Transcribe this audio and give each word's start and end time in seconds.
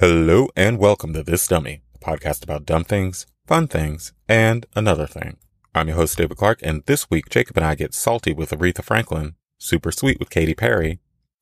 Hello 0.00 0.48
and 0.56 0.78
welcome 0.78 1.12
to 1.12 1.22
This 1.22 1.46
Dummy, 1.46 1.82
a 1.94 1.98
podcast 1.98 2.42
about 2.42 2.64
dumb 2.64 2.84
things, 2.84 3.26
fun 3.46 3.68
things, 3.68 4.14
and 4.26 4.64
another 4.74 5.06
thing. 5.06 5.36
I'm 5.74 5.88
your 5.88 5.98
host, 5.98 6.16
David 6.16 6.38
Clark, 6.38 6.60
and 6.62 6.82
this 6.86 7.10
week 7.10 7.28
Jacob 7.28 7.58
and 7.58 7.66
I 7.66 7.74
get 7.74 7.92
salty 7.92 8.32
with 8.32 8.50
Aretha 8.50 8.82
Franklin, 8.82 9.34
super 9.58 9.92
sweet 9.92 10.18
with 10.18 10.30
Katy 10.30 10.54
Perry, 10.54 11.00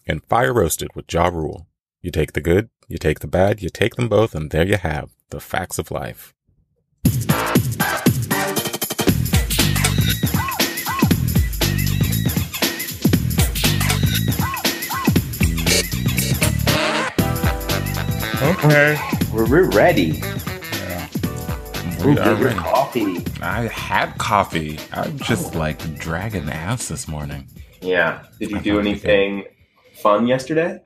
and 0.09 0.25
fire 0.25 0.53
roasted 0.53 0.89
with 0.97 1.05
Ja 1.15 1.29
Rule. 1.29 1.69
You 2.03 2.11
take 2.11 2.33
the 2.33 2.41
good, 2.41 2.69
you 2.89 2.99
take 2.99 3.21
the 3.21 3.29
bad, 3.29 3.63
you 3.63 3.69
take 3.69 3.95
them 3.95 4.09
both, 4.09 4.35
and 4.35 4.51
there 4.51 4.67
you 4.67 4.77
have 4.77 5.13
the 5.31 5.39
facts 5.39 5.79
of 5.79 5.93
life. 5.93 6.35
Okay. 18.65 18.99
We're, 19.33 19.49
we're 19.49 19.71
ready. 19.71 20.21
Yeah. 20.73 21.09
Ooh, 22.03 22.09
We 22.09 22.19
are 22.19 22.35
good 22.37 22.41
ready. 22.45 22.59
coffee. 22.59 23.25
I 23.41 23.63
had 23.69 24.19
coffee. 24.19 24.79
I'm 24.93 25.17
just 25.19 25.55
like 25.55 25.79
dragging 25.99 26.49
ass 26.49 26.89
this 26.89 27.07
morning. 27.07 27.49
Yeah. 27.81 28.25
Did 28.41 28.51
you 28.51 28.57
I 28.59 28.61
do 28.61 28.81
anything 28.81 29.45
fun 30.03 30.27
yesterday? 30.27 30.81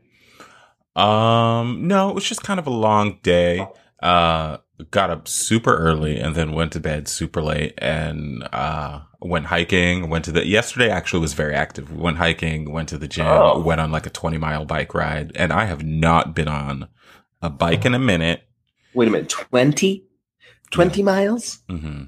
Um, 0.94 1.88
no, 1.88 2.10
it 2.10 2.14
was 2.14 2.24
just 2.24 2.42
kind 2.42 2.60
of 2.60 2.66
a 2.66 2.70
long 2.70 3.18
day. 3.22 3.66
Uh, 4.02 4.58
got 4.90 5.08
up 5.10 5.26
super 5.26 5.74
early 5.76 6.18
and 6.20 6.34
then 6.34 6.52
went 6.52 6.72
to 6.72 6.80
bed 6.80 7.08
super 7.08 7.40
late 7.40 7.72
and, 7.78 8.46
uh, 8.52 9.00
went 9.20 9.46
hiking, 9.46 10.10
went 10.10 10.24
to 10.26 10.32
the, 10.32 10.44
yesterday 10.46 10.90
actually 10.90 11.20
was 11.20 11.32
very 11.34 11.54
active. 11.54 11.90
We 11.90 12.02
went 12.02 12.18
hiking, 12.18 12.70
went 12.72 12.88
to 12.90 12.98
the 12.98 13.08
gym, 13.08 13.26
Oh. 13.26 13.60
went 13.60 13.80
on 13.80 13.90
like 13.92 14.04
a 14.06 14.10
20 14.10 14.36
mile 14.38 14.64
bike 14.66 14.92
ride 14.94 15.32
and 15.36 15.52
I 15.52 15.64
have 15.66 15.84
not 15.84 16.34
been 16.34 16.48
on 16.48 16.88
a 17.42 17.50
bike 17.50 17.84
in 17.84 17.94
a 17.94 17.98
minute. 17.98 18.42
Wait 18.94 19.08
a 19.08 19.10
minute. 19.10 19.28
20? 19.28 20.04
20 20.70 21.02
miles? 21.02 21.58
hmm 21.68 22.04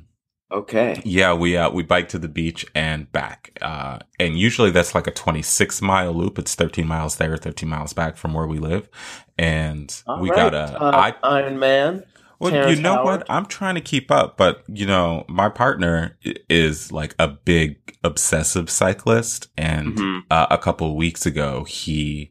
Okay. 0.52 1.00
Yeah, 1.04 1.32
we 1.34 1.56
uh 1.56 1.70
we 1.70 1.82
bike 1.82 2.08
to 2.10 2.18
the 2.18 2.28
beach 2.28 2.64
and 2.74 3.10
back. 3.10 3.58
Uh 3.60 3.98
and 4.20 4.38
usually 4.38 4.70
that's 4.70 4.94
like 4.94 5.06
a 5.06 5.10
26 5.10 5.82
mile 5.82 6.12
loop. 6.12 6.38
It's 6.38 6.54
13 6.54 6.86
miles 6.86 7.16
there, 7.16 7.36
13 7.36 7.68
miles 7.68 7.92
back 7.92 8.16
from 8.16 8.34
where 8.34 8.46
we 8.46 8.58
live. 8.58 8.88
And 9.36 9.92
All 10.06 10.20
we 10.20 10.30
right. 10.30 10.52
got 10.52 10.54
a 10.54 10.80
uh, 10.82 10.91
I 10.92 11.14
Iron 11.28 11.58
Man. 11.58 12.04
well, 12.38 12.52
Terrence 12.52 12.76
you 12.76 12.82
know 12.82 12.94
Howard. 12.94 13.20
what? 13.20 13.26
I'm 13.30 13.46
trying 13.46 13.74
to 13.74 13.80
keep 13.80 14.10
up, 14.12 14.36
but 14.36 14.62
you 14.69 14.86
know, 14.86 15.24
my 15.28 15.48
partner 15.48 16.16
is 16.48 16.92
like 16.92 17.16
a 17.19 17.26
big 17.26 17.96
obsessive 18.04 18.70
cyclist 18.70 19.48
and 19.56 19.96
Mhm. 19.96 20.22
uh, 20.30 20.46
a 20.50 20.58
couple 20.58 20.88
of 20.88 20.94
weeks 20.94 21.26
ago 21.26 21.64
he 21.64 22.30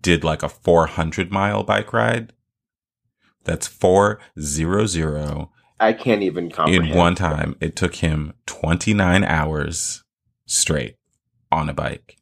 did 0.00 0.24
like 0.24 0.42
a 0.42 0.48
400 0.48 1.30
mile 1.30 1.62
bike 1.62 1.92
ride. 1.92 2.32
That's 3.44 3.66
400 3.66 5.48
I 5.78 5.92
can't 5.92 6.22
even 6.22 6.50
comprehend. 6.50 6.88
in 6.88 6.96
one 6.96 7.14
time. 7.14 7.56
It 7.60 7.76
took 7.76 7.96
him 7.96 8.32
29 8.46 9.24
hours 9.24 10.04
straight 10.46 10.96
on 11.52 11.68
a 11.68 11.74
bike. 11.74 12.16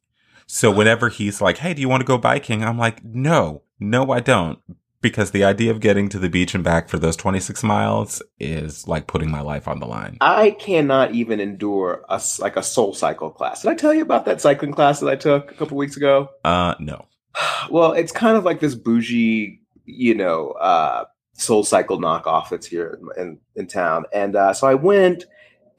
So 0.45 0.69
whenever 0.71 1.09
he's 1.09 1.41
like, 1.41 1.57
Hey, 1.57 1.73
do 1.73 1.81
you 1.81 1.89
want 1.89 2.01
to 2.01 2.05
go 2.05 2.17
biking? 2.17 2.63
I'm 2.63 2.77
like, 2.77 3.03
no, 3.03 3.63
no, 3.79 4.11
I 4.11 4.19
don't. 4.19 4.59
Because 5.01 5.31
the 5.31 5.43
idea 5.43 5.69
of 5.69 5.81
getting 5.81 6.09
to 6.09 6.19
the 6.19 6.29
beach 6.29 6.55
and 6.55 6.63
back 6.63 6.89
for 6.89 6.97
those 6.97 7.15
26 7.15 7.63
miles 7.63 8.23
is 8.39 8.87
like 8.87 9.05
putting 9.05 9.29
my 9.29 9.41
life 9.41 9.67
on 9.67 9.79
the 9.79 9.85
line. 9.85 10.17
I 10.19 10.51
cannot 10.51 11.13
even 11.13 11.39
endure 11.39 12.03
a, 12.09 12.19
like 12.39 12.57
a 12.57 12.63
soul 12.63 12.93
cycle 12.93 13.29
class. 13.29 13.61
Did 13.61 13.71
I 13.71 13.75
tell 13.75 13.93
you 13.93 14.01
about 14.01 14.25
that 14.25 14.41
cycling 14.41 14.71
class 14.73 14.99
that 14.99 15.09
I 15.09 15.15
took 15.15 15.51
a 15.51 15.55
couple 15.55 15.77
weeks 15.77 15.95
ago? 15.95 16.29
Uh, 16.43 16.73
no. 16.79 17.05
well, 17.69 17.93
it's 17.93 18.11
kind 18.11 18.37
of 18.37 18.43
like 18.43 18.59
this 18.59 18.75
bougie, 18.75 19.61
you 19.85 20.15
know, 20.15 20.51
uh, 20.51 21.05
Soul 21.33 21.63
Cycle 21.63 21.99
knockoff 21.99 22.49
that's 22.49 22.65
here 22.67 22.99
in 23.17 23.39
in 23.55 23.67
town. 23.67 24.05
And 24.13 24.35
uh, 24.35 24.53
so 24.53 24.67
I 24.67 24.73
went, 24.75 25.25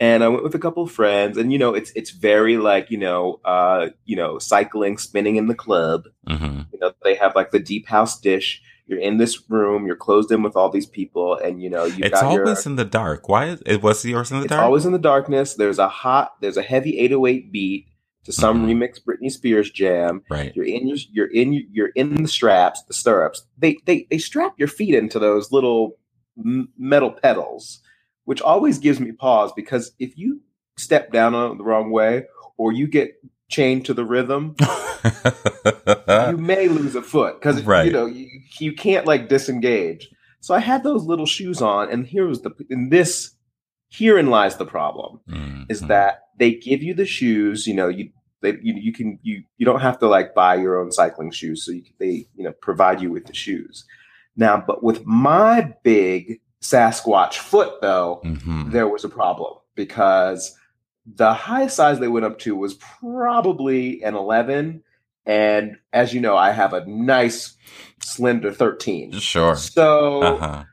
and 0.01 0.23
I 0.23 0.29
went 0.29 0.43
with 0.43 0.55
a 0.55 0.59
couple 0.59 0.83
of 0.83 0.93
friends, 0.93 1.39
and 1.39 1.53
you 1.53 1.59
know, 1.59 1.75
it's 1.75 1.91
it's 1.97 2.11
very 2.11 2.59
like 2.59 2.91
you 2.91 2.99
know, 2.99 3.41
uh, 3.45 3.89
you 4.05 4.17
know, 4.17 4.39
cycling, 4.39 4.99
spinning 4.99 5.37
in 5.37 5.47
the 5.47 5.55
club. 5.55 6.05
hmm 6.29 6.61
You 6.73 6.79
know, 6.81 6.93
they 7.05 7.15
have 7.15 7.35
like 7.35 7.51
the 7.53 7.59
deep 7.61 7.87
house 7.89 8.21
dish. 8.21 8.63
You're 8.89 9.01
in 9.01 9.17
this 9.17 9.51
room. 9.51 9.85
You're 9.87 9.97
closed 9.97 10.31
in 10.31 10.43
with 10.45 10.55
all 10.55 10.69
these 10.71 10.87
people, 10.87 11.35
and 11.37 11.61
you 11.63 11.71
know, 11.71 11.87
you've 11.87 12.03
It's 12.07 12.21
got 12.21 12.33
your. 12.33 12.43
always 12.47 12.67
in 12.67 12.77
the 12.77 12.85
dark. 12.85 13.29
Why 13.29 13.47
is 13.47 13.63
it? 13.67 13.83
Was 13.83 14.05
yours 14.05 14.31
in 14.31 14.39
the 14.39 14.45
It's 14.45 14.51
dark? 14.51 14.63
always 14.63 14.85
in 14.87 14.93
the 14.93 14.99
darkness. 14.99 15.55
There's 15.55 15.79
a 15.81 15.89
hot. 15.89 16.33
There's 16.41 16.57
a 16.59 16.63
heavy 16.63 16.99
808 17.01 17.51
beat 17.51 17.89
to 18.27 18.33
some 18.33 18.67
Mhm. 18.67 18.67
remix 18.75 18.99
Britney 19.03 19.31
Spears 19.31 19.71
jam. 19.71 20.23
right. 20.29 20.55
You're 20.55 20.67
in 20.67 20.89
your, 20.89 20.99
you're 21.13 21.27
in 21.29 21.53
you're 21.73 21.93
in 21.95 22.23
the 22.23 22.29
straps, 22.29 22.83
the 22.85 22.93
stirrups. 22.95 23.47
They 23.57 23.79
they 23.87 24.07
they 24.11 24.19
strap 24.19 24.55
your 24.59 24.69
feet 24.69 24.95
into 24.95 25.19
those 25.19 25.51
little 25.53 25.97
m- 26.39 26.69
metal 26.77 27.11
pedals, 27.13 27.81
which 28.25 28.43
always 28.43 28.79
gives 28.79 29.01
me 29.01 29.13
pause 29.13 29.53
because 29.55 29.93
if 29.99 30.19
you 30.19 30.41
step 30.77 31.11
down 31.13 31.35
on 31.35 31.53
it 31.53 31.59
the 31.59 31.65
wrong 31.65 31.91
way 31.91 32.25
or 32.59 32.73
you 32.73 32.87
get 32.87 33.13
chained 33.49 33.87
to 33.87 33.95
the 33.95 34.05
rhythm, 34.05 34.55
you 36.31 36.37
may 36.37 36.69
lose 36.69 36.95
a 36.97 37.03
foot 37.03 37.41
because 37.41 37.63
Right. 37.63 37.87
you 37.87 37.93
know 37.93 38.07
you, 38.07 38.29
you 38.59 38.73
can't 38.73 39.07
like 39.07 39.29
disengage. 39.29 40.11
So 40.41 40.55
I 40.55 40.59
had 40.61 40.83
those 40.85 41.05
little 41.05 41.27
shoes 41.27 41.63
on, 41.63 41.91
and 41.91 42.07
here 42.07 42.27
was 42.27 42.43
the 42.43 42.51
in 42.71 42.89
this 42.91 43.33
herein 43.89 44.27
lies 44.31 44.57
the 44.57 44.67
problem 44.67 45.21
is 45.71 45.81
Mhm. 45.83 45.89
that 45.89 46.23
they 46.39 46.53
give 46.55 46.83
you 46.83 46.95
the 46.95 47.07
shoes. 47.07 47.67
You 47.67 47.75
know, 47.75 47.89
you 47.89 48.11
they 48.43 48.53
you, 48.63 48.75
you 48.75 48.93
can 48.93 49.19
you 49.23 49.43
you 49.59 49.67
don't 49.67 49.81
have 49.81 49.99
to 50.01 50.09
like 50.09 50.35
buy 50.35 50.55
your 50.57 50.79
own 50.79 50.93
cycling 50.93 51.31
shoes, 51.31 51.65
so 51.65 51.73
you, 51.73 51.83
they 51.99 52.27
you 52.37 52.45
know 52.45 52.53
provide 52.61 53.01
you 53.01 53.11
with 53.11 53.27
the 53.27 53.35
shoes. 53.35 53.85
Now, 54.37 54.63
but 54.67 54.83
with 54.83 55.05
my 55.07 55.75
big 55.83 56.41
Sasquatch 56.63 57.35
foot, 57.39 57.81
though, 57.81 58.21
Mhm. 58.25 58.73
there 58.73 58.89
was 58.89 59.05
a 59.05 59.09
problem 59.09 59.55
because 59.75 60.57
the 61.07 61.33
highest 61.33 61.77
size 61.77 62.01
they 62.01 62.09
went 62.09 62.27
up 62.27 62.39
to 62.41 62.57
was 62.57 62.75
probably 62.75 64.03
an 64.03 64.15
eleven, 64.15 64.83
and 65.25 65.77
as 65.93 66.13
you 66.13 66.21
know, 66.21 66.37
I 66.37 66.51
have 66.51 66.73
a 66.73 66.85
nice 66.87 67.57
slender 68.03 68.53
thirteen. 68.53 69.13
Sure. 69.13 69.55
So 69.57 70.23
Uh 70.23 70.39
huh. 70.39 70.65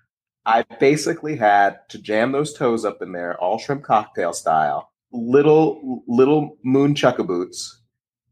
I 0.45 0.63
basically 0.79 1.37
had 1.37 1.79
to 1.89 1.99
jam 1.99 2.31
those 2.33 2.53
toes 2.53 2.83
up 2.83 3.01
in 3.01 3.13
there, 3.13 3.37
all 3.39 3.59
shrimp 3.59 3.83
cocktail 3.83 4.33
style, 4.33 4.91
little 5.13 6.03
little 6.07 6.57
moon 6.63 6.93
chukka 6.95 7.25
boots, 7.25 7.79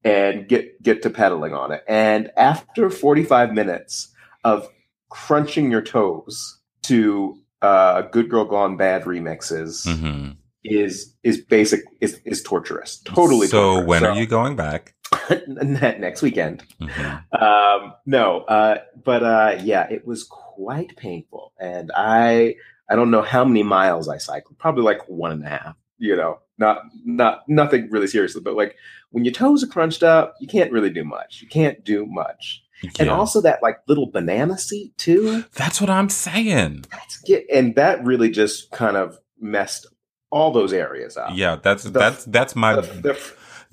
and 0.03 0.47
get 0.47 0.81
get 0.81 1.02
to 1.03 1.09
pedaling 1.09 1.53
on 1.53 1.72
it. 1.72 1.84
And 1.88 2.31
after 2.36 2.90
45 2.90 3.53
minutes 3.53 4.14
of 4.44 4.68
crunching 5.09 5.72
your 5.72 5.81
toes 5.81 6.59
to 6.84 7.38
uh, 7.62 8.02
"Good 8.03 8.30
Girl 8.30 8.46
Gone 8.46 8.78
Bad" 8.78 9.03
remixes 9.03 9.86
hmm 10.00 10.31
is 10.64 11.16
is 11.24 11.40
basic 11.42 11.81
is 12.02 12.19
is 12.25 12.44
torturous, 12.44 13.00
totally. 13.02 13.48
So 13.48 13.62
torturous. 13.81 13.88
when 13.88 14.00
So- 14.02 14.09
are 14.12 14.16
you 14.16 14.28
going 14.28 14.56
back? 14.56 14.94
next 15.48 16.22
weekend? 16.22 16.63
Mhm. 16.80 17.24
um 17.42 17.94
no 18.06 18.42
uh 18.42 18.78
but 19.03 19.24
uh 19.24 19.58
yeah 19.62 19.86
it 19.90 20.06
was 20.08 20.24
quite 20.24 20.96
painful 20.96 21.52
and 21.59 21.92
i 21.96 22.56
i 22.90 22.96
don't 22.96 23.12
know 23.12 23.22
how 23.22 23.44
many 23.44 23.62
miles 23.62 24.08
i 24.08 24.18
cycled 24.18 24.58
probably 24.58 24.84
like 24.84 25.02
one 25.09 25.31
and 25.34 25.44
a 25.44 25.50
half 25.50 25.75
you 25.98 26.16
know 26.16 26.40
not 26.62 26.78
not 27.04 27.36
nothing 27.48 27.90
really 27.90 28.08
seriously 28.08 28.42
but 28.48 28.56
like 28.56 28.76
when 29.12 29.26
your 29.26 29.34
toes 29.34 29.64
are 29.64 29.68
crunched 29.76 30.04
up 30.04 30.36
you 30.40 30.48
can't 30.48 30.72
really 30.72 30.90
do 31.00 31.04
much 31.04 31.42
you 31.42 31.48
can't 31.48 31.84
do 31.84 32.06
much 32.06 32.64
and 33.00 33.10
also 33.10 33.42
that 33.42 33.62
like 33.62 33.78
little 33.88 34.08
banana 34.18 34.58
seat 34.58 34.98
too 34.98 35.44
That's 35.56 35.80
what 35.82 35.90
I'm 35.90 36.10
saying. 36.10 36.86
that's 36.92 37.22
get 37.22 37.46
and 37.54 37.76
that 37.76 38.04
really 38.04 38.30
just 38.32 38.72
kind 38.72 38.96
of 38.98 39.20
messed 39.40 39.86
all 40.32 40.52
those 40.52 40.72
areas 40.74 41.18
up 41.18 41.32
Yeah, 41.34 41.58
that's 41.62 41.84
The- 41.84 42.00
that's 42.00 42.26
that's 42.26 42.56
my 42.56 42.76
the, 42.76 42.82
the, 42.82 43.14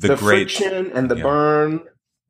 the, 0.00 0.08
the 0.08 0.16
great. 0.16 0.50
friction 0.50 0.90
and 0.92 1.10
the 1.10 1.16
yeah. 1.16 1.22
burn 1.22 1.80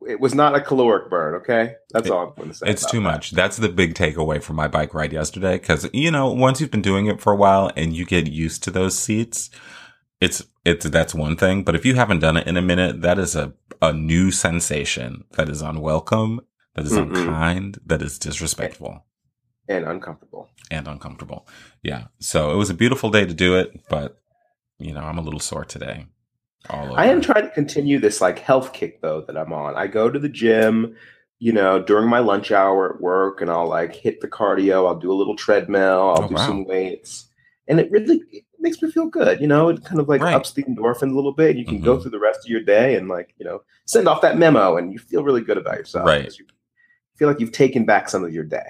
it 0.07 0.21
was 0.21 0.33
not 0.33 0.55
a 0.55 0.61
caloric 0.61 1.11
burn 1.11 1.35
okay 1.41 1.75
that's 1.91 2.07
It- 2.07 2.13
all 2.13 2.29
i'm 2.29 2.35
going 2.37 2.51
to 2.51 2.55
say 2.55 2.69
It's 2.71 2.87
too 2.89 2.99
that. 2.99 3.11
much. 3.13 3.25
That's 3.33 3.57
the 3.57 3.69
big 3.69 3.95
takeaway 3.95 4.41
from 4.41 4.55
my 4.55 4.69
bike 4.69 4.95
ride 4.95 5.13
yesterday. 5.13 5.59
Because 5.59 5.89
you 5.93 6.11
know, 6.13 6.31
once 6.33 6.61
you've 6.61 6.71
been 6.71 6.83
doing 6.93 7.07
it 7.07 7.21
for 7.21 7.33
a 7.33 7.37
while 7.45 7.67
and 7.75 7.89
you 7.97 8.05
get 8.05 8.29
used 8.45 8.63
to 8.65 8.71
those 8.71 8.97
seats, 8.97 9.51
it's 10.21 10.45
it's 10.65 10.89
that's 10.89 11.15
one 11.15 11.37
thing. 11.37 11.63
But 11.65 11.75
if 11.75 11.85
you 11.87 11.95
haven't 11.95 12.21
done 12.21 12.37
it 12.37 12.47
in 12.47 12.57
a 12.57 12.63
minute, 12.63 13.03
that 13.03 13.19
is 13.19 13.37
a 13.37 13.53
a 13.81 13.93
new 13.93 14.31
sensation 14.31 15.25
that 15.33 15.49
is 15.49 15.63
unwelcome, 15.63 16.41
that 16.75 16.85
is 16.85 16.93
Mm-mm. 16.93 17.17
unkind, 17.17 17.79
that 17.87 18.03
is 18.03 18.19
disrespectful 18.19 19.05
and 19.69 19.85
uncomfortable 19.85 20.49
and 20.71 20.89
uncomfortable. 20.89 21.47
Yeah. 21.83 22.07
So 22.21 22.51
it 22.53 22.57
was 22.57 22.71
a 22.71 22.75
beautiful 22.75 23.11
day 23.11 23.25
to 23.27 23.35
do 23.35 23.57
it, 23.57 23.81
but 23.89 24.21
you 24.79 24.93
know, 24.95 25.01
I'm 25.01 25.19
a 25.19 25.23
little 25.23 25.41
sore 25.41 25.65
today. 25.65 26.07
All 26.71 26.91
over. 26.91 26.99
I 26.99 27.07
am 27.07 27.21
trying 27.21 27.45
to 27.45 27.51
continue 27.51 27.99
this 28.01 28.21
like 28.21 28.41
health 28.41 28.73
kick 28.73 29.01
though 29.01 29.21
that 29.23 29.37
I'm 29.37 29.53
on. 29.53 29.77
I 29.77 29.87
go 29.87 30.11
to 30.11 30.19
the 30.19 30.29
gym, 30.29 30.97
you 31.39 31.53
know, 31.53 31.81
during 31.81 32.09
my 32.09 32.19
lunch 32.19 32.51
hour 32.51 32.93
at 32.95 33.01
work, 33.01 33.41
and 33.41 33.51
I'll 33.51 33.69
like 33.69 33.95
hit 33.95 34.21
the 34.21 34.29
cardio. 34.29 34.87
I'll 34.87 34.99
do 34.99 35.13
a 35.13 35.15
little 35.15 35.37
treadmill. 35.37 36.11
I'll 36.17 36.25
Oh, 36.25 36.29
do 36.29 36.35
wow. 36.35 36.47
some 36.47 36.65
weights, 36.65 37.29
and 37.69 37.79
it 37.79 37.91
really 37.93 38.23
makes 38.61 38.81
me 38.83 38.91
feel 38.91 39.07
good. 39.07 39.41
You 39.41 39.47
know, 39.47 39.69
it 39.69 39.85
kind 39.85 40.01
of 40.01 40.09
like 40.09 40.21
Right. 40.23 40.35
ups 40.35 40.53
the 40.53 40.65
endorphins 40.65 41.13
a 41.13 41.15
little 41.17 41.33
bit. 41.33 41.57
You 41.57 41.65
can 41.65 41.81
go 41.81 41.97
Mhm. 41.97 42.03
through 42.03 42.11
the 42.13 42.19
rest 42.19 42.41
of 42.45 42.51
your 42.51 42.63
day 42.63 42.97
and 42.97 43.09
like 43.09 43.35
you 43.39 43.45
know 43.45 43.63
send 43.87 44.09
off 44.09 44.21
that 44.23 44.39
memo, 44.39 44.77
and 44.77 44.93
you 44.93 44.99
feel 44.99 45.23
really 45.23 45.41
good 45.43 45.59
about 45.59 45.77
yourself. 45.79 46.07
Right. 46.07 46.25
You 46.39 46.45
feel 47.17 47.29
like 47.29 47.41
you've 47.41 47.53
taken 47.53 47.85
back 47.85 48.09
some 48.09 48.25
of 48.25 48.33
your 48.33 48.45
day. 48.45 48.67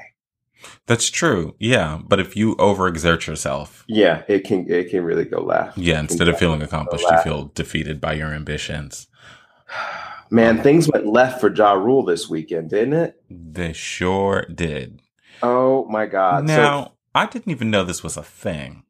That's 0.86 1.08
true. 1.10 1.54
Yeah. 1.60 2.00
But 2.06 2.18
if 2.18 2.36
you 2.36 2.56
overexert 2.56 3.26
yourself, 3.26 3.84
Yeah, 3.86 4.22
it 4.26 4.44
can 4.44 4.68
it 4.68 4.90
can 4.90 5.04
really 5.04 5.24
go 5.24 5.40
left. 5.40 5.78
yeah, 5.78 6.00
instead 6.00 6.28
of 6.28 6.36
feeling 6.38 6.62
accomplished, 6.62 7.04
you 7.10 7.18
feel 7.22 7.52
defeated 7.54 8.00
by 8.00 8.14
your 8.14 8.28
ambitions. 8.28 9.06
Man, 10.30 10.58
things 10.62 10.88
went 10.92 11.06
left 11.06 11.40
for 11.40 11.52
Ja 11.54 11.72
Rule 11.72 12.04
this 12.04 12.28
weekend, 12.28 12.70
didn't 12.70 12.92
it? 12.94 13.22
They 13.30 13.72
sure 13.72 14.44
did. 14.54 15.00
Oh 15.42 15.86
my 15.88 16.04
God! 16.06 16.44
now, 16.44 16.56
So 16.84 16.92
I 17.14 17.26
didn't 17.26 17.50
even 17.52 17.70
know 17.70 17.84
this 17.84 18.02
was 18.02 18.16
a 18.16 18.22
thing. 18.22 18.82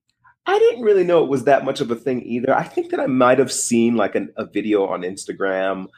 I 0.49 0.59
didn't 0.59 0.83
really 0.83 1.05
know 1.05 1.23
it 1.23 1.29
was 1.29 1.45
that 1.45 1.65
much 1.67 1.83
of 1.83 1.91
a 1.91 1.95
thing 1.95 2.23
either. 2.23 2.56
I 2.56 2.62
think 2.62 2.91
that 2.91 3.00
I 3.00 3.06
might 3.06 3.39
have 3.39 3.53
seen 3.53 3.97
like 3.97 4.15
an, 4.15 4.33
a 4.37 4.47
video 4.47 4.87
on 4.87 5.03
Instagram 5.03 5.89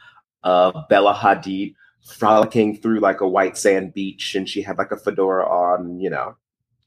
of 0.43 0.75
Bella 0.89 1.13
Hadid 1.13 1.73
frolicking 2.17 2.75
through 2.77 2.99
like 2.99 3.21
a 3.21 3.27
white 3.27 3.57
sand 3.57 3.93
beach, 3.93 4.35
and 4.35 4.49
she 4.49 4.61
had 4.61 4.77
like 4.77 4.91
a 4.91 4.97
fedora 4.97 5.45
on. 5.45 6.01
You 6.01 6.09
know, 6.09 6.35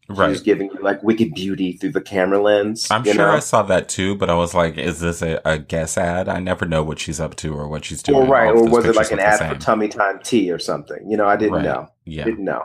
she 0.08 0.12
was 0.12 0.42
giving 0.42 0.68
you 0.74 0.82
like 0.82 1.02
wicked 1.02 1.32
beauty 1.34 1.72
through 1.78 1.92
the 1.92 2.02
camera 2.02 2.42
lens. 2.42 2.86
I'm 2.90 3.02
sure 3.02 3.14
know? 3.14 3.30
I 3.30 3.38
saw 3.38 3.62
that 3.62 3.88
too, 3.88 4.14
but 4.14 4.28
I 4.28 4.34
was 4.34 4.52
like, 4.52 4.76
is 4.76 5.00
this 5.00 5.22
a, 5.22 5.40
a 5.46 5.58
guess 5.58 5.96
ad? 5.96 6.28
I 6.28 6.40
never 6.40 6.66
know 6.66 6.82
what 6.82 6.98
she's 6.98 7.18
up 7.18 7.34
to 7.36 7.54
or 7.54 7.66
what 7.66 7.86
she's 7.86 8.02
doing. 8.02 8.24
Or 8.24 8.26
right, 8.26 8.50
or 8.50 8.68
was 8.68 8.84
it 8.84 8.94
like 8.94 9.10
an 9.10 9.20
ad 9.20 9.38
for 9.54 9.58
tummy 9.58 9.88
time 9.88 10.20
tea 10.22 10.50
or 10.52 10.58
something? 10.58 11.10
You 11.10 11.16
know, 11.16 11.26
I 11.26 11.36
didn't 11.36 11.54
Right. 11.54 11.64
know. 11.64 11.88
Yeah. 12.04 12.24
Didn't 12.24 12.44
know. 12.44 12.64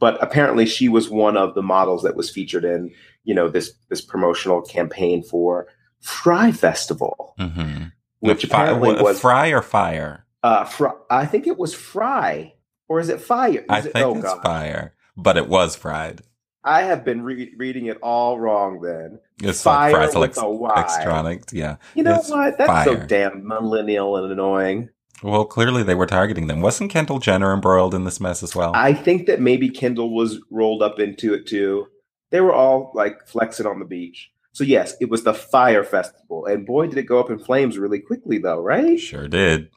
But 0.00 0.16
apparently, 0.22 0.64
she 0.64 0.88
was 0.88 1.10
one 1.10 1.36
of 1.36 1.54
the 1.54 1.62
models 1.62 2.04
that 2.04 2.16
was 2.16 2.30
featured 2.30 2.64
in 2.64 2.92
you 3.28 3.34
know 3.34 3.48
this 3.48 3.66
this 3.90 4.00
promotional 4.00 4.60
campaign 4.62 5.22
for 5.22 5.66
Fry 6.00 6.50
Festival, 6.50 7.34
Mm-hmm. 7.38 7.84
which 8.20 8.42
apparently 8.44 8.94
was 9.00 9.20
fry 9.20 9.48
or 9.48 9.62
fire. 9.62 10.24
uh, 10.42 10.64
fr- 10.64 10.98
I 11.10 11.26
think 11.26 11.46
it 11.46 11.58
was 11.58 11.74
Fry 11.74 12.54
or 12.88 13.00
is 13.00 13.08
it 13.10 13.20
Fire? 13.20 13.60
Is 13.60 13.64
I 13.68 13.78
it, 13.78 13.82
think 13.92 13.96
oh 14.06 14.14
it's 14.14 14.22
God. 14.34 14.42
fire, 14.42 14.94
but 15.16 15.36
it 15.36 15.48
was 15.48 15.76
fried. 15.76 16.22
I 16.64 16.82
have 16.82 17.04
been 17.04 17.22
re- 17.22 17.52
reading 17.56 17.86
it 17.86 17.98
all 18.02 18.38
wrong. 18.38 18.80
Then 18.80 19.20
It's 19.42 19.62
Fire 19.62 19.92
like 19.92 20.12
fries 20.12 20.14
with 20.14 20.38
electronics. 20.38 21.52
Yeah. 21.52 21.76
you 21.94 22.02
know 22.02 22.16
It's 22.16 22.30
what? 22.30 22.58
That's 22.58 22.84
so 22.88 22.96
damn 22.96 23.46
millennial 23.46 24.16
and 24.16 24.32
annoying. 24.32 24.88
Well, 25.22 25.44
clearly 25.44 25.82
they 25.82 25.94
were 25.94 26.06
targeting 26.06 26.46
them. 26.46 26.60
Wasn't 26.60 26.90
Kendall 26.92 27.18
Jenner 27.18 27.52
embroiled 27.52 27.94
in 27.94 28.04
this 28.04 28.20
mess 28.20 28.42
as 28.42 28.54
well? 28.56 28.72
I 28.74 28.92
think 28.94 29.26
that 29.26 29.40
maybe 29.40 29.68
Kendall 29.68 30.14
was 30.14 30.38
rolled 30.50 30.82
up 30.82 30.98
into 31.00 31.34
it 31.34 31.46
too. 31.46 31.86
They 32.30 32.40
were 32.40 32.52
all 32.52 32.92
like 32.94 33.26
flexing 33.26 33.66
on 33.66 33.78
the 33.78 33.84
beach. 33.84 34.30
So 34.52 34.64
yes, 34.64 34.94
it 35.00 35.08
was 35.08 35.22
the 35.24 35.34
Fire 35.34 35.84
Festival, 35.84 36.46
and 36.46 36.66
boy, 36.66 36.88
did 36.88 36.98
it 36.98 37.04
go 37.04 37.20
up 37.20 37.30
in 37.30 37.38
flames 37.38 37.78
really 37.78 38.00
quickly, 38.00 38.38
though, 38.38 38.60
right? 38.60 38.98
sure 38.98 39.28
did. 39.28 39.70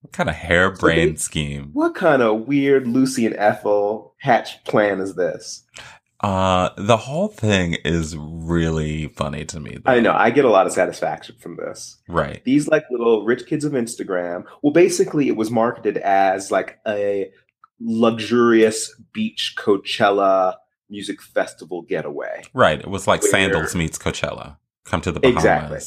What 0.00 0.12
kind 0.12 0.28
of 0.28 0.34
harebrained 0.36 1.18
So 1.18 1.24
scheme? 1.24 1.70
What 1.72 1.94
kind 1.94 2.22
of 2.22 2.46
weird 2.46 2.86
Lucy 2.86 3.26
and 3.26 3.34
Ethel 3.36 4.14
hatch 4.18 4.62
plan 4.64 5.00
is 5.00 5.14
this? 5.16 5.64
Uh, 6.20 6.70
the 6.76 6.96
whole 6.96 7.28
thing 7.28 7.74
is 7.84 8.16
really 8.16 9.08
funny 9.08 9.44
to 9.44 9.60
me. 9.60 9.78
though. 9.84 9.92
I 9.92 10.00
know 10.00 10.12
I 10.12 10.30
get 10.30 10.44
a 10.44 10.50
lot 10.50 10.66
of 10.66 10.72
satisfaction 10.72 11.36
from 11.38 11.56
this. 11.56 11.98
Right. 12.08 12.42
These 12.44 12.66
like 12.68 12.84
little 12.90 13.24
rich 13.24 13.46
kids 13.46 13.64
of 13.64 13.72
Instagram. 13.72 14.44
Well, 14.62 14.72
basically, 14.72 15.28
it 15.28 15.36
was 15.36 15.50
marketed 15.50 15.96
as 15.98 16.50
like 16.50 16.78
a 16.86 17.30
luxurious 17.80 18.94
beach 19.12 19.54
Coachella 19.56 20.54
music 20.90 21.20
festival 21.22 21.82
getaway. 21.82 22.42
Right. 22.54 22.80
It 22.80 22.88
was 22.88 23.06
like 23.06 23.22
Where- 23.22 23.30
Sandals 23.30 23.74
meets 23.74 23.98
Coachella. 23.98 24.56
Come 24.84 25.00
to 25.02 25.12
the 25.12 25.20
Bahamas. 25.20 25.42
Exactly. 25.44 25.80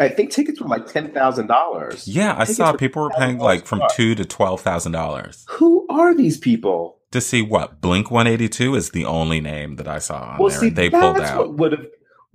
I 0.00 0.08
think 0.08 0.30
tickets 0.30 0.60
were 0.62 0.68
like 0.68 0.86
ten 0.86 1.12
thousand 1.12 1.46
dollars. 1.48 2.08
Yeah, 2.08 2.32
I 2.32 2.40
Tickets 2.40 2.56
saw 2.56 2.72
were 2.72 2.78
people 2.78 3.02
were 3.02 3.10
paying 3.10 3.38
like 3.38 3.66
from 3.66 3.82
two 3.94 4.14
to 4.14 4.24
twelve 4.24 4.62
thousand 4.62 4.92
dollars 4.92 5.44
Who 5.50 5.86
are 5.90 6.14
these 6.14 6.38
people? 6.38 6.98
to 7.10 7.20
see 7.20 7.42
what 7.42 7.80
Blink 7.82 8.10
One 8.10 8.26
Eighty 8.26 8.48
Two 8.48 8.74
is 8.74 8.90
the 8.92 9.04
only 9.04 9.40
name 9.42 9.76
that 9.76 9.86
I 9.86 9.98
saw 9.98 10.30
on 10.32 10.38
well, 10.38 10.48
there. 10.48 10.58
see, 10.58 10.68
they 10.70 10.88
pulled 10.88 11.20
out. 11.20 11.54
would 11.58 11.72
have. 11.72 11.86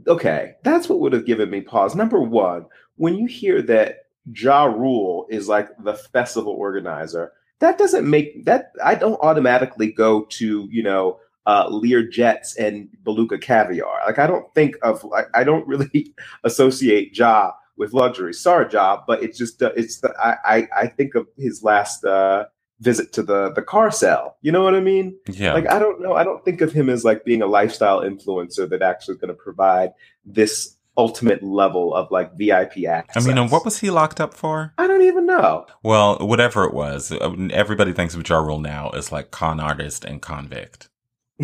Okay, 0.08 0.54
that's 0.64 0.88
what 0.88 1.00
would 1.00 1.12
have 1.14 1.26
given 1.26 1.50
me 1.50 1.62
pause. 1.62 1.96
Number 1.96 2.22
one, 2.22 2.66
when 2.96 3.16
you 3.16 3.26
hear 3.26 3.62
that 3.64 4.06
Ja 4.32 4.66
Rule 4.66 5.26
is 5.30 5.48
like 5.50 5.70
the 5.84 5.96
festival 5.96 6.54
organizer, 6.54 7.34
that 7.62 7.78
doesn't 7.80 8.08
make 8.08 8.46
that. 8.46 8.72
I 8.86 8.94
don't 8.94 9.20
automatically 9.22 9.92
go 9.92 10.26
to 10.38 10.68
you 10.72 10.84
know 10.84 11.20
uh, 11.46 11.68
Lear 11.70 12.04
Jets 12.04 12.56
and 12.58 12.90
Beluga 13.04 13.38
Caviar. 13.38 14.02
Like 14.06 14.20
I 14.20 14.28
don't 14.28 14.54
think 14.54 14.76
of. 14.82 15.04
Like, 15.04 15.28
I 15.34 15.44
don't 15.44 15.68
really 15.68 16.14
associate 16.44 17.18
Ja 17.18 17.52
with 17.78 17.94
luxury. 17.94 18.34
Sorry, 18.34 18.68
Ja, 18.72 19.02
but 19.08 19.24
it's 19.24 19.38
just 19.38 19.62
uh, 19.64 19.72
it's 19.76 20.02
the 20.02 20.14
I, 20.22 20.58
I 20.58 20.68
I 20.76 20.88
think 20.88 21.16
of 21.16 21.28
his 21.38 21.64
last 21.64 22.04
uh, 22.04 22.46
visit 22.80 23.14
to 23.14 23.24
the 23.24 23.52
the 23.54 23.62
car 23.62 23.92
sale. 23.92 24.36
You 24.42 24.52
know 24.52 24.64
what 24.64 24.76
I 24.76 24.80
mean? 24.80 25.18
yeah. 25.28 25.54
Like 25.54 25.70
I 25.70 25.80
don't 25.80 26.02
know. 26.02 26.14
I 26.14 26.24
don't 26.24 26.44
think 26.46 26.62
of 26.62 26.72
him 26.72 26.90
as 26.90 27.04
like 27.04 27.26
being 27.26 27.42
a 27.42 27.48
lifestyle 27.48 28.02
influencer 28.02 28.70
that 28.70 28.82
actually 28.82 29.16
is 29.16 29.22
going 29.22 29.30
to 29.30 29.42
provide 29.42 29.94
this 30.26 30.76
ultimate 30.98 31.42
level 31.42 31.96
of 31.96 32.12
like 32.12 32.38
VIP 32.38 32.86
access. 32.86 33.24
I 33.24 33.28
mean, 33.28 33.38
and 33.38 33.50
what 33.50 33.64
was 33.64 33.80
he 33.80 33.90
locked 33.90 34.20
up 34.20 34.34
for? 34.34 34.74
I 34.78 34.86
don't 34.86 35.04
even 35.04 35.26
know. 35.26 35.66
Well, 35.82 36.18
whatever 36.20 36.66
it 36.66 36.74
was, 36.74 37.14
uh, 37.14 37.34
everybody 37.52 37.94
thinks 37.94 38.16
of 38.16 38.28
Ja 38.28 38.40
Rule 38.40 38.60
now 38.60 38.90
as 38.90 39.12
like 39.12 39.32
con 39.32 39.62
artist 39.62 40.04
and 40.04 40.22
convict. 40.22 40.89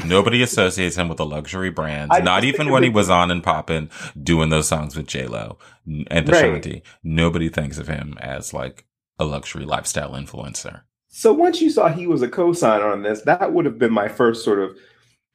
Nobody 0.03 0.41
associates 0.41 0.95
him 0.97 1.07
with 1.07 1.17
the 1.17 1.25
luxury 1.25 1.69
brands. 1.69 2.13
I 2.13 2.19
Not 2.19 2.43
even 2.43 2.69
when 2.69 2.83
he 2.83 2.89
was 2.89 3.09
on 3.09 3.31
and 3.31 3.43
popping, 3.43 3.89
doing 4.21 4.49
those 4.49 4.67
songs 4.67 4.95
with 4.95 5.07
J 5.07 5.27
Lo 5.27 5.57
and 5.85 6.27
Right. 6.27 6.29
Ashanti. 6.29 6.83
Nobody 7.03 7.49
thinks 7.49 7.77
of 7.77 7.87
him 7.87 8.17
as 8.19 8.53
like 8.53 8.85
a 9.19 9.25
luxury 9.25 9.65
lifestyle 9.65 10.11
influencer. 10.11 10.81
So 11.07 11.31
once 11.31 11.61
you 11.61 11.69
saw 11.69 11.87
he 11.87 12.07
was 12.07 12.21
a 12.21 12.27
co-signer 12.27 12.87
on 12.91 13.03
this, 13.03 13.21
that 13.21 13.53
would 13.53 13.65
have 13.65 13.79
been 13.79 13.93
my 13.93 14.09
first 14.09 14.43
sort 14.43 14.59
of, 14.59 14.75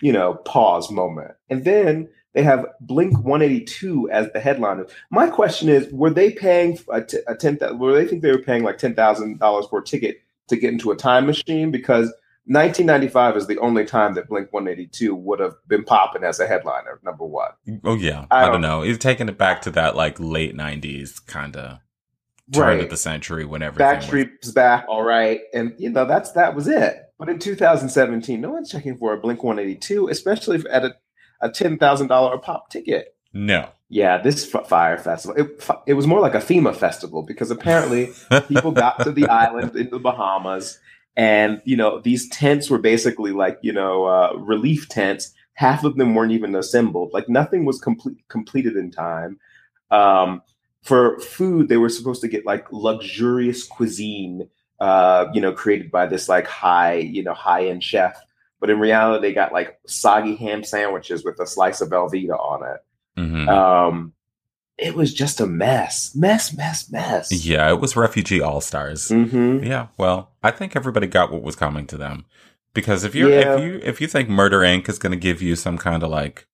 you 0.03 0.12
know, 0.12 0.35
pause 0.35 0.91
moment. 0.91 1.33
And 1.49 1.65
then 1.65 2.11
they 2.35 2.43
have 2.43 2.67
Blink 2.81 3.15
182 3.25 4.11
as 4.11 4.31
the 4.33 4.41
headliner. 4.41 4.87
My 5.11 5.29
question 5.29 5.69
is, 5.69 5.91
were 5.91 6.11
they 6.11 6.33
paying 6.33 6.79
a, 6.93 7.03
t- 7.03 7.19
a 7.27 7.35
ten? 7.35 7.59
Were 7.79 7.95
they 7.95 8.07
think 8.07 8.23
they 8.23 8.31
were 8.31 8.43
paying 8.43 8.62
like 8.62 8.79
ten 8.79 8.95
thousand 8.95 9.39
dollars 9.39 9.67
for 9.71 9.79
a 9.79 9.85
ticket 9.85 10.21
to 10.49 10.57
get 10.57 10.73
into 10.73 10.91
a 10.91 10.97
time 10.97 11.27
machine? 11.27 11.71
Because 11.71 12.12
1995 12.52 13.37
is 13.37 13.47
the 13.47 13.58
only 13.58 13.85
time 13.85 14.14
that 14.14 14.29
Blink 14.29 14.52
182 14.52 15.14
would 15.14 15.38
have 15.38 15.55
been 15.69 15.85
popping 15.85 16.25
as 16.25 16.41
a 16.41 16.47
headliner. 16.49 16.99
Number 17.05 17.25
one. 17.25 17.50
Oh 17.85 17.94
yeah, 17.94 18.26
I 18.31 18.38
I, 18.38 18.43
don't 18.43 18.52
don't- 18.55 18.61
know. 18.62 18.82
He's 18.82 18.99
taking 18.99 19.29
it 19.29 19.38
back 19.38 19.62
to 19.62 19.70
that 19.70 19.94
like 19.94 20.19
late 20.19 20.56
'90s 20.56 21.25
kind 21.26 21.56
of 21.56 21.79
turn 22.52 22.62
Right. 22.67 22.81
of 22.81 22.91
the 22.91 22.97
century 22.97 23.44
when 23.44 23.62
everything. 23.62 23.87
was- 24.43 24.52
back, 24.52 24.85
all 24.88 25.05
right, 25.05 25.43
and 25.55 25.75
you 25.79 25.91
know 25.91 26.05
that's 26.05 26.32
that 26.32 26.55
was 26.56 26.67
it. 26.67 26.97
But 27.19 27.29
in 27.29 27.38
2017, 27.38 28.41
no 28.41 28.50
one's 28.50 28.70
checking 28.70 28.97
for 28.97 29.12
a 29.12 29.20
Blink 29.20 29.44
182, 29.44 30.08
especially 30.08 30.64
at 30.70 30.85
a, 30.85 30.97
a 31.41 31.50
ten 31.50 31.78
thousand 31.78 32.09
dollar 32.09 32.35
a 32.35 32.38
pop 32.38 32.69
ticket. 32.71 33.14
no, 33.33 33.69
Yeah, 33.88 34.19
this 34.19 34.52
f- 34.52 34.66
fire 34.66 34.99
festival. 34.99 35.37
It, 35.40 35.50
f- 35.61 35.83
it 35.87 35.95
was 35.95 36.07
more 36.09 36.19
like 36.21 36.35
a 36.35 36.38
FEMA 36.40 36.75
festival 36.75 37.23
because 37.23 37.50
apparently 37.52 38.11
people 38.49 38.73
got 38.73 38.99
to 39.04 39.12
the 39.12 39.28
island 39.28 39.76
in 39.76 39.90
the 39.90 40.00
Bahamas, 40.00 40.80
and 41.17 41.61
you 41.64 41.76
know 41.76 42.00
these 42.00 42.29
tents 42.29 42.71
were 42.71 42.79
basically 42.79 43.33
like 43.33 43.59
you 43.62 43.73
know 43.73 44.05
uh, 44.05 44.33
relief 44.37 44.88
tents. 44.88 45.33
Half 45.55 45.85
of 45.85 45.97
them 45.97 46.14
weren't 46.14 46.33
even 46.33 46.55
assembled. 46.55 47.12
Like 47.12 47.29
nothing 47.29 47.64
was 47.64 47.81
complete 47.81 48.26
completed 48.29 48.76
in 48.76 48.90
time. 48.90 49.38
Um, 49.90 50.43
for 50.83 51.19
food, 51.21 51.69
they 51.69 51.76
were 51.76 51.88
supposed 51.88 52.23
to 52.23 52.29
get 52.29 52.47
like 52.47 52.67
luxurious 52.73 53.64
cuisine, 53.64 54.49
uh, 54.81 55.26
you 55.35 55.40
know, 55.40 55.52
created 55.52 55.90
by 55.90 56.07
this 56.07 56.29
like 56.29 56.47
high, 56.47 56.95
you 56.95 57.23
know, 57.23 57.35
high 57.35 57.67
end 57.67 57.85
chef. 57.85 58.19
But 58.61 58.71
in 58.71 58.79
reality, 58.79 59.29
they 59.29 59.35
got 59.35 59.52
like 59.52 59.79
soggy 59.87 60.37
ham 60.37 60.64
sandwiches 60.64 61.25
with 61.25 61.40
a 61.40 61.47
slice 61.47 61.81
of 61.81 61.90
Velveeta 61.90 62.38
on 62.38 62.62
it. 62.75 62.81
Mhm. 63.21 63.49
Um, 63.49 64.12
it 64.80 64.94
was 64.94 65.12
just 65.12 65.40
a 65.40 65.46
mess, 65.46 66.12
mess, 66.14 66.56
mess, 66.56 66.90
mess. 66.90 67.30
yeah, 67.44 67.68
it 67.70 67.80
was 67.80 67.96
refugee 67.96 68.40
all 68.40 68.60
stars. 68.60 69.08
hmm 69.08 69.62
Yeah, 69.62 69.88
well, 69.99 70.32
I 70.42 70.50
think 70.50 70.75
everybody 70.75 71.06
got 71.06 71.30
what 71.32 71.42
was 71.42 71.56
coming 71.56 71.87
to 71.88 71.96
them 71.96 72.25
because 72.75 73.04
if 73.04 73.14
you 73.14 73.28
Yeah. 73.28 73.54
if 73.56 73.60
you 73.64 73.80
if 73.82 74.00
you 74.00 74.06
think 74.06 74.28
Murder 74.28 74.60
Inc. 74.60 74.88
is 74.88 74.99
going 74.99 75.12
to 75.12 75.18
give 75.18 75.42
you 75.42 75.56
some 75.56 75.78
kind 75.78 76.02
of 76.02 76.10
like 76.10 76.46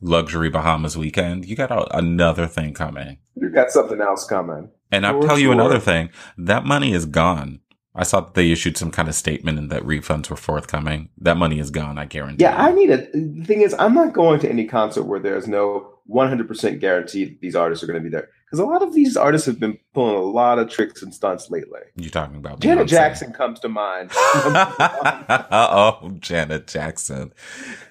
luxury 0.00 0.50
Bahamas 0.50 0.96
weekend, 0.96 1.46
you 1.46 1.56
got 1.56 1.70
a, 1.70 1.96
another 1.96 2.46
thing 2.46 2.74
coming. 2.74 3.18
You 3.36 3.50
got 3.50 3.70
something 3.70 4.00
else 4.00 4.26
coming. 4.26 4.70
And 4.92 5.04
I'll 5.06 5.20
For 5.20 5.26
tell 5.28 5.38
you 5.38 5.50
another 5.50 5.80
thing: 5.80 6.10
that 6.38 6.64
money 6.64 6.92
is 6.92 7.06
gone. 7.06 7.60
I 7.94 8.02
saw 8.02 8.20
that 8.20 8.34
they 8.34 8.50
issued 8.50 8.76
some 8.76 8.90
kind 8.90 9.08
of 9.08 9.14
statement 9.14 9.58
and 9.58 9.70
that 9.70 9.82
refunds 9.84 10.28
were 10.28 10.36
forthcoming. 10.36 11.10
That 11.18 11.36
money 11.36 11.60
is 11.60 11.70
gone. 11.70 11.96
I 11.96 12.06
guarantee. 12.06 12.42
Yeah, 12.42 12.60
I 12.60 12.72
need 12.72 12.90
a. 12.90 12.96
The 13.12 13.44
thing 13.44 13.60
is, 13.60 13.74
I'm 13.78 13.94
not 13.94 14.12
going 14.12 14.40
to 14.40 14.48
any 14.48 14.66
concert 14.66 15.04
where 15.04 15.20
there's 15.20 15.46
no 15.46 15.94
100% 16.10 16.80
guarantee 16.80 17.24
that 17.24 17.40
these 17.40 17.56
artists 17.56 17.82
are 17.82 17.86
going 17.86 17.98
to 17.98 18.02
be 18.02 18.10
there 18.10 18.28
because 18.44 18.58
a 18.58 18.64
lot 18.64 18.82
of 18.82 18.94
these 18.94 19.16
artists 19.16 19.46
have 19.46 19.58
been 19.58 19.78
pulling 19.94 20.16
a 20.16 20.22
lot 20.22 20.58
of 20.58 20.68
tricks 20.68 21.02
and 21.02 21.14
stunts 21.14 21.50
lately. 21.50 21.80
You're 21.96 22.10
talking 22.10 22.36
about 22.36 22.60
Janet 22.60 22.86
Beyonce. 22.86 22.90
Jackson 22.90 23.32
comes 23.32 23.60
to 23.60 23.68
mind. 23.68 24.10
oh, 24.14 26.12
Janet 26.18 26.66
Jackson. 26.66 27.32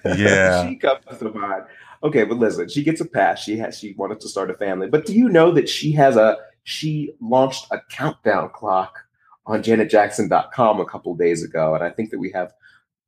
Yeah. 0.04 0.66
she 0.68 0.76
comes 0.76 1.04
to 1.18 1.30
mind. 1.30 1.64
Okay, 2.02 2.24
but 2.24 2.38
listen, 2.38 2.68
she 2.68 2.84
gets 2.84 3.00
a 3.00 3.06
pass. 3.06 3.42
She 3.42 3.56
has 3.56 3.78
she 3.78 3.94
wanted 3.94 4.20
to 4.20 4.28
start 4.28 4.50
a 4.50 4.54
family. 4.54 4.88
But 4.88 5.06
do 5.06 5.14
you 5.14 5.28
know 5.28 5.50
that 5.52 5.68
she 5.68 5.92
has 5.92 6.16
a 6.16 6.36
she 6.62 7.14
launched 7.20 7.66
a 7.70 7.80
countdown 7.90 8.50
clock 8.50 9.03
on 9.46 9.62
janetjackson.com 9.62 10.80
a 10.80 10.86
couple 10.86 11.14
days 11.14 11.42
ago 11.42 11.74
and 11.74 11.84
I 11.84 11.90
think 11.90 12.10
that 12.10 12.18
we 12.18 12.30
have 12.32 12.52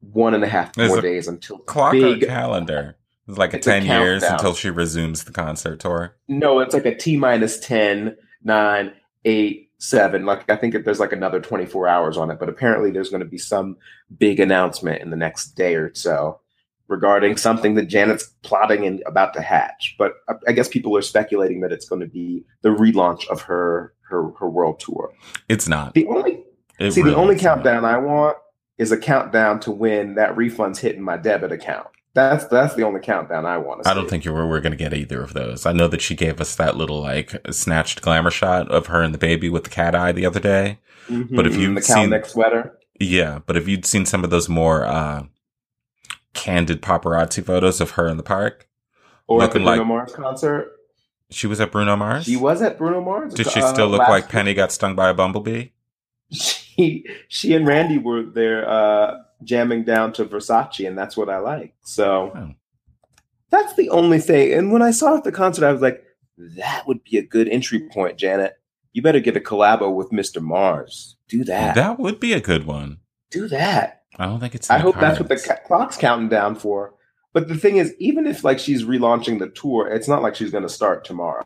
one 0.00 0.35
and 0.35 0.45
a 0.45 0.49
half 0.49 0.75
There's 0.75 0.88
more 0.88 0.99
a 0.99 1.02
days 1.02 1.28
until 1.28 1.59
Clock 1.59 1.95
or 1.95 2.19
calendar. 2.19 2.97
It's 3.28 3.38
like 3.38 3.55
a 3.55 3.57
It's 3.57 3.66
a 3.66 3.81
10 3.81 3.87
years 3.87 4.23
until 4.23 4.55
she 4.55 4.71
resumes 4.71 5.25
the 5.25 5.33
concert 5.33 5.81
tour. 5.81 6.14
No, 6.28 6.61
it's 6.61 6.75
like 6.75 6.87
a 6.87 6.95
T 6.95 7.16
minus 7.16 7.59
10, 7.59 8.16
9, 8.45 8.93
8, 9.25 9.71
7. 9.78 10.25
Like 10.25 10.49
I 10.49 10.57
think 10.57 10.85
there's 10.85 11.00
like 11.00 11.12
another 11.12 11.40
24 11.40 11.88
hours 11.88 12.16
on 12.16 12.31
it, 12.31 12.38
but 12.38 12.49
apparently 12.49 12.90
there's 12.90 13.11
going 13.11 13.23
to 13.23 13.28
be 13.28 13.38
some 13.38 13.76
big 14.16 14.38
announcement 14.38 15.02
in 15.02 15.11
the 15.11 15.16
next 15.16 15.57
day 15.57 15.75
or 15.75 15.93
so 15.95 16.40
regarding 16.88 17.37
something 17.37 17.75
that 17.75 17.87
Janet's 17.87 18.31
plotting 18.43 18.87
and 18.87 19.02
about 19.07 19.35
to 19.35 19.40
hatch. 19.40 19.95
But 19.99 20.14
I- 20.28 20.35
I 20.49 20.52
guess 20.52 20.69
people 20.69 20.97
are 20.97 21.02
speculating 21.02 21.61
that 21.62 21.73
it's 21.73 21.88
going 21.88 22.00
to 22.00 22.07
be 22.07 22.45
the 22.62 22.69
relaunch 22.71 23.26
of 23.28 23.43
her 23.43 23.93
her 24.09 24.31
her 24.38 24.49
world 24.49 24.78
tour. 24.78 25.12
It's 25.49 25.69
not. 25.69 25.95
The 25.95 26.07
only 26.07 26.45
It 26.78 26.93
see 26.93 27.02
really 27.02 27.14
the 27.14 27.21
only 27.21 27.35
is 27.37 27.43
not. 27.43 27.55
countdown 27.57 27.85
I 27.85 27.99
want 27.99 28.37
is 28.78 28.93
a 28.93 28.97
countdown 28.99 29.59
to 29.61 29.71
when 29.73 30.14
that 30.14 30.37
refund's 30.37 30.78
hitting 30.78 31.02
my 31.02 31.16
debit 31.16 31.50
account. 31.50 31.88
That's 32.14 32.47
that's 32.47 32.75
the 32.76 32.83
only 32.85 33.00
countdown 33.00 33.45
I 33.45 33.59
want 33.59 33.83
to. 33.83 33.90
I 33.90 33.95
don't 33.95 34.09
think 34.09 34.25
you 34.25 34.33
were, 34.33 34.47
we're 34.49 34.61
going 34.61 34.71
to 34.73 34.76
get 34.78 34.95
either 34.95 35.21
of 35.23 35.35
those. 35.35 35.66
I 35.66 35.73
know 35.73 35.88
that 35.88 36.00
she 36.00 36.14
gave 36.14 36.40
us 36.40 36.55
that 36.57 36.76
little 36.76 37.00
like 37.02 37.35
snatched 37.50 38.00
glamour 38.00 38.31
shot 38.31 38.71
of 38.71 38.87
her 38.87 39.02
and 39.02 39.12
the 39.12 39.19
baby 39.19 39.50
with 39.50 39.64
the 39.64 39.71
cat 39.71 39.95
eye 39.95 40.12
the 40.12 40.25
other 40.25 40.40
day. 40.40 40.78
but 41.31 41.47
if 41.47 41.57
you've 41.57 41.64
seen 41.64 41.75
the 41.75 41.81
cow 41.83 41.95
seen- 41.95 42.11
neck 42.11 42.26
sweater. 42.26 42.78
Yeah, 42.99 43.40
but 43.45 43.57
if 43.57 43.69
you'd 43.69 43.85
seen 43.85 44.07
some 44.07 44.25
of 44.25 44.31
those 44.31 44.49
more 44.49 44.87
uh 44.87 45.25
candid 46.37 46.83
paparazzi 46.83 47.45
photos 47.45 47.81
of 47.81 47.93
her 47.93 48.07
in 48.09 48.16
the 48.16 48.23
park, 48.23 48.69
Or 49.26 49.43
at 49.43 49.52
the 49.52 49.59
Bruno 49.61 49.76
like- 49.78 49.87
Mars 49.87 50.12
concert. 50.14 50.73
she 51.31 51.47
was 51.47 51.61
at 51.61 51.73
Bruno 51.73 51.97
Mars. 51.97 52.25
She 52.25 52.37
was 52.37 52.62
at 52.62 52.78
Bruno 52.78 53.00
Mars. 53.00 53.35
Did 53.35 53.49
she 53.50 53.61
uh, 53.61 53.73
still 53.73 53.88
look 53.88 54.00
last 54.00 54.11
like 54.11 54.25
week. 54.25 54.31
Penny 54.33 54.55
got 54.55 54.71
stung 54.73 54.95
by 54.95 55.09
a 55.09 55.14
bumblebee? 55.14 55.69
She 56.33 57.07
she 57.28 57.55
and 57.55 57.66
Randy 57.66 57.99
were 57.99 58.23
there 58.23 58.69
uh, 58.69 59.19
jamming 59.45 59.85
down 59.85 60.12
to 60.14 60.25
Versace, 60.25 60.87
and 60.87 60.97
that's 60.99 61.16
what 61.16 61.28
I 61.28 61.38
like. 61.38 61.75
So 61.83 62.33
Oh. 62.35 62.55
that's 63.50 63.75
the 63.75 63.88
only 63.90 64.19
thing. 64.19 64.52
And 64.52 64.73
when 64.73 64.83
I 64.83 64.90
saw 64.90 65.16
at 65.16 65.25
the 65.25 65.33
concert, 65.33 65.64
I 65.66 65.73
was 65.73 65.81
like, 65.83 66.02
that 66.38 66.87
would 66.87 67.02
be 67.05 67.16
a 67.19 67.23
good 67.23 67.49
entry 67.49 67.88
point, 67.88 68.19
Janet. 68.19 68.55
You 68.93 69.02
better 69.02 69.21
get 69.21 69.37
a 69.37 69.40
collabo 69.40 69.95
with 69.95 70.11
Mr. 70.11 70.40
Mars. 70.43 71.16
Do 71.28 71.45
that. 71.45 71.75
That 71.75 71.99
would 71.99 72.19
be 72.21 72.33
a 72.33 72.40
good 72.40 72.64
one. 72.66 72.99
Do 73.31 73.49
that. 73.49 73.96
I 74.19 74.27
don't 74.27 74.41
think 74.41 74.55
it's. 74.55 74.71
I 74.71 74.79
hope 74.79 74.99
that's 74.99 75.19
what 75.19 75.29
the 75.29 75.37
ca- 75.37 75.61
clock's 75.67 75.97
counting 75.97 76.29
down 76.29 76.55
for. 76.55 76.95
But 77.33 77.49
the 77.49 77.57
thing 77.57 77.77
is, 77.77 77.95
even 77.99 78.27
if 78.27 78.45
like 78.45 78.59
she's 78.59 78.85
relaunching 78.85 79.39
the 79.39 79.49
tour, 79.51 79.89
it's 79.89 80.09
not 80.09 80.23
like 80.23 80.35
she's 80.35 80.51
going 80.51 80.63
to 80.63 80.69
start 80.71 81.05
tomorrow. 81.05 81.45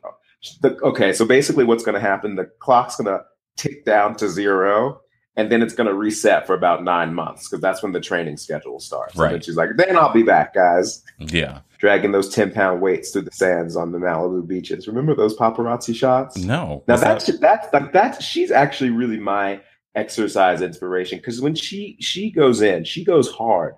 The, 0.63 0.77
okay, 0.83 1.13
so 1.13 1.25
basically, 1.25 1.65
what's 1.65 1.83
going 1.85 1.97
to 1.97 2.01
happen? 2.01 2.37
The 2.37 2.47
clock's 2.61 2.97
going 2.97 3.07
to 3.07 3.25
tick 3.57 3.85
down 3.85 4.15
to 4.17 4.29
zero, 4.29 5.01
and 5.37 5.51
then 5.51 5.63
it's 5.63 5.75
going 5.75 5.89
to 5.89 5.95
reset 5.95 6.47
for 6.47 6.55
about 6.55 6.85
nine 6.85 7.13
months 7.13 7.49
because 7.49 7.61
that's 7.61 7.83
when 7.83 7.93
the 7.93 8.01
training 8.01 8.37
schedule 8.37 8.79
starts. 8.81 9.17
Right. 9.17 9.35
And 9.35 9.45
she's 9.45 9.57
like, 9.57 9.71
"Then 9.77 9.97
I'll 9.97 10.13
be 10.13 10.23
back, 10.23 10.55
guys." 10.55 11.03
Yeah. 11.19 11.61
Dragging 11.79 12.13
those 12.13 12.29
ten 12.33 12.53
pound 12.53 12.81
weights 12.81 13.11
through 13.11 13.23
the 13.23 13.33
sands 13.33 13.75
on 13.75 13.91
the 13.93 13.99
Malibu 13.99 14.47
beaches. 14.47 14.87
Remember 14.87 15.15
those 15.15 15.37
paparazzi 15.37 15.95
shots? 15.95 16.37
No. 16.37 16.85
Now 16.87 16.97
that's 16.97 17.27
that- 17.27 17.41
that's 17.41 17.73
like 17.73 17.93
that's 17.93 18.23
she's 18.25 18.51
actually 18.51 18.91
really 18.91 19.19
my 19.19 19.61
exercise 19.95 20.63
inspiration 20.63 21.19
because 21.19 21.41
when 21.41 21.55
she 21.55 21.97
she 22.01 22.31
goes 22.31 22.63
in, 22.63 22.85
she 22.85 23.05
goes 23.05 23.31
hard 23.31 23.75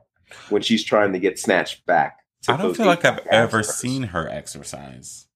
when 0.50 0.62
she's 0.62 0.85
trying 0.85 1.12
to 1.12 1.19
get 1.19 1.38
snatched 1.38 1.85
back. 1.87 2.19
I 2.49 2.57
don't 2.57 2.76
feel 2.76 2.87
like 2.87 3.04
I've 3.04 3.25
ever 3.28 3.62
seen 3.62 4.02
her 4.04 4.28
exercise. 4.28 5.26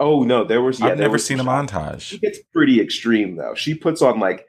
Oh 0.00 0.24
no, 0.24 0.44
there 0.44 0.60
was. 0.62 0.80
Yeah, 0.80 0.86
I've 0.88 0.98
never 0.98 1.12
was 1.12 1.24
seen 1.24 1.38
a 1.40 1.44
montage. 1.44 2.00
She 2.00 2.18
gets 2.18 2.38
pretty 2.52 2.80
extreme 2.80 3.36
though. 3.36 3.54
She 3.54 3.74
puts 3.74 4.02
on 4.02 4.18
like 4.18 4.46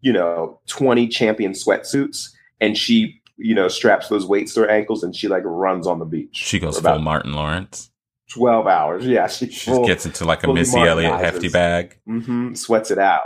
you 0.00 0.12
know 0.12 0.60
twenty 0.66 1.08
champion 1.08 1.52
sweatsuits 1.52 2.28
and 2.60 2.76
she 2.78 3.20
you 3.36 3.54
know 3.54 3.68
straps 3.68 4.08
those 4.08 4.24
weights 4.26 4.54
to 4.54 4.60
her 4.60 4.70
ankles 4.70 5.02
and 5.02 5.14
she 5.14 5.28
like 5.28 5.42
runs 5.44 5.86
on 5.86 5.98
the 5.98 6.04
beach. 6.06 6.34
She 6.36 6.58
goes 6.58 6.80
full 6.80 6.98
Martin 7.00 7.34
Lawrence. 7.34 7.90
twelve 8.30 8.66
hours. 8.66 9.06
Yeah, 9.06 9.26
she, 9.26 9.50
She 9.50 9.70
full- 9.70 9.86
gets 9.86 10.06
into 10.06 10.24
like 10.24 10.42
a 10.44 10.52
Missy 10.52 10.78
Elliott 10.80 11.20
hefty 11.20 11.48
bag. 11.50 11.98
Mm-hmm, 12.08 12.54
sweats 12.54 12.90
it 12.90 12.98
out, 12.98 13.24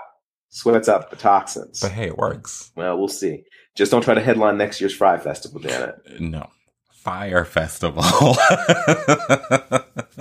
sweats 0.50 0.88
out 0.88 1.10
the 1.10 1.16
toxins. 1.16 1.80
But 1.80 1.92
hey, 1.92 2.06
it 2.08 2.18
works. 2.18 2.70
Well, 2.76 2.98
we'll 2.98 3.08
see. 3.08 3.44
Just 3.74 3.90
don't 3.90 4.02
try 4.02 4.14
to 4.14 4.20
headline 4.20 4.58
next 4.58 4.80
year's 4.80 4.94
Fry 4.94 5.16
Festival, 5.18 5.60
Janet. 5.60 6.20
No. 6.20 6.50
Fire 6.92 7.44
Festival. 7.46 8.02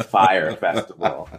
Fire 0.09 0.55
Festival. 0.55 1.29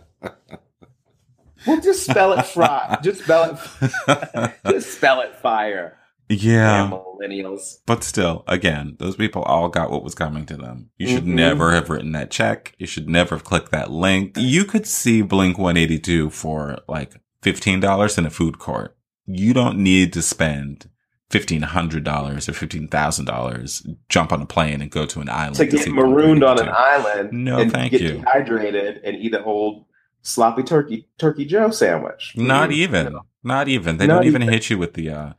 Well, 1.66 1.80
just 1.80 2.04
spell 2.06 2.32
it 2.32 2.46
fry. 2.46 2.98
Just 3.02 3.24
spell 3.24 3.58
it. 4.06 4.52
Just 4.66 4.94
spell 4.96 5.20
it 5.20 5.36
fire. 5.36 5.98
yeah. 6.30 6.88
Damn 6.88 6.92
millennials. 6.92 7.76
But 7.86 8.02
still, 8.02 8.44
again, 8.46 8.96
those 8.98 9.14
people 9.16 9.42
all 9.42 9.68
got 9.68 9.90
what 9.90 10.02
was 10.02 10.14
coming 10.14 10.46
to 10.46 10.56
them. 10.56 10.88
You 10.96 11.06
should 11.08 11.24
Mhm. 11.24 11.34
never 11.34 11.72
have 11.72 11.90
written 11.90 12.12
that 12.12 12.30
check. 12.30 12.74
You 12.78 12.86
should 12.86 13.10
never 13.10 13.34
have 13.34 13.44
clicked 13.44 13.72
that 13.72 13.90
link. 13.90 14.36
You 14.38 14.64
could 14.64 14.86
see 14.86 15.20
Blink 15.20 15.58
182 15.58 16.30
for 16.30 16.78
like 16.88 17.14
$15 17.42 18.18
in 18.18 18.26
a 18.26 18.30
food 18.30 18.58
court. 18.58 18.96
You 19.26 19.52
don't 19.54 19.78
need 19.78 20.12
to 20.14 20.22
spend 20.22 20.88
$1,500 21.30 22.48
or 22.48 22.52
$15,000, 22.52 23.96
jump 24.08 24.32
on 24.32 24.42
a 24.42 24.46
plane 24.46 24.80
and 24.82 24.90
go 24.90 25.06
to 25.06 25.20
an 25.20 25.28
island 25.28 25.56
To 25.56 25.66
get 25.66 25.84
see 25.84 25.92
marooned 25.92 26.42
on 26.42 26.58
an 26.60 26.68
island 26.68 27.32
No, 27.32 27.58
and 27.60 27.70
thank 27.72 27.92
get 27.92 28.00
you. 28.00 28.12
dehydrated 28.18 29.00
and 29.04 29.16
eat 29.16 29.34
an 29.34 29.42
old 29.44 29.84
sloppy 30.22 30.62
turkey 30.62 31.08
turkey 31.18 31.44
Joe 31.44 31.70
sandwich. 31.70 32.32
Not 32.36 32.70
Mhm. 32.70 32.74
even. 32.74 33.16
Not 33.44 33.68
even. 33.68 33.96
They 33.96 34.06
Not 34.06 34.16
don't 34.16 34.26
even 34.26 34.42
even. 34.42 34.52
hit 34.52 34.68
you 34.70 34.76
with 34.78 34.94
the, 34.94 35.10
uh, 35.10 35.32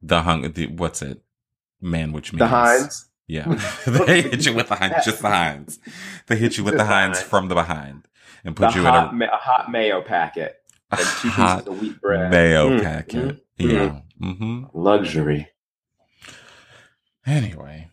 the 0.00 0.22
hung, 0.22 0.50
the, 0.52 0.68
what's 0.68 1.02
it? 1.02 1.20
Man, 1.80 2.12
which 2.12 2.32
means. 2.32 2.38
The 2.38 2.46
Heinz. 2.46 3.08
Yeah. 3.26 3.44
they 3.86 4.22
hit 4.22 4.46
you 4.46 4.54
with 4.54 4.68
the 4.68 4.76
Heinz, 4.76 5.04
just 5.04 5.20
the 5.22 5.28
Heinz. 5.28 5.80
They 6.28 6.36
hit 6.36 6.56
you 6.56 6.64
with 6.64 6.74
the 6.74 6.78
the 6.78 6.84
Heinz 6.86 7.20
from 7.20 7.48
the 7.48 7.54
behind 7.56 8.06
and 8.44 8.54
The 8.56 8.66
put 8.66 8.74
you 8.76 8.82
hot, 8.84 9.12
in 9.12 9.18
ma- 9.18 9.26
a 9.26 9.36
hot 9.36 9.70
mayo 9.70 10.00
packet 10.02 10.54
a, 10.54 10.61
and 10.92 11.08
two 11.20 11.28
hot 11.30 11.64
pieces 11.64 11.68
of 11.68 11.80
wheat 11.82 12.00
bread. 12.00 12.30
mayo 12.30 12.70
Mm, 12.70 12.82
packet. 12.82 13.44
mm, 13.58 13.72
Yeah. 13.72 14.00
hmm 14.20 14.64
Luxury. 14.72 15.48
Anyway. 17.26 17.88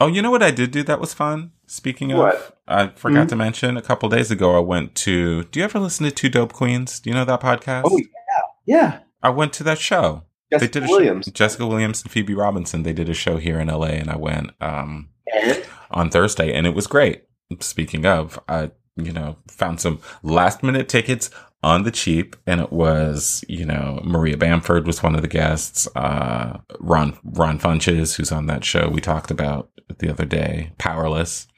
Oh, 0.00 0.08
you 0.08 0.22
know 0.22 0.30
what 0.30 0.42
I 0.42 0.50
did 0.50 0.70
do 0.72 0.82
that 0.84 1.00
was 1.00 1.14
fun? 1.14 1.52
Speaking 1.66 2.12
of, 2.12 2.52
I 2.66 2.88
forgot 2.88 3.26
Mhm. 3.26 3.30
to 3.30 3.36
mention 3.36 3.76
a 3.76 3.82
couple 3.82 4.08
days 4.08 4.30
ago, 4.30 4.56
I 4.56 4.60
went 4.60 4.94
to, 4.96 5.44
do 5.44 5.60
you 5.60 5.64
ever 5.64 5.78
listen 5.78 6.04
to 6.04 6.10
Two 6.10 6.28
Dope 6.28 6.52
Queens? 6.52 6.98
Do 7.00 7.10
you 7.10 7.14
know 7.14 7.24
that 7.24 7.40
podcast? 7.40 7.82
Oh 7.86 7.96
yeah, 7.96 8.42
yeah. 8.66 8.98
I 9.22 9.30
went 9.30 9.52
to 9.54 9.62
that 9.64 9.78
show. 9.78 10.24
Jessica 10.50 10.66
they 10.80 10.80
did 10.80 10.88
a 10.88 10.92
Williams. 10.92 11.26
Show, 11.26 11.32
Jessica 11.32 11.66
Williams 11.66 12.02
and 12.02 12.10
Phoebe 12.10 12.34
Robinson. 12.34 12.82
They 12.82 12.92
did 12.92 13.08
a 13.08 13.14
show 13.14 13.36
here 13.38 13.58
in 13.60 13.68
LA 13.68 13.86
and 13.94 14.10
I 14.10 14.16
went, 14.16 14.50
um, 14.60 15.08
And 15.32 15.64
on 15.90 16.10
Thursday, 16.10 16.52
and 16.52 16.66
it 16.66 16.74
was 16.74 16.86
great. 16.86 17.22
Speaking 17.60 18.04
of, 18.04 18.38
I 18.48 18.72
you 18.96 19.12
know 19.12 19.36
found 19.48 19.80
some 19.80 20.00
last 20.22 20.62
minute 20.62 20.88
tickets 20.88 21.30
on 21.64 21.82
the 21.82 21.90
cheap, 21.90 22.36
and 22.46 22.60
it 22.60 22.72
was 22.72 23.44
you 23.48 23.64
know 23.64 24.00
Maria 24.04 24.36
Bamford 24.36 24.86
was 24.86 25.02
one 25.02 25.14
of 25.16 25.22
the 25.22 25.28
guests. 25.28 25.88
Uh, 25.96 26.58
Ron 26.78 27.18
Ron 27.24 27.58
Funches, 27.58 28.16
who's 28.16 28.30
on 28.30 28.46
that 28.46 28.64
show 28.64 28.88
we 28.88 29.00
talked 29.00 29.30
about 29.30 29.70
the 29.98 30.08
other 30.10 30.24
day, 30.24 30.72
Powerless. 30.78 31.48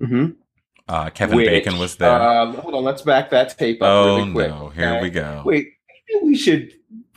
Mhm. 0.00 0.36
Uh, 0.86 1.08
Kevin 1.10 1.36
Which, 1.36 1.48
Bacon 1.48 1.78
was 1.78 1.96
there. 1.96 2.20
Um, 2.20 2.54
hold 2.56 2.74
on, 2.74 2.84
let's 2.84 3.02
back 3.02 3.30
that 3.30 3.56
tape 3.58 3.80
up 3.82 3.88
oh 3.88 4.16
really 4.18 4.32
quick. 4.32 4.50
no, 4.50 4.68
here 4.68 4.90
okay? 4.90 5.02
we 5.02 5.10
go. 5.10 5.42
Wait, 5.44 5.68
maybe 6.12 6.24
we 6.26 6.36
should. 6.36 6.72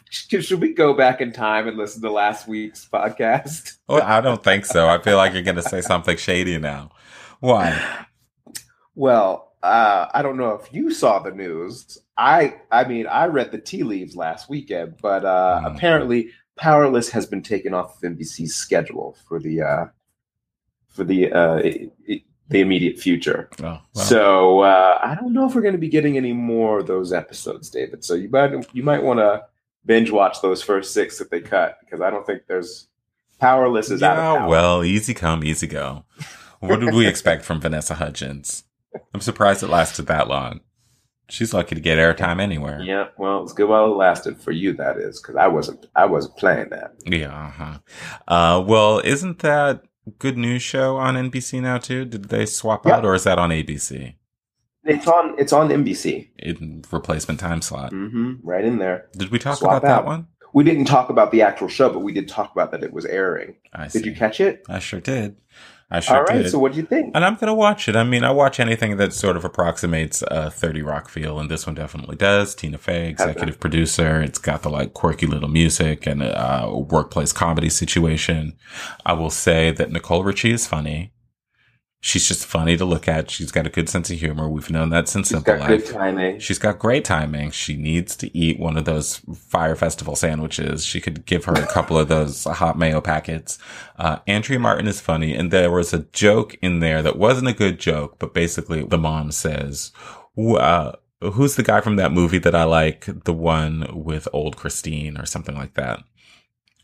Should 0.10 0.46
should 0.46 0.62
we 0.62 0.74
go 0.74 0.94
back 0.94 1.20
in 1.20 1.34
time 1.34 1.68
and 1.68 1.78
listen 1.78 2.02
to 2.02 2.10
last 2.10 2.48
week's 2.48 2.88
podcast? 2.88 3.76
Well, 3.90 4.02
I 4.04 4.22
don't 4.22 4.42
think 4.42 4.66
so. 4.66 4.88
I 4.88 5.02
feel 5.02 5.18
like 5.18 5.34
you're 5.34 5.44
going 5.44 5.58
to 5.58 5.62
say 5.62 5.82
something 5.82 6.16
shady 6.16 6.58
now. 6.58 6.92
Why? 7.42 7.78
Well, 8.96 9.47
uh, 9.68 10.10
I 10.14 10.22
don't 10.22 10.38
know 10.38 10.52
if 10.56 10.72
you 10.74 10.92
saw 10.92 11.20
the 11.20 11.32
news. 11.32 11.98
I, 12.18 12.56
I 12.72 12.84
mean, 12.86 13.06
I 13.08 13.26
read 13.28 13.52
the 13.52 13.60
tea 13.60 13.84
leaves 13.84 14.16
last 14.16 14.50
weekend, 14.50 14.96
but 15.02 15.24
uh, 15.26 15.62
Mhm. 15.64 15.76
apparently, 15.76 16.30
Powerless 16.56 17.10
has 17.12 17.26
been 17.28 17.44
taken 17.44 17.74
off 17.74 17.98
of 17.98 18.02
NBC's 18.12 18.56
schedule 18.56 19.16
for 19.28 19.40
the 19.40 19.62
uh, 19.62 19.86
for 20.90 21.04
the 21.04 21.32
uh, 21.32 21.58
i- 21.58 21.90
i- 22.10 22.24
the 22.50 22.62
immediate 22.62 22.98
future. 22.98 23.50
Oh, 23.60 23.64
well, 23.64 23.82
So 23.94 24.60
uh, 24.62 25.00
I 25.04 25.14
don't 25.16 25.34
know 25.34 25.46
if 25.48 25.54
we're 25.54 25.62
going 25.62 25.74
to 25.74 25.78
be 25.80 25.90
getting 25.90 26.18
any 26.18 26.34
more 26.34 26.80
of 26.80 26.88
those 26.88 27.12
episodes, 27.14 27.70
David. 27.70 28.04
So 28.04 28.14
you 28.16 28.30
might 28.30 28.74
you 28.74 28.82
might 28.84 29.04
want 29.04 29.20
to 29.20 29.44
binge 29.86 30.10
watch 30.12 30.42
those 30.42 30.64
first 30.64 30.94
six 30.94 31.18
that 31.20 31.30
they 31.30 31.42
cut 31.42 31.78
because 31.82 32.02
I 32.02 32.10
don't 32.10 32.26
think 32.26 32.44
there's 32.48 32.88
Powerless 33.40 33.92
is 33.92 34.02
out 34.02 34.18
of 34.18 34.24
yeah, 34.24 34.38
power. 34.40 34.50
well, 34.50 34.84
easy 34.84 35.14
come, 35.14 35.44
easy 35.44 35.68
go. 35.68 36.06
What 36.60 36.80
did 36.80 36.94
we 36.96 37.06
expect 37.06 37.46
from 37.46 37.62
Vanessa 37.62 37.94
Hudgens? 37.94 38.64
I'm 39.14 39.22
surprised 39.22 39.64
it 39.64 39.68
lasted 39.70 40.08
that 40.08 40.28
long. 40.28 40.62
She's 41.30 41.54
lucky 41.54 41.76
to 41.76 41.82
get 41.82 41.98
airtime 41.98 42.40
anywhere. 42.40 42.82
Yeah, 42.82 43.08
well, 43.18 43.44
it's 43.44 43.52
good 43.52 43.68
while 43.68 43.86
it 43.92 43.96
lasted 43.98 44.40
for 44.42 44.52
you. 44.52 44.72
That 44.74 44.98
is 44.98 45.20
because 45.22 45.36
I 45.36 45.48
wasn't 45.48 45.86
I 45.96 46.06
wasn't 46.06 46.38
playing 46.38 46.70
that. 46.70 46.94
Yeah. 47.06 47.48
Uh-huh. 47.48 47.80
Uh, 48.28 48.62
well, 48.66 49.00
isn't 49.04 49.40
that 49.40 49.84
good 50.20 50.38
news 50.38 50.62
show 50.62 50.96
on 50.96 51.16
NBC 51.16 51.62
now 51.62 51.80
too? 51.80 52.06
Did 52.06 52.26
they 52.30 52.46
swap 52.46 52.86
Yeah. 52.86 52.96
out, 52.96 53.06
or 53.06 53.14
is 53.14 53.26
that 53.26 53.38
on 53.40 53.50
ABC 53.50 54.16
It's 54.86 55.06
on 55.06 55.36
it's 55.38 55.52
on 55.52 55.68
NBC. 55.68 56.30
in 56.40 56.84
replacement 56.92 57.42
time 57.42 57.62
slot? 57.62 57.90
hmm 57.92 58.36
right 58.42 58.64
in 58.64 58.78
there. 58.80 59.10
Did 59.18 59.30
we 59.30 59.38
talk 59.40 59.58
Swap 59.58 59.84
about 59.84 59.88
that 59.88 60.06
one? 60.06 60.28
we 60.54 60.64
didn't 60.64 60.86
talk 60.86 61.10
about 61.10 61.32
the 61.32 61.42
actual 61.42 61.68
show, 61.68 61.90
but 61.92 62.00
we 62.00 62.14
did 62.14 62.30
talk 62.30 62.54
about 62.54 62.72
that 62.72 62.84
it 62.84 62.94
was 62.94 63.04
airing. 63.06 63.56
I 63.74 63.90
see. 63.90 64.00
Did 64.00 64.06
you 64.06 64.16
catch 64.16 64.40
it? 64.40 64.64
I 64.70 64.80
sure 64.80 65.02
did. 65.02 65.36
I 65.90 66.02
sure 66.02 66.18
All 66.18 66.24
right. 66.24 66.44
did. 66.44 66.52
So 66.52 66.60
what 66.60 66.74
do 66.74 66.80
you 66.80 66.86
think? 66.86 67.16
and 67.16 67.24
I'm 67.24 67.36
going 67.36 67.48
to 67.48 67.54
watch 67.54 67.88
it. 67.88 67.96
I 67.96 68.04
mean, 68.04 68.26
I 68.26 68.32
watch 68.32 68.60
anything 68.60 68.98
that 68.98 69.14
sort 69.14 69.38
of 69.38 69.46
approximates 69.46 70.22
a 70.28 70.52
30 70.52 70.82
Rock 70.82 71.08
feel, 71.08 71.40
and 71.40 71.50
this 71.50 71.66
one 71.66 71.76
definitely 71.76 72.18
does. 72.18 72.54
Tina 72.56 72.78
Fey, 72.78 73.08
executive 73.10 73.60
producer. 73.60 74.22
It's 74.22 74.40
got 74.40 74.64
the 74.64 74.70
like 74.70 74.94
quirky 74.94 75.28
little 75.28 75.48
music 75.50 76.06
and 76.06 76.22
a 76.22 76.38
uh, 76.38 76.78
workplace 76.78 77.32
comedy 77.32 77.70
situation. 77.70 78.58
I 79.06 79.14
will 79.14 79.30
say 79.30 79.72
that 79.72 79.92
Nicole 79.92 80.24
Richie 80.24 80.52
is 80.52 80.68
funny. 80.68 81.14
She's 82.00 82.28
just 82.28 82.46
funny 82.46 82.78
to 82.78 82.86
look 82.86 83.08
at. 83.08 83.32
She's 83.32 83.52
got 83.52 83.66
a 83.66 83.72
good 83.72 83.90
sense 83.90 84.12
of 84.12 84.20
humor. 84.20 84.48
We've 84.48 84.70
known 84.70 84.92
that 84.92 85.10
since 85.10 85.30
She's 85.30 85.38
Simple 85.38 85.58
got 85.58 85.68
good 85.68 85.82
Life. 85.82 85.92
timing. 85.92 86.40
She's 86.40 86.60
got 86.60 86.78
great 86.78 87.04
timing. 87.04 87.50
She 87.52 87.76
needs 87.76 88.16
to 88.18 88.38
eat 88.38 88.60
one 88.60 88.78
of 88.78 88.86
those 88.86 89.18
fire 89.36 89.76
festival 89.76 90.16
sandwiches. 90.16 90.86
She 90.86 91.02
could 91.02 91.26
give 91.26 91.46
her 91.46 91.54
a 91.54 91.66
couple 91.66 91.98
of 91.98 92.08
those 92.08 92.44
hot 92.44 92.78
mayo 92.78 93.02
packets. 93.02 93.58
Uh, 93.98 94.20
Andrea 94.28 94.60
Martin 94.60 94.88
is 94.88 95.02
funny. 95.02 95.34
And 95.36 95.50
there 95.50 95.72
was 95.72 95.92
a 95.92 96.04
joke 96.14 96.56
in 96.62 96.80
there 96.82 97.02
that 97.02 97.18
wasn't 97.18 97.48
a 97.48 97.54
good 97.54 97.80
joke, 97.80 98.20
but 98.20 98.34
basically 98.34 98.84
the 98.84 98.98
mom 99.00 99.32
says, 99.32 99.92
uh, 100.38 100.92
who's 101.20 101.56
the 101.56 101.64
guy 101.64 101.82
from 101.82 101.96
that 101.96 102.12
movie 102.14 102.38
that 102.40 102.54
I 102.56 102.64
like? 102.66 103.08
The 103.24 103.34
one 103.34 103.88
with 103.92 104.28
old 104.32 104.56
Christine 104.56 105.18
or 105.18 105.26
something 105.26 105.56
like 105.56 105.74
that. 105.74 106.04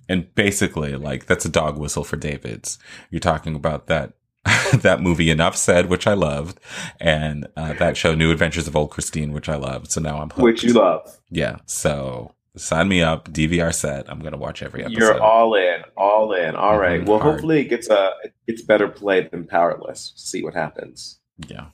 And 0.09 0.33
basically, 0.35 0.95
like, 0.95 1.27
that's 1.27 1.45
a 1.45 1.49
dog 1.49 1.77
whistle 1.77 2.03
for 2.03 2.17
David's. 2.17 2.77
You're 3.09 3.19
talking 3.21 3.55
about 3.55 3.87
that, 3.87 4.13
that 4.73 4.99
movie 5.01 5.29
Enough 5.29 5.55
Said, 5.55 5.89
which 5.89 6.05
I 6.07 6.13
loved, 6.13 6.59
and 6.99 7.47
uh, 7.55 7.73
that 7.73 7.95
show 7.97 8.13
New 8.13 8.31
Adventures 8.31 8.67
of 8.67 8.75
Old 8.75 8.91
Christine, 8.91 9.31
which 9.31 9.47
I 9.49 9.55
loved. 9.55 9.91
So 9.91 10.01
now 10.01 10.17
I'm 10.21 10.29
hooked. 10.29 10.41
Which 10.41 10.63
you 10.63 10.73
love. 10.73 11.17
Yeah. 11.29 11.57
So 11.65 12.35
sign 12.57 12.87
me 12.87 13.01
up. 13.01 13.29
DVR 13.29 13.73
set. 13.73 14.09
I'm 14.11 14.19
going 14.19 14.33
to 14.33 14.37
watch 14.37 14.61
every 14.61 14.83
episode. 14.83 14.99
You're 14.99 15.21
all 15.21 15.55
in, 15.55 15.81
all 15.95 16.33
in. 16.33 16.55
All 16.55 16.77
right. 16.77 17.01
Mhm, 17.01 17.07
Well, 17.07 17.19
hard. 17.19 17.33
hopefully 17.35 17.61
it 17.61 17.69
gets 17.69 17.89
a 17.89 18.11
it 18.23 18.33
gets 18.47 18.61
better 18.61 18.87
play 18.89 19.27
than 19.27 19.45
Powerless. 19.47 20.11
See 20.17 20.43
what 20.43 20.53
happens. 20.53 21.19
yeah. 21.47 21.67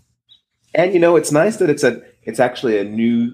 And 0.75 0.93
you 0.93 0.99
know, 0.99 1.15
it's 1.15 1.31
nice 1.31 1.57
that 1.57 1.69
it's 1.71 1.83
a 1.83 2.01
it's 2.21 2.39
actually 2.39 2.77
a 2.77 2.83
new 2.83 3.33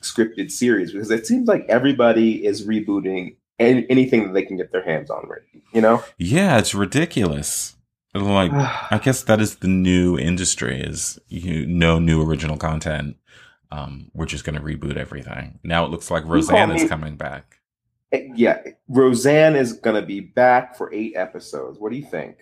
scripted 0.00 0.50
series 0.52 0.92
because 0.92 1.10
it 1.10 1.26
seems 1.26 1.48
like 1.48 1.66
everybody 1.68 2.46
is 2.46 2.66
rebooting 2.66 3.36
any, 3.58 3.84
anything 3.90 4.24
that 4.28 4.32
they 4.32 4.42
can 4.44 4.56
get 4.56 4.70
their 4.72 4.84
hands 4.84 5.10
on. 5.10 5.26
Right? 5.28 5.42
You 5.74 5.80
know. 5.80 6.04
Yeah. 6.18 6.58
It's 6.58 6.72
ridiculous. 6.74 7.74
Like, 8.14 8.52
I 8.90 9.00
guess 9.02 9.22
that 9.24 9.40
is 9.40 9.56
the 9.56 9.68
new 9.68 10.18
industry 10.18 10.80
is 10.80 11.18
you 11.28 11.66
no 11.66 11.98
new 11.98 12.22
original 12.22 12.56
content. 12.56 13.16
Um, 13.72 14.10
we're 14.14 14.26
just 14.26 14.44
going 14.44 14.56
to 14.56 14.62
reboot 14.64 14.96
everything. 14.96 15.60
Now 15.62 15.84
it 15.84 15.90
looks 15.90 16.10
like 16.10 16.24
Roseanne 16.24 16.72
is 16.72 16.82
me- 16.82 16.88
coming 16.88 17.16
back. 17.16 17.60
yeah, 18.12 18.60
Roseanne 18.88 19.54
is 19.54 19.72
going 19.74 19.94
to 20.00 20.04
be 20.06 20.18
back 20.20 20.76
for 20.76 20.92
eight 20.92 21.12
episodes. 21.14 21.78
What 21.78 21.92
do 21.92 21.96
you 21.98 22.04
think? 22.04 22.38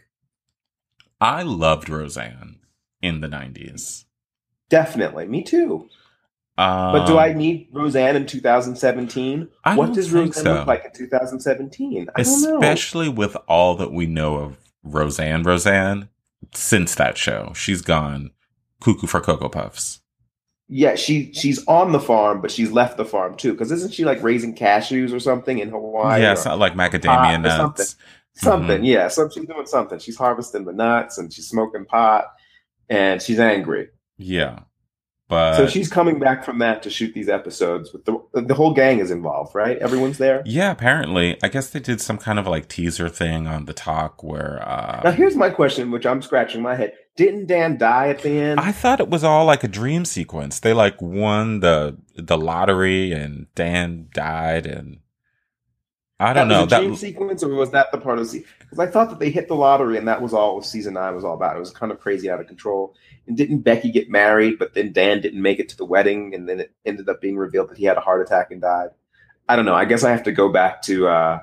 I 1.21 1.43
loved 1.43 1.91
Roseanne 1.91 2.61
in 3.03 3.21
the 3.21 3.29
90s. 3.29 4.05
Definitely, 4.71 5.27
me 5.27 5.43
too. 5.43 5.89
Um, 6.57 6.93
But 6.93 7.07
do 7.07 7.19
I 7.19 7.33
need 7.35 7.69
Roseanne 7.73 8.17
in 8.17 8.27
2017? 8.27 9.49
I 9.65 9.77
what 9.77 9.93
does 9.93 10.11
Roseanne 10.13 10.33
so. 10.33 10.55
look 10.55 10.67
like 10.67 10.85
in 10.87 10.93
2017? 10.93 12.09
I 12.17 12.23
don't 12.23 12.43
know. 12.43 12.57
especially 12.57 13.09
with 13.09 13.37
all 13.47 13.75
that 13.77 13.93
we 13.93 14.07
know 14.07 14.37
of 14.37 14.57
Roseanne, 14.83 15.43
Roseanne, 15.43 16.09
since 16.55 16.95
that 16.95 17.19
show, 17.19 17.53
she's 17.55 17.83
gone 17.83 18.31
cuckoo 18.81 19.07
for 19.07 19.21
Cocoa 19.21 19.49
Puffs. 19.49 20.01
Yeah, 20.69 20.97
she 20.97 21.33
she's 21.33 21.65
on 21.67 21.93
the 21.93 22.01
farm, 22.01 22.41
but 22.43 22.51
she's 22.51 22.71
left 22.71 22.97
the 22.99 23.05
farm 23.05 23.37
too. 23.37 23.53
Because 23.53 23.73
isn't 23.73 23.95
she 23.95 24.05
like 24.05 24.23
raising 24.23 24.55
cashews 24.55 25.15
or 25.15 25.19
something 25.21 25.59
in 25.59 25.71
Hawaii? 25.71 26.21
yeah, 26.21 26.35
or 26.47 26.57
like 26.57 26.75
macadamia 26.75 27.41
nuts. 27.41 27.97
something. 28.35 28.83
Mhm. 28.83 28.87
Yeah, 28.87 29.09
so 29.09 29.29
she's 29.31 29.47
doing 29.47 29.67
something. 29.67 29.99
She's 29.99 30.17
harvesting 30.17 30.65
the 30.67 30.73
nuts 30.75 31.17
and 31.19 31.33
she's 31.33 31.49
smoking 31.49 31.87
pot, 31.87 32.27
and 32.91 33.21
she's 33.23 33.41
angry. 33.41 33.89
Yeah, 34.19 34.61
but 35.29 35.57
so 35.57 35.67
she's 35.67 35.89
coming 35.91 36.19
back 36.19 36.45
from 36.45 36.59
that 36.59 36.83
to 36.83 36.91
shoot 36.91 37.13
these 37.15 37.29
episodes. 37.29 37.93
With 37.93 38.05
the 38.07 38.19
the 38.33 38.55
whole 38.55 38.73
gang 38.75 38.99
is 38.99 39.11
involved, 39.11 39.55
right? 39.55 39.77
Everyone's 39.79 40.19
there. 40.19 40.43
yeah, 40.47 40.71
apparently, 40.71 41.37
I 41.43 41.49
guess 41.49 41.71
they 41.71 41.81
did 41.81 42.01
some 42.01 42.19
kind 42.19 42.39
of 42.39 42.47
like 42.47 42.69
teaser 42.69 43.09
thing 43.09 43.47
on 43.47 43.67
the 43.67 43.75
talk 43.75 44.23
where. 44.23 44.61
Uh, 44.67 45.03
Now 45.05 45.11
here's 45.13 45.37
my 45.37 45.51
question, 45.51 45.91
which 45.91 46.07
I'm 46.07 46.23
scratching 46.23 46.63
my 46.63 46.75
head. 46.75 46.93
Didn't 47.17 47.47
Dan 47.47 47.79
die 47.79 48.09
at 48.11 48.23
the 48.23 48.31
end? 48.39 48.61
I 48.61 48.71
thought 48.73 49.01
it 49.01 49.09
was 49.11 49.25
all 49.25 49.45
like 49.45 49.65
a 49.65 49.69
dream 49.69 50.05
sequence. 50.05 50.61
They 50.61 50.73
like 50.73 51.03
won 51.03 51.61
the 51.61 51.97
the 52.17 52.39
lottery, 52.39 53.13
and 53.13 53.47
Dan 53.55 54.09
died, 54.15 54.67
and 54.67 54.99
I 56.21 56.33
don't 56.33 56.49
that 56.49 56.55
know 56.55 56.61
was 56.63 56.71
that. 56.71 56.81
dream 56.81 56.97
sequence, 56.97 57.43
or 57.45 57.55
was 57.55 57.71
that 57.71 57.93
the 57.93 57.99
part 57.99 58.19
of 58.19 58.31
the? 58.31 58.45
Because 58.59 58.79
I 58.81 58.87
thought 58.87 59.11
that 59.11 59.21
they 59.21 59.31
hit 59.31 59.47
the 59.47 59.55
lottery, 59.55 59.99
and 59.99 60.09
that 60.09 60.21
was 60.21 60.35
all 60.35 60.61
season 60.63 60.95
nine 60.95 61.15
was 61.15 61.25
all 61.25 61.35
about. 61.35 61.57
It 61.57 61.61
was 61.61 61.71
kind 61.71 61.93
of 61.93 62.01
crazy, 62.01 62.29
out 62.29 62.41
of 62.41 62.49
control. 62.49 62.95
And 63.27 63.37
didn't 63.37 63.61
Becky 63.61 63.91
get 63.93 64.11
married? 64.11 64.59
But 64.59 64.75
then 64.75 64.93
Dan 64.93 65.21
didn't 65.21 65.43
make 65.43 65.61
it 65.61 65.69
to 65.71 65.77
the 65.77 65.85
wedding, 65.85 66.35
and 66.35 66.49
then 66.49 66.59
it 66.61 66.73
ended 66.85 67.09
up 67.09 67.21
being 67.21 67.37
revealed 67.37 67.71
that 67.71 67.79
he 67.79 67.85
had 67.85 67.97
a 67.97 68.01
heart 68.01 68.21
attack 68.21 68.51
and 68.51 68.61
died. 68.61 68.89
I 69.49 69.55
don't 69.55 69.65
know. 69.65 69.75
I 69.75 69.85
guess 69.85 70.03
I 70.03 70.11
have 70.11 70.25
to 70.25 70.33
go 70.33 70.49
back 70.49 70.83
to 70.83 71.07
uh, 71.07 71.41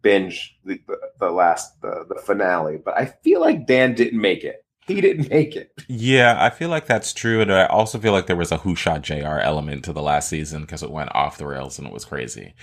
binge 0.00 0.56
the, 0.64 0.80
the, 0.86 0.98
the 1.20 1.30
last 1.30 1.80
the, 1.82 2.06
the 2.08 2.16
finale. 2.16 2.78
But 2.82 2.96
I 2.96 3.06
feel 3.06 3.40
like 3.40 3.66
Dan 3.66 3.94
didn't 3.94 4.20
make 4.20 4.44
it. 4.44 4.64
He 4.86 5.00
didn't 5.00 5.30
make 5.30 5.56
it. 5.56 5.72
Yeah, 5.86 6.36
I 6.42 6.48
feel 6.48 6.70
like 6.70 6.86
that's 6.86 7.12
true, 7.12 7.42
and 7.42 7.52
I 7.52 7.66
also 7.66 7.98
feel 7.98 8.12
like 8.12 8.26
there 8.26 8.36
was 8.36 8.50
a 8.50 8.56
Who 8.58 8.74
Shot 8.74 9.02
Jr. 9.02 9.38
element 9.40 9.84
to 9.84 9.92
the 9.92 10.00
last 10.00 10.30
season 10.30 10.62
because 10.62 10.82
it 10.82 10.90
went 10.90 11.14
off 11.14 11.36
the 11.36 11.46
rails 11.46 11.78
and 11.78 11.86
it 11.86 11.92
was 11.92 12.06
crazy. 12.06 12.54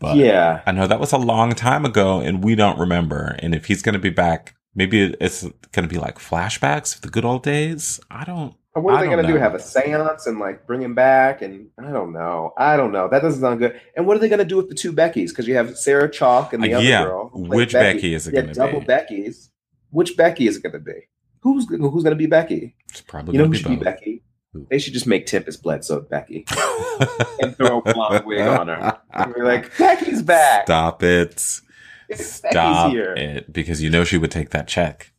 But 0.00 0.16
yeah. 0.16 0.62
I 0.66 0.72
know 0.72 0.86
that 0.86 1.00
was 1.00 1.12
a 1.12 1.18
long 1.18 1.52
time 1.54 1.84
ago, 1.84 2.20
and 2.20 2.42
we 2.44 2.54
don't 2.54 2.78
remember. 2.78 3.36
And 3.40 3.54
if 3.54 3.66
he's 3.66 3.82
going 3.82 3.94
to 3.94 3.98
be 3.98 4.10
back, 4.10 4.54
maybe 4.74 5.14
it's 5.20 5.42
going 5.72 5.88
to 5.88 5.92
be 5.92 5.98
like 5.98 6.18
flashbacks 6.18 6.94
of 6.94 7.00
the 7.02 7.08
good 7.08 7.24
old 7.24 7.42
days. 7.42 8.00
I 8.10 8.24
don't. 8.24 8.54
What 8.74 8.94
are 8.94 8.98
I 8.98 9.00
they 9.00 9.06
going 9.08 9.26
to 9.26 9.32
do? 9.32 9.36
Have 9.38 9.56
a 9.56 9.58
seance 9.60 10.26
and 10.28 10.38
like 10.38 10.64
bring 10.66 10.80
him 10.82 10.94
back? 10.94 11.42
And 11.42 11.68
I 11.78 11.90
don't 11.90 12.12
know. 12.12 12.52
I 12.56 12.76
don't 12.76 12.92
know. 12.92 13.08
That 13.08 13.22
doesn't 13.22 13.40
sound 13.40 13.58
good. 13.58 13.80
And 13.96 14.06
what 14.06 14.16
are 14.16 14.20
they 14.20 14.28
going 14.28 14.38
to 14.38 14.44
do 14.44 14.56
with 14.56 14.68
the 14.68 14.74
two 14.76 14.92
Beckys? 14.92 15.30
Because 15.30 15.48
you 15.48 15.56
have 15.56 15.76
Sarah 15.76 16.08
Chalke 16.08 16.52
and 16.52 16.62
the 16.62 16.74
Uh, 16.74 16.78
other 16.78 16.86
yeah. 16.86 17.02
girl. 17.04 17.30
Which 17.34 17.72
Becky 17.72 18.14
is 18.14 18.28
it 18.28 18.32
gonna 18.32 18.48
be? 18.48 18.52
double 18.52 18.78
be? 18.80 18.86
Becky's. 18.86 19.50
Which 19.90 20.16
Becky 20.16 20.46
is 20.46 20.58
it 20.58 20.62
going 20.62 20.74
to 20.74 20.78
be? 20.78 21.08
Who's 21.40 21.66
who's 21.68 22.04
going 22.04 22.10
to 22.10 22.14
be 22.14 22.26
Becky? 22.26 22.76
It's 22.90 23.00
probably 23.00 23.32
You 23.32 23.38
know 23.38 23.44
going 23.46 23.52
who 23.52 23.58
to 23.58 23.62
should 23.62 23.70
be 23.70 23.76
be. 23.76 23.84
Becky? 23.84 24.22
They 24.70 24.78
should 24.78 24.94
just 24.94 25.06
make 25.06 25.26
Tempestt 25.26 25.62
Bledsoe 25.62 26.00
Becky 26.00 26.46
and 27.40 27.56
throw 27.56 27.78
a 27.80 27.92
blonde 27.92 28.24
wig 28.26 28.40
on 28.40 28.68
her. 28.68 28.98
And 29.12 29.34
we're 29.36 29.44
like, 29.44 29.76
Becky's 29.76 30.22
back. 30.22 30.66
Stop 30.66 31.02
it. 31.02 31.60
Becky's 32.08 32.32
Stop 32.34 32.90
here. 32.92 33.14
it. 33.14 33.52
Because 33.52 33.82
you 33.82 33.90
know 33.90 34.04
she 34.04 34.16
would 34.18 34.30
take 34.30 34.50
that 34.50 34.66
check. 34.66 35.12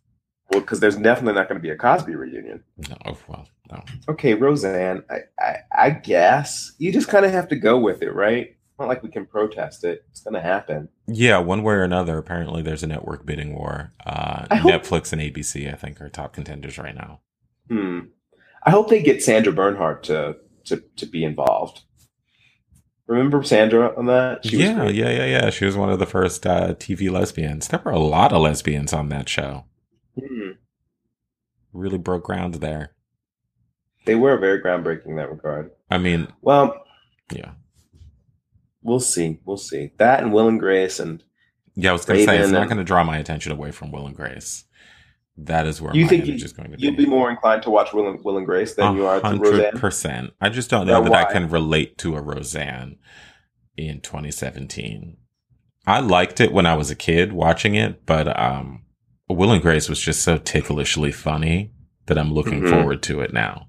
Well, 0.52 0.62
because 0.62 0.80
there's 0.80 0.96
definitely 0.96 1.34
not 1.36 1.48
going 1.48 1.60
to 1.60 1.62
be 1.62 1.70
a 1.70 1.78
Cosby 1.78 2.16
reunion. 2.16 2.64
No, 2.90 2.96
oh, 3.06 3.18
well, 3.28 3.48
no. 3.72 3.84
Okay, 4.10 4.34
Roseanne, 4.34 5.04
I, 5.10 5.18
I, 5.40 5.56
I 5.78 5.90
guess 5.92 6.72
you 6.80 6.92
just 6.92 7.08
kind 7.08 7.24
of 7.24 7.32
have 7.32 7.50
to 7.50 7.56
go 7.56 7.78
with 7.78 8.02
it, 8.02 8.14
right? 8.16 8.56
Not 8.80 8.88
like 8.88 9.04
we 9.04 9.10
can 9.10 9.28
protest 9.28 9.84
it. 9.84 10.06
It's 10.10 10.22
going 10.22 10.34
to 10.34 10.42
happen. 10.42 10.90
Yeah, 11.06 11.38
one 11.38 11.62
way 11.62 11.76
or 11.76 11.84
another, 11.84 12.18
apparently 12.18 12.64
there's 12.64 12.82
a 12.82 12.88
network 12.88 13.26
bidding 13.28 13.54
war. 13.54 13.94
Uh, 14.04 14.48
I 14.50 14.56
hope- 14.56 14.72
Netflix 14.72 15.14
and 15.14 15.22
ABC, 15.22 15.72
I 15.72 15.76
think, 15.76 16.02
are 16.02 16.10
top 16.10 16.34
contenders 16.34 16.80
right 16.80 16.96
now. 16.96 17.20
Hmm. 17.70 18.00
I 18.70 18.72
hope 18.72 18.88
they 18.88 19.02
get 19.02 19.24
Sandra 19.24 19.52
Bernhard 19.52 20.04
to 20.04 20.36
to 20.66 20.84
to 20.98 21.08
be 21.08 21.24
involved. 21.24 21.82
Remember 23.08 23.42
Sandra 23.42 23.98
on 23.98 24.06
that? 24.06 24.44
was 24.44 24.54
yeah, 24.54 24.88
yeah, 24.88 25.10
yeah, 25.10 25.26
yeah. 25.26 25.50
She 25.50 25.66
was 25.66 25.76
one 25.76 25.90
of 25.90 25.98
the 25.98 26.06
first 26.06 26.46
uh, 26.46 26.76
TV 26.76 27.10
lesbians. 27.10 27.68
There 27.68 27.82
were 27.84 27.90
a 27.90 27.98
lot 27.98 28.32
of 28.32 28.44
lesbians 28.44 28.94
on 28.94 29.10
that 29.10 29.28
show. 29.28 29.66
Hmm. 30.16 30.52
Really 31.74 31.98
broke 31.98 32.26
ground 32.26 32.56
there. 32.56 32.94
They 34.06 34.14
were 34.14 34.38
very 34.38 34.62
groundbreaking 34.62 35.08
in 35.08 35.16
that 35.16 35.32
regard. 35.32 35.72
I 35.90 35.98
mean, 35.98 36.28
Well, 36.42 36.80
yeah. 37.34 37.54
we'll 38.84 39.00
see. 39.00 39.40
We'll 39.46 39.58
see. 39.58 39.94
That 39.98 40.22
and 40.22 40.32
Will 40.32 40.48
and 40.48 40.60
Grace 40.60 41.00
and 41.00 41.24
Yeah, 41.74 41.90
I 41.90 41.94
was 41.94 42.06
going 42.06 42.20
to 42.20 42.26
say, 42.26 42.38
it's 42.38 42.52
not 42.52 42.68
going 42.68 42.78
to 42.78 42.84
draw 42.84 43.04
my 43.04 43.18
attention 43.18 43.52
away 43.52 43.72
from 43.72 43.92
Will 43.92 44.06
and 44.06 44.16
Grace. 44.16 44.66
That 45.46 45.68
is 45.68 45.82
where 45.82 45.96
You 45.96 46.04
my 46.04 46.10
think 46.10 46.26
you- 46.26 46.36
is 46.36 46.52
going 46.54 46.72
to 46.72 46.78
be. 46.78 46.84
you'll 46.84 46.96
be 46.96 47.06
more 47.06 47.30
inclined 47.30 47.64
to 47.64 47.70
watch 47.70 47.94
Will 47.94 48.08
and, 48.10 48.24
Will 48.24 48.38
and 48.38 48.46
Grace 48.46 48.76
than 48.76 48.96
you 48.96 49.06
are 49.06 49.20
to 49.22 49.36
Roseanne. 49.38 49.72
percent. 49.80 50.32
I 50.42 50.50
just 50.50 50.70
don't 50.70 50.86
know 50.88 51.02
Now, 51.02 51.10
that 51.10 51.28
I 51.28 51.32
can 51.32 51.50
relate 51.50 51.98
to 52.00 52.16
a 52.16 52.22
Roseanne 52.22 52.98
in 53.78 54.02
2017. 54.02 55.18
I 55.88 56.00
liked 56.02 56.40
it 56.42 56.52
when 56.52 56.66
I 56.66 56.76
was 56.76 56.92
a 56.92 56.96
kid 56.96 57.32
watching 57.34 57.76
it, 57.76 58.06
but 58.06 58.38
um, 58.40 58.84
Will 59.30 59.52
and 59.52 59.62
Grace 59.62 59.88
was 59.90 60.00
just 60.00 60.22
so 60.24 60.38
ticklishly 60.38 61.12
funny 61.12 61.72
that 62.08 62.18
I'm 62.18 62.34
looking 62.34 62.62
Mhm. 62.62 62.70
forward 62.70 63.02
to 63.04 63.22
it 63.22 63.34
now. 63.34 63.68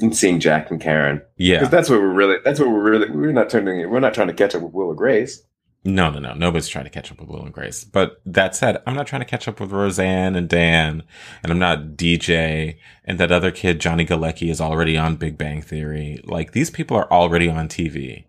And 0.00 0.16
seeing 0.16 0.40
Jack 0.40 0.70
and 0.70 0.80
Karen. 0.80 1.22
Yeah, 1.36 1.58
Because 1.58 1.70
that's 1.70 1.90
what 1.90 2.00
we're 2.00 2.12
really 2.12 2.36
that's 2.44 2.58
what 2.60 2.68
we're 2.70 2.90
really 2.90 3.10
we're 3.10 3.32
not 3.32 3.50
turning 3.50 3.88
we're 3.90 4.00
not 4.00 4.14
trying 4.14 4.28
to 4.28 4.34
catch 4.34 4.54
up 4.54 4.62
with 4.62 4.72
Will 4.72 4.88
and 4.90 4.96
Grace. 4.98 5.42
No, 5.84 6.10
no, 6.10 6.18
no. 6.18 6.34
Nobody's 6.34 6.68
trying 6.68 6.84
to 6.84 6.90
catch 6.90 7.10
up 7.10 7.20
with 7.20 7.28
Will 7.28 7.44
and 7.44 7.52
Grace. 7.52 7.82
But 7.84 8.20
that 8.24 8.54
said, 8.54 8.82
I'm 8.86 8.94
not 8.94 9.06
trying 9.06 9.22
to 9.22 9.26
catch 9.26 9.48
up 9.48 9.58
with 9.60 9.72
Roseanne 9.72 10.36
and 10.36 10.48
Dan, 10.48 11.02
and 11.42 11.50
I'm 11.52 11.58
not 11.58 11.96
DJ, 11.96 12.76
and 13.04 13.18
that 13.18 13.32
other 13.32 13.50
kid, 13.50 13.80
Johnny 13.80 14.06
Galecki, 14.06 14.50
is 14.50 14.60
already 14.60 14.96
on 14.96 15.16
Big 15.16 15.36
Bang 15.36 15.60
Theory. 15.60 16.20
Like 16.24 16.52
these 16.52 16.70
people 16.70 16.96
are 16.96 17.10
already 17.12 17.48
on 17.48 17.68
TV. 17.68 18.24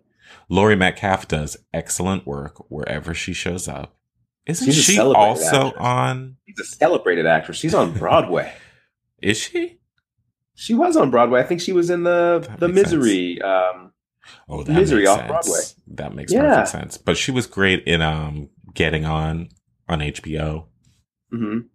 Laurie 0.50 0.76
Metcalf 0.76 1.28
does 1.28 1.58
excellent 1.74 2.26
work 2.28 2.70
wherever 2.70 3.14
she 3.14 3.34
shows 3.34 3.68
up. 3.68 3.96
Isn't 4.46 4.72
She's 4.72 4.84
she 4.84 5.00
also 5.00 5.68
actress. 5.68 5.74
on? 5.80 6.38
She's 6.48 6.60
a 6.60 6.66
celebrated 6.76 7.26
actress. 7.26 7.58
She's 7.58 7.74
on 7.74 7.94
Broadway. 7.94 8.52
Is 9.22 9.38
she? 9.38 9.80
she 10.54 10.74
was 10.74 10.98
on 10.98 11.10
Broadway. 11.10 11.40
I 11.40 11.44
think 11.44 11.62
she 11.62 11.72
was 11.72 11.90
in 11.90 12.04
the 12.04 12.46
That 12.46 12.60
the. 12.60 12.68
Misery. 12.68 13.42
Um, 13.42 13.93
Oh, 14.50 14.64
that 14.64 14.74
Misery 14.74 15.00
makes 15.02 15.10
off 15.10 15.20
sense. 15.20 15.28
Broadway. 15.30 15.60
That 15.96 16.16
makes 16.16 16.32
Yeah. 16.34 16.42
perfect 16.42 16.68
sense. 16.70 16.98
But 16.98 17.18
she 17.18 17.32
was 17.32 17.46
great 17.48 17.84
in 17.86 18.02
um 18.02 18.50
Getting 18.74 19.06
On 19.06 19.50
on 19.88 20.00
HBO. 20.02 20.66
mhm. 21.34 21.66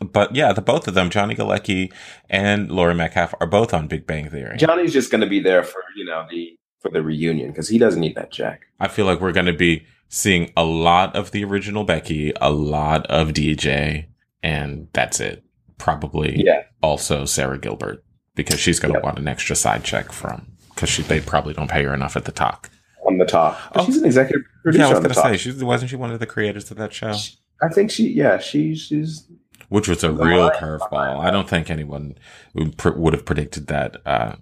But 0.00 0.34
yeah, 0.36 0.52
the 0.52 0.60
both 0.62 0.86
of 0.88 0.94
them, 0.94 1.10
Johnny 1.10 1.34
Galecki 1.34 1.92
and 2.28 2.70
Laurie 2.70 2.94
Metcalf, 2.94 3.34
are 3.40 3.46
both 3.46 3.72
on 3.74 3.88
Big 3.88 4.06
Bang 4.06 4.28
Theory. 4.30 4.56
Johnny's 4.56 4.92
just 4.92 5.10
going 5.10 5.20
to 5.22 5.26
be 5.26 5.40
there 5.40 5.62
for 5.62 5.82
you 5.96 6.04
know 6.04 6.26
the 6.30 6.56
for 6.80 6.90
the 6.90 7.02
reunion 7.02 7.48
because 7.50 7.68
he 7.68 7.78
doesn't 7.78 8.00
need 8.00 8.14
that 8.16 8.30
check. 8.30 8.62
I 8.78 8.88
feel 8.88 9.06
like 9.06 9.20
we're 9.20 9.32
going 9.32 9.46
to 9.46 9.52
be 9.52 9.84
seeing 10.08 10.52
a 10.56 10.64
lot 10.64 11.14
of 11.16 11.32
the 11.32 11.44
original 11.44 11.84
Becky, 11.84 12.32
a 12.40 12.50
lot 12.50 13.04
of 13.06 13.32
DJ, 13.32 14.06
and 14.42 14.88
that's 14.92 15.20
it. 15.20 15.42
Probably 15.78 16.42
Yeah. 16.44 16.62
also 16.82 17.24
Sara 17.24 17.58
Gilbert 17.58 18.04
because 18.34 18.58
she's 18.60 18.78
going 18.80 18.92
to 18.94 18.98
Yep. 18.98 19.04
want 19.04 19.18
an 19.18 19.26
extra 19.28 19.54
side 19.56 19.84
check 19.84 20.12
from 20.12 20.52
because 20.78 20.88
she 20.88 21.02
they 21.02 21.20
probably 21.20 21.52
don't 21.52 21.68
pay 21.68 21.82
her 21.82 21.92
enough 21.92 22.16
at 22.16 22.24
the 22.24 22.30
talk. 22.30 22.70
on 23.04 23.18
the 23.18 23.24
talk. 23.24 23.58
Oh. 23.74 23.84
she's 23.84 23.96
an 23.96 24.04
executive 24.04 24.46
producer 24.62 24.84
yeah, 24.84 24.86
I 24.86 24.90
was 24.90 25.00
going 25.00 25.14
to 25.14 25.20
say 25.20 25.36
she 25.36 25.64
wasn't 25.64 25.90
she 25.90 25.96
one 25.96 26.12
of 26.12 26.20
the 26.20 26.26
creators 26.26 26.70
of 26.70 26.76
that 26.76 26.92
show, 26.92 27.14
I 27.60 27.68
think 27.68 27.90
she, 27.90 28.08
yeah, 28.08 28.38
she, 28.38 28.76
she's 28.76 29.26
which 29.70 29.88
was 29.88 30.04
a 30.04 30.12
real 30.12 30.50
curveball. 30.50 31.18
I 31.20 31.30
don't 31.30 31.48
think 31.48 31.68
anyone 31.68 32.16
would, 32.54 32.78
pr- 32.78 32.90
would 32.90 33.12
have 33.12 33.26
predicted 33.26 33.66
that 33.66 33.96
uh, 34.06 34.36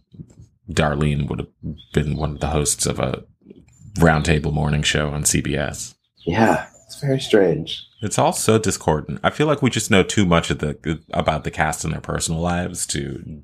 Darlene 0.71 1.29
would 1.29 1.41
have 1.41 1.49
been 1.95 2.17
one 2.17 2.33
of 2.33 2.41
the 2.41 2.49
hosts 2.49 2.85
of 2.85 3.01
a 3.01 3.25
roundtable 3.95 4.53
morning 4.53 4.83
show 4.83 5.09
on 5.09 5.25
CBS. 5.25 5.95
yeah, 6.27 6.69
it's 6.85 7.01
very 7.01 7.19
strange. 7.19 7.83
It's 8.03 8.19
all 8.19 8.35
so 8.35 8.59
discordant. 8.59 9.21
I 9.25 9.31
feel 9.31 9.47
like 9.47 9.63
we 9.63 9.71
just 9.71 9.91
know 9.91 10.03
too 10.03 10.27
much 10.27 10.51
of 10.51 10.59
the 10.59 11.01
about 11.11 11.45
the 11.45 11.51
cast 11.51 11.83
and 11.83 11.93
their 11.93 12.01
personal 12.01 12.41
lives 12.41 12.87
to 12.89 13.43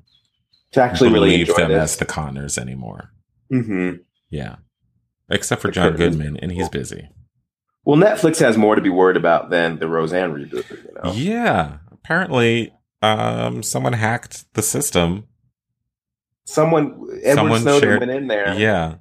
To 0.73 0.81
actually 0.81 1.11
really 1.11 1.29
believe 1.31 1.49
enjoy 1.49 1.61
them 1.61 1.71
this. 1.71 1.93
as 1.93 1.97
the 1.97 2.05
Connors 2.05 2.57
anymore. 2.57 3.11
hmm 3.49 3.91
Yeah, 4.29 4.55
except 5.29 5.61
for 5.61 5.71
John. 5.71 5.95
Goodman, 5.95 6.37
and 6.37 6.51
he's 6.51 6.69
busy. 6.69 7.09
Well, 7.85 7.97
Netflix 7.97 8.39
has 8.39 8.57
more 8.57 8.75
to 8.75 8.81
be 8.81 8.89
worried 8.89 9.17
about 9.17 9.49
than 9.49 9.77
the 9.79 9.87
Roseanne 9.87 10.33
reboot. 10.33 10.69
You 10.69 10.93
know? 11.03 11.11
Yeah, 11.13 11.77
apparently, 11.91 12.73
um, 13.01 13.61
someone 13.61 13.93
hacked 13.93 14.45
the 14.53 14.61
system. 14.61 15.25
Someone, 16.45 17.07
Edward 17.23 17.35
Someone 17.35 17.61
Snowden 17.61 17.81
shared- 17.89 17.99
went 18.01 18.11
in 18.11 18.27
there 18.27 18.53
Yeah, 18.55 18.95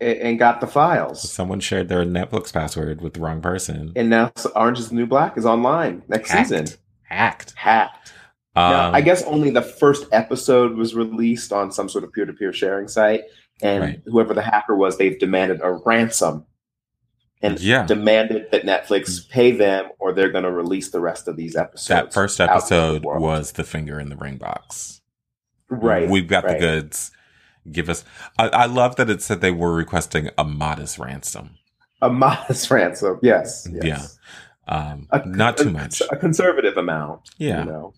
and, 0.00 0.18
and 0.18 0.38
got 0.38 0.60
the 0.60 0.66
files. 0.66 1.30
someone 1.30 1.60
shared 1.60 1.88
their 1.88 2.04
Netflix 2.04 2.52
password 2.52 3.00
with 3.00 3.14
the 3.14 3.20
wrong 3.20 3.40
person. 3.42 3.92
And 3.96 4.08
now 4.10 4.32
Orange 4.54 4.78
is 4.78 4.88
the 4.90 4.94
New 4.94 5.06
Black 5.06 5.36
is 5.36 5.44
online 5.46 6.02
next 6.08 6.30
Hacked. 6.30 6.48
season. 6.48 6.66
Hacked. 7.02 7.52
Hacked. 7.56 8.12
Now, 8.58 8.88
Um, 8.88 8.94
I 8.94 9.00
guess 9.00 9.22
only 9.24 9.50
the 9.50 9.62
first 9.62 10.06
episode 10.12 10.76
was 10.76 10.94
released 10.94 11.52
on 11.52 11.70
some 11.72 11.88
sort 11.88 12.04
of 12.04 12.12
peer 12.12 12.26
to 12.26 12.32
peer 12.32 12.52
sharing 12.52 12.88
site. 12.88 13.22
And 13.62 13.82
Right. 13.82 14.02
whoever 14.06 14.34
the 14.34 14.42
hacker 14.42 14.74
was, 14.76 14.98
they've 14.98 15.18
demanded 15.18 15.60
a 15.62 15.72
ransom 15.84 16.44
and 17.42 17.58
Yeah. 17.60 17.86
demanded 17.86 18.46
that 18.52 18.62
Netflix 18.64 19.28
pay 19.28 19.50
them 19.52 19.86
or 19.98 20.12
they're 20.12 20.30
going 20.30 20.44
to 20.44 20.50
release 20.52 20.90
the 20.90 21.00
rest 21.00 21.28
of 21.28 21.36
these 21.36 21.56
episodes. 21.56 21.88
that 21.88 22.12
first 22.12 22.36
to 22.36 22.44
the 22.44 22.50
episode 22.52 23.04
was 23.04 23.52
the 23.52 23.64
finger 23.64 23.98
in 24.00 24.08
the 24.10 24.16
ring 24.16 24.36
box. 24.36 25.00
right. 25.70 26.08
We've 26.08 26.26
got 26.28 26.46
the 26.46 26.54
goods. 26.58 27.10
Give 27.70 27.90
us. 27.90 28.04
I, 28.38 28.48
I 28.48 28.64
love 28.66 28.96
that 28.96 29.10
it 29.10 29.20
said 29.20 29.40
they 29.42 29.50
were 29.50 29.74
requesting 29.74 30.30
a 30.38 30.44
modest 30.44 30.98
ransom. 30.98 31.50
A 32.00 32.08
modest 32.08 32.70
ransom. 32.70 33.18
Yes. 33.22 33.68
yes. 33.82 34.18
Um, 34.66 35.06
A- 35.10 35.26
not 35.26 35.56
too 35.58 35.68
a- 35.68 35.72
much. 35.72 36.00
A 36.10 36.16
conservative 36.16 36.76
amount. 36.78 37.28
Yeah. 37.38 37.64
You 37.64 37.70
know, 37.70 37.94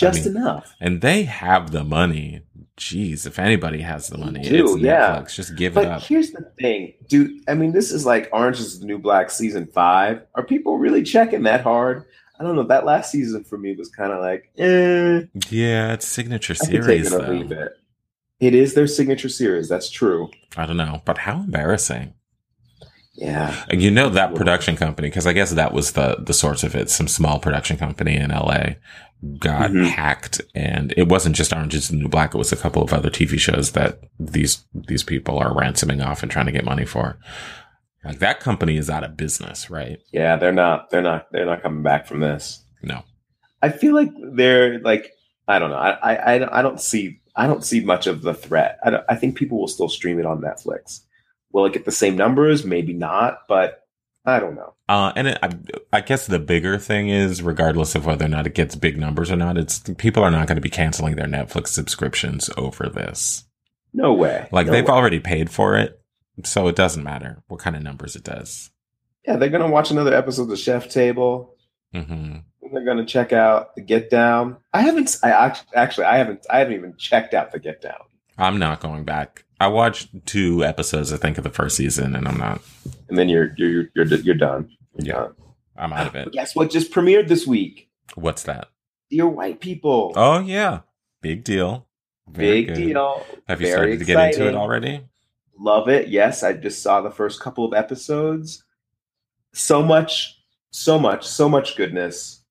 just 0.00 0.26
mean, 0.26 0.36
enough. 0.36 0.74
And 0.80 1.00
they 1.00 1.22
have 1.24 1.70
the 1.70 1.84
money. 1.84 2.42
Jeez, 2.76 3.26
if 3.26 3.38
anybody 3.38 3.82
has 3.82 4.08
the 4.08 4.16
money, 4.18 4.40
do, 4.42 4.74
it's 4.74 4.82
yeah. 4.82 5.22
Just 5.30 5.54
give 5.56 5.72
it 5.72 5.74
But 5.74 5.86
up. 5.86 6.02
here's 6.02 6.30
the 6.30 6.50
thing, 6.58 6.94
dude. 7.08 7.42
I 7.46 7.54
mean, 7.54 7.72
this 7.72 7.92
is 7.92 8.06
like 8.06 8.30
Orange 8.32 8.58
is 8.58 8.80
the 8.80 8.86
New 8.86 8.98
Black 8.98 9.30
season 9.30 9.66
five. 9.66 10.22
Are 10.34 10.42
people 10.42 10.78
really 10.78 11.02
checking 11.02 11.42
that 11.42 11.60
hard? 11.60 12.06
I 12.38 12.42
don't 12.42 12.56
know. 12.56 12.62
That 12.62 12.86
last 12.86 13.10
season 13.12 13.44
for 13.44 13.58
me 13.58 13.74
was 13.76 13.90
kind 13.90 14.12
of 14.12 14.20
like, 14.20 14.50
eh. 14.56 15.26
Yeah, 15.50 15.92
it's 15.92 16.06
signature 16.06 16.54
I 16.58 16.64
series 16.64 17.12
it 17.12 17.22
or 17.22 17.28
leave 17.34 17.50
though. 17.50 17.64
it. 17.64 17.72
It 18.40 18.54
is 18.54 18.72
their 18.72 18.86
signature 18.86 19.28
series. 19.28 19.68
That's 19.68 19.90
true. 19.90 20.30
I 20.56 20.64
don't 20.64 20.78
know, 20.78 21.02
but 21.04 21.18
how 21.18 21.40
embarrassing. 21.40 22.14
Yeah. 23.14 23.64
And 23.68 23.82
you 23.82 23.90
know 23.90 24.08
that 24.10 24.34
production 24.34 24.76
company 24.76 25.08
because 25.08 25.26
I 25.26 25.32
guess 25.32 25.50
that 25.50 25.72
was 25.72 25.92
the 25.92 26.16
the 26.20 26.32
source 26.32 26.62
of 26.62 26.74
it. 26.74 26.90
Some 26.90 27.08
small 27.08 27.38
production 27.38 27.76
company 27.76 28.16
in 28.16 28.30
L.A. 28.30 28.76
got 29.38 29.70
Mhm. 29.72 29.86
hacked, 29.90 30.40
and 30.54 30.94
it 30.96 31.08
wasn't 31.08 31.36
just 31.36 31.52
Orange 31.52 31.74
Is 31.74 31.88
the 31.88 31.96
New 31.96 32.08
Black. 32.08 32.34
It 32.34 32.38
was 32.38 32.52
a 32.52 32.56
couple 32.56 32.82
of 32.82 32.92
other 32.92 33.10
TV 33.10 33.38
shows 33.38 33.72
that 33.72 33.98
these 34.18 34.64
these 34.74 35.02
people 35.02 35.38
are 35.38 35.54
ransoming 35.54 36.00
off 36.00 36.22
and 36.22 36.30
trying 36.30 36.46
to 36.46 36.52
get 36.52 36.64
money 36.64 36.86
for. 36.86 37.18
Like 38.04 38.20
that 38.20 38.40
company 38.40 38.76
is 38.78 38.88
out 38.88 39.04
of 39.04 39.16
business, 39.16 39.68
right? 39.68 39.98
Yeah. 40.12 40.36
They're 40.36 40.52
not. 40.52 40.88
They're 40.90 41.02
not. 41.02 41.26
They're 41.32 41.44
not 41.46 41.62
coming 41.62 41.82
back 41.82 42.06
from 42.06 42.20
this. 42.20 42.64
No. 42.82 43.02
I 43.60 43.68
feel 43.70 43.94
like 43.94 44.10
they're 44.34 44.78
like. 44.80 45.10
I 45.48 45.58
don't 45.58 45.70
know. 45.70 45.76
I. 45.76 45.90
I. 46.14 46.34
I 46.34 46.38
don't- 46.38 46.52
I 46.52 46.62
don't 46.62 46.80
see. 46.80 47.20
I 47.36 47.46
don't 47.46 47.64
see 47.64 47.80
much 47.80 48.06
of 48.06 48.22
the 48.22 48.32
threat. 48.34 48.78
I. 48.84 48.90
Don't, 48.90 49.04
I 49.08 49.16
think 49.16 49.34
people 49.36 49.58
will 49.58 49.68
still 49.68 49.88
stream 49.88 50.18
it 50.18 50.24
on 50.26 50.40
Netflix. 50.40 51.00
Will 51.52 51.66
it 51.66 51.72
get 51.72 51.84
the 51.84 51.92
same 51.92 52.16
numbers? 52.16 52.64
Maybe 52.64 52.92
not. 52.92 53.40
But 53.48 53.86
I 54.24 54.38
don't 54.38 54.54
know. 54.54 54.74
Uh, 54.88 55.12
and 55.16 55.28
it, 55.28 55.38
I, 55.42 55.50
I 55.92 56.00
guess 56.00 56.26
the 56.26 56.38
bigger 56.38 56.78
thing 56.78 57.08
is, 57.08 57.42
regardless 57.42 57.94
of 57.94 58.06
whether 58.06 58.24
or 58.24 58.28
not 58.28 58.46
it 58.46 58.54
gets 58.54 58.74
big 58.76 58.98
numbers 58.98 59.30
or 59.30 59.36
not, 59.36 59.56
it's 59.56 59.78
people 59.98 60.22
are 60.24 60.30
not 60.30 60.46
going 60.48 60.56
to 60.56 60.60
be 60.62 60.70
canceling 60.70 61.16
their 61.16 61.26
Netflix 61.26 61.68
subscriptions 61.68 62.50
over 62.56 62.88
this. 62.88 63.44
No 63.92 64.12
way. 64.12 64.48
Like 64.52 64.66
No 64.66 64.72
they've 64.72 64.84
way. 64.84 64.90
already 64.92 65.20
paid 65.20 65.50
for 65.50 65.76
it, 65.76 66.00
so 66.44 66.68
it 66.68 66.76
doesn't 66.76 67.02
matter 67.04 67.42
what 67.48 67.60
kind 67.60 67.76
of 67.76 67.82
numbers 67.82 68.14
it 68.16 68.24
does. 68.24 68.70
Yeah, 69.26 69.36
they're 69.36 69.48
gonna 69.48 69.70
watch 69.70 69.90
another 69.90 70.14
episode 70.14 70.50
of 70.50 70.58
Chef 70.58 70.88
Table. 70.88 71.54
hmm 71.94 72.36
they're 72.72 72.84
gonna 72.84 73.04
check 73.04 73.32
out 73.32 73.74
the 73.74 73.80
Get 73.82 74.10
Down. 74.10 74.56
I 74.72 74.82
haven't. 74.82 75.16
I 75.24 75.30
actually, 75.74 76.04
I 76.04 76.18
haven't. 76.18 76.46
I 76.48 76.60
haven't 76.60 76.74
even 76.74 76.94
checked 76.96 77.34
out 77.34 77.50
the 77.50 77.58
Get 77.58 77.82
Down. 77.82 77.98
I'm 78.38 78.58
not 78.60 78.80
going 78.80 79.02
back. 79.04 79.44
I 79.60 79.68
watched 79.68 80.08
two 80.26 80.64
episodes, 80.64 81.12
I 81.12 81.18
think, 81.18 81.36
of 81.38 81.44
the 81.44 81.50
first 81.50 81.76
season, 81.76 82.16
and 82.16 82.26
I'm 82.26 82.38
not. 82.38 82.60
And 83.08 83.18
then 83.18 83.28
you're 83.28 83.52
you're 83.56 83.86
you're 83.94 84.06
you're 84.06 84.34
done. 84.34 84.70
You're 84.96 85.06
Yeah, 85.06 85.22
done. 85.22 85.34
I'm 85.76 85.92
out 85.92 86.06
of 86.08 86.12
But 86.14 86.26
it. 86.28 86.32
guess 86.32 86.56
what? 86.56 86.70
Just 86.70 86.90
premiered 86.92 87.28
this 87.28 87.46
week. 87.46 87.88
What's 88.14 88.42
that? 88.44 88.68
Dear 89.10 89.28
White 89.28 89.60
People. 89.60 90.12
Oh 90.16 90.38
yeah, 90.40 90.80
big 91.20 91.44
deal. 91.44 91.86
Very 92.28 92.62
Big 92.64 92.68
good. 92.68 92.74
deal. 92.76 93.26
Have 93.48 93.60
you 93.60 93.66
Very 93.66 93.76
started 93.76 93.98
to 93.98 94.04
get 94.04 94.34
into 94.34 94.48
it 94.48 94.54
already? 94.54 95.02
Love 95.58 95.88
it. 95.88 96.08
Yes, 96.08 96.42
I 96.42 96.52
just 96.54 96.82
saw 96.82 97.00
the 97.00 97.10
first 97.10 97.40
couple 97.40 97.64
of 97.64 97.74
episodes. 97.74 98.64
So 99.52 99.82
much, 99.82 100.40
so 100.70 100.98
much, 100.98 101.26
so 101.26 101.48
much 101.48 101.76
goodness. 101.76 102.44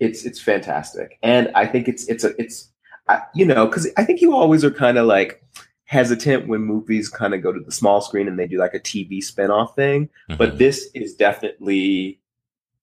It's 0.00 0.24
it's 0.24 0.40
fantastic, 0.40 1.18
and 1.22 1.50
I 1.54 1.66
think 1.66 1.86
it's 1.86 2.08
it's 2.08 2.24
a 2.24 2.32
it's 2.40 2.72
I, 3.08 3.22
you 3.34 3.44
know 3.44 3.66
because 3.66 3.86
I 3.96 4.04
think 4.04 4.20
you 4.20 4.34
always 4.34 4.64
are 4.64 4.70
kind 4.70 4.98
of 4.98 5.06
like 5.06 5.42
hesitant 5.84 6.48
when 6.48 6.62
movies 6.62 7.08
kind 7.08 7.34
of 7.34 7.42
go 7.42 7.52
to 7.52 7.60
the 7.60 7.70
small 7.72 8.00
screen 8.00 8.26
and 8.28 8.38
they 8.38 8.46
do 8.46 8.58
like 8.58 8.74
a 8.74 8.80
TV 8.80 9.18
spinoff 9.18 9.74
thing, 9.74 10.08
but 10.38 10.54
Mhm. 10.54 10.58
this 10.58 10.88
is 10.94 11.14
definitely 11.14 12.20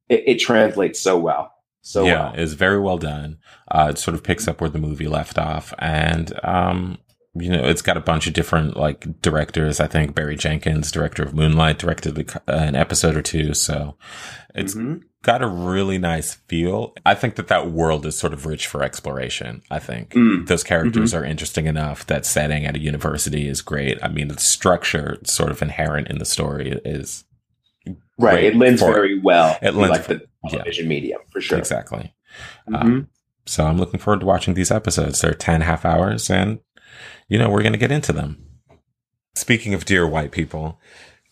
it, 0.09 0.23
it 0.27 0.35
translates 0.39 0.99
so 0.99 1.17
well, 1.17 1.53
so 1.81 2.05
yeah, 2.05 2.31
well. 2.31 2.33
it's 2.35 2.53
very 2.53 2.79
well 2.79 2.97
done. 2.97 3.37
Uh, 3.69 3.87
it 3.91 3.97
sort 3.97 4.13
of 4.13 4.23
picks 4.23 4.45
up 4.47 4.59
where 4.59 4.69
the 4.69 4.77
movie 4.79 5.07
left 5.07 5.37
off, 5.39 5.73
and 5.79 6.37
um, 6.43 6.97
you 7.33 7.49
know, 7.49 7.63
it's 7.63 7.81
got 7.81 7.95
a 7.95 8.01
bunch 8.01 8.27
of 8.27 8.33
different 8.33 8.75
like 8.75 9.21
directors. 9.21 9.79
I 9.79 9.87
think 9.87 10.13
Barry 10.13 10.35
Jenkins, 10.35 10.91
director 10.91 11.23
of 11.23 11.33
Moonlight, 11.33 11.79
directed 11.79 12.29
an 12.47 12.75
episode 12.75 13.15
or 13.15 13.21
two. 13.21 13.53
So 13.53 13.95
it's 14.53 14.75
Mhm. 14.75 15.03
Got 15.23 15.41
a 15.43 15.47
really 15.47 15.97
nice 15.99 16.33
feel. 16.47 16.93
I 17.05 17.13
think 17.13 17.35
that 17.35 17.47
that 17.47 17.69
world 17.71 18.05
is 18.07 18.17
sort 18.17 18.33
of 18.33 18.45
rich 18.45 18.65
for 18.67 18.81
exploration. 18.83 19.61
I 19.69 19.77
think 19.79 20.09
Mm. 20.13 20.47
those 20.47 20.63
characters 20.63 21.13
are 21.13 21.23
interesting 21.23 21.67
enough. 21.67 22.07
That 22.07 22.25
setting 22.25 22.65
at 22.65 22.75
a 22.75 22.79
university 22.79 23.47
is 23.47 23.61
great. 23.61 23.99
I 24.03 24.07
mean, 24.07 24.29
the 24.29 24.39
structure 24.39 25.19
sort 25.23 25.51
of 25.51 25.61
inherent 25.61 26.07
in 26.07 26.17
the 26.17 26.25
story 26.25 26.79
is 26.83 27.23
right. 28.17 28.43
It 28.43 28.55
lends 28.55 28.81
very 28.81 29.19
well. 29.19 29.57
It 29.61 29.75
lends 29.75 29.91
like 29.91 30.03
for- 30.05 30.13
the 30.15 30.27
television 30.49 30.87
medium 30.87 31.21
for 31.31 31.39
sure. 31.39 31.59
exactly. 31.59 32.13
Mhm. 32.67 33.07
So 33.45 33.65
I'm 33.65 33.77
looking 33.77 33.99
forward 33.99 34.21
to 34.21 34.25
watching 34.25 34.53
these 34.55 34.71
episodes. 34.71 35.21
They're 35.21 35.33
10 35.33 35.61
half 35.61 35.85
hours 35.85 36.29
and, 36.29 36.59
you 37.27 37.37
know, 37.37 37.49
we're 37.49 37.61
going 37.63 37.73
to 37.73 37.77
get 37.79 37.91
into 37.91 38.13
them. 38.13 38.43
Speaking 39.35 39.73
of 39.73 39.85
dear 39.85 40.07
white 40.07 40.31
people, 40.31 40.79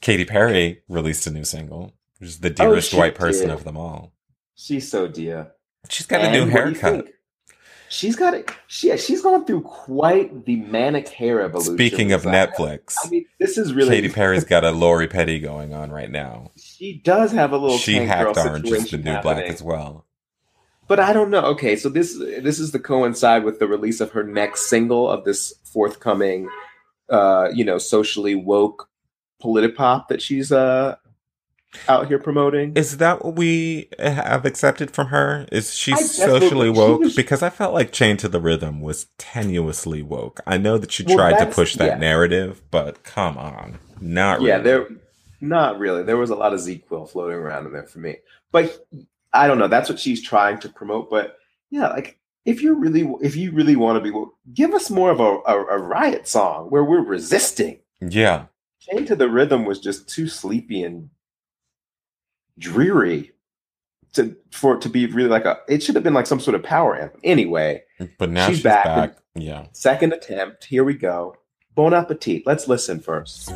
Katy 0.02 0.26
Perry 0.26 0.82
released 0.88 1.28
a 1.28 1.32
new 1.32 1.44
single, 1.44 1.94
is 2.20 2.40
the 2.40 2.50
dearest 2.50 2.92
she 2.92 2.98
white 2.98 3.16
person 3.16 3.50
of 3.50 3.64
them 3.64 3.78
all. 3.78 4.14
She's 4.56 4.90
so 4.90 5.08
dear. 5.08 5.52
She's 5.90 6.06
got 6.06 6.22
a 6.22 6.32
new 6.32 6.42
what 6.42 6.66
do 6.66 6.70
you 6.72 6.80
haircut. 6.80 7.08
she's 7.90 8.16
got 8.16 8.34
it. 8.34 8.52
She 8.68 8.96
she's 8.98 9.22
gone 9.22 9.46
through 9.46 9.62
quite 9.62 10.46
the 10.46 10.58
manic 10.58 11.08
hair 11.08 11.42
evolution. 11.42 11.76
Speaking 11.76 12.12
of. 12.12 12.24
Netflix, 12.24 12.96
I 13.04 13.10
mean, 13.10 13.26
this 13.40 13.58
is 13.58 13.74
really 13.74 13.96
Katy 13.96 14.10
Perry's 14.10 14.44
got 14.44 14.66
a 14.66 14.72
Lori 14.72 15.08
Petty 15.08 15.40
going 15.40 15.74
on 15.74 15.92
right 15.92 16.12
now. 16.12 16.52
She 16.58 17.02
does 17.04 17.32
have 17.32 17.54
a 17.54 17.58
little. 17.58 17.78
She 17.78 17.96
hacked 17.96 18.38
Orange 18.38 18.70
is 18.70 18.92
the 18.92 18.98
New 18.98 19.22
Black 19.22 19.46
as 19.46 19.64
well. 19.64 20.06
But 20.90 21.00
I 21.00 21.14
don't 21.14 21.30
know. 21.30 21.46
Okay, 21.46 21.76
so 21.76 21.88
this 21.88 22.18
this 22.18 22.60
is 22.60 22.72
to 22.72 22.80
coincide 22.80 23.44
with 23.44 23.60
the 23.60 23.68
release 23.68 24.02
of 24.02 24.12
her 24.12 24.24
next 24.24 24.70
single 24.70 25.10
of 25.10 25.24
this 25.24 25.54
forthcoming, 25.64 26.50
uh, 27.10 27.50
you 27.54 27.64
know, 27.64 27.78
socially 27.78 28.36
woke 28.36 28.90
politipop 29.42 30.10
that 30.10 30.22
she's 30.22 30.52
uh 30.52 30.96
out 31.88 32.08
here 32.08 32.20
promoting. 32.20 32.74
Is 32.76 32.98
that 32.98 33.24
what 33.24 33.36
we 33.36 33.90
have 34.00 34.46
accepted 34.46 34.92
from 34.92 35.08
her? 35.08 35.48
Is 35.52 35.74
she 35.74 35.96
socially 35.96 36.74
she 36.74 36.80
woke? 36.80 37.02
was- 37.02 37.16
because 37.16 37.44
I 37.44 37.50
felt 37.50 37.74
like 37.74 37.92
Chain 37.92 38.18
to 38.18 38.28
the 38.28 38.40
Rhythm 38.40 38.82
was 38.82 39.08
tenuously 39.18 40.04
woke. 40.04 40.40
I 40.48 40.58
know 40.58 40.78
that 40.78 40.92
she 40.92 41.04
Well, 41.04 41.18
tried 41.18 41.40
to 41.40 41.46
push 41.46 41.76
that 41.76 41.86
yeah. 41.88 41.98
narrative, 41.98 42.62
but 42.72 43.04
come 43.04 43.38
on, 43.38 43.80
not 44.02 44.42
yeah, 44.42 44.54
really. 44.58 44.64
there 44.64 44.88
not 45.42 45.80
really. 45.80 46.04
There 46.04 46.18
was 46.18 46.32
a 46.32 46.36
lot 46.36 46.54
of 46.54 46.60
ZQL 46.60 47.10
floating 47.10 47.38
around 47.38 47.66
in 47.66 47.72
there 47.72 47.86
for 47.86 48.00
me. 48.00 48.18
But 48.52 48.86
I 49.32 49.48
don't 49.48 49.58
know. 49.60 49.68
That's 49.68 49.90
what 49.90 50.00
she's 50.00 50.22
trying 50.22 50.60
to 50.60 50.70
promote. 50.70 51.10
But 51.10 51.38
yeah, 51.70 51.88
like 51.90 52.18
if 52.46 52.62
you 52.62 52.76
really 52.76 53.10
if 53.22 53.36
you 53.36 53.52
really 53.52 53.76
want 53.76 53.98
to 53.98 54.04
be 54.04 54.12
woke, 54.12 54.34
give 54.54 54.74
us 54.74 54.90
more 54.90 55.12
of 55.12 55.20
a, 55.20 55.24
a, 55.46 55.66
a 55.66 55.78
riot 55.78 56.28
song 56.28 56.70
where 56.72 56.84
we're 56.84 57.04
resisting. 57.06 57.80
Yeah, 58.02 58.46
Chain 58.82 59.06
to 59.06 59.16
the 59.16 59.30
Rhythm 59.30 59.66
was 59.66 59.80
just 59.80 60.10
too 60.10 60.28
sleepy 60.28 60.84
and 60.84 61.10
dreary 62.60 63.32
to 64.14 64.36
for 64.52 64.76
it 64.76 64.82
to 64.82 64.90
be 64.90 65.06
really 65.08 65.30
like 65.30 65.46
a. 65.46 65.58
It 65.68 65.82
should 65.82 65.96
have 65.96 66.04
been 66.04 66.14
like 66.14 66.28
some 66.28 66.40
sort 66.40 66.56
of 66.56 66.64
power 66.64 66.96
anthem. 66.96 67.22
Anyway, 67.24 67.84
but 68.18 68.30
now 68.30 68.48
She's 68.48 68.58
she's, 68.58 68.64
back 68.64 68.86
back. 68.86 69.18
Yeah, 69.36 69.68
second 69.72 70.14
attempt. 70.14 70.66
Here 70.66 70.84
we 70.84 70.94
go. 70.94 71.36
Bon 71.76 71.94
appetit. 71.94 72.44
Let's 72.46 72.68
listen 72.68 73.00
first. 73.00 73.50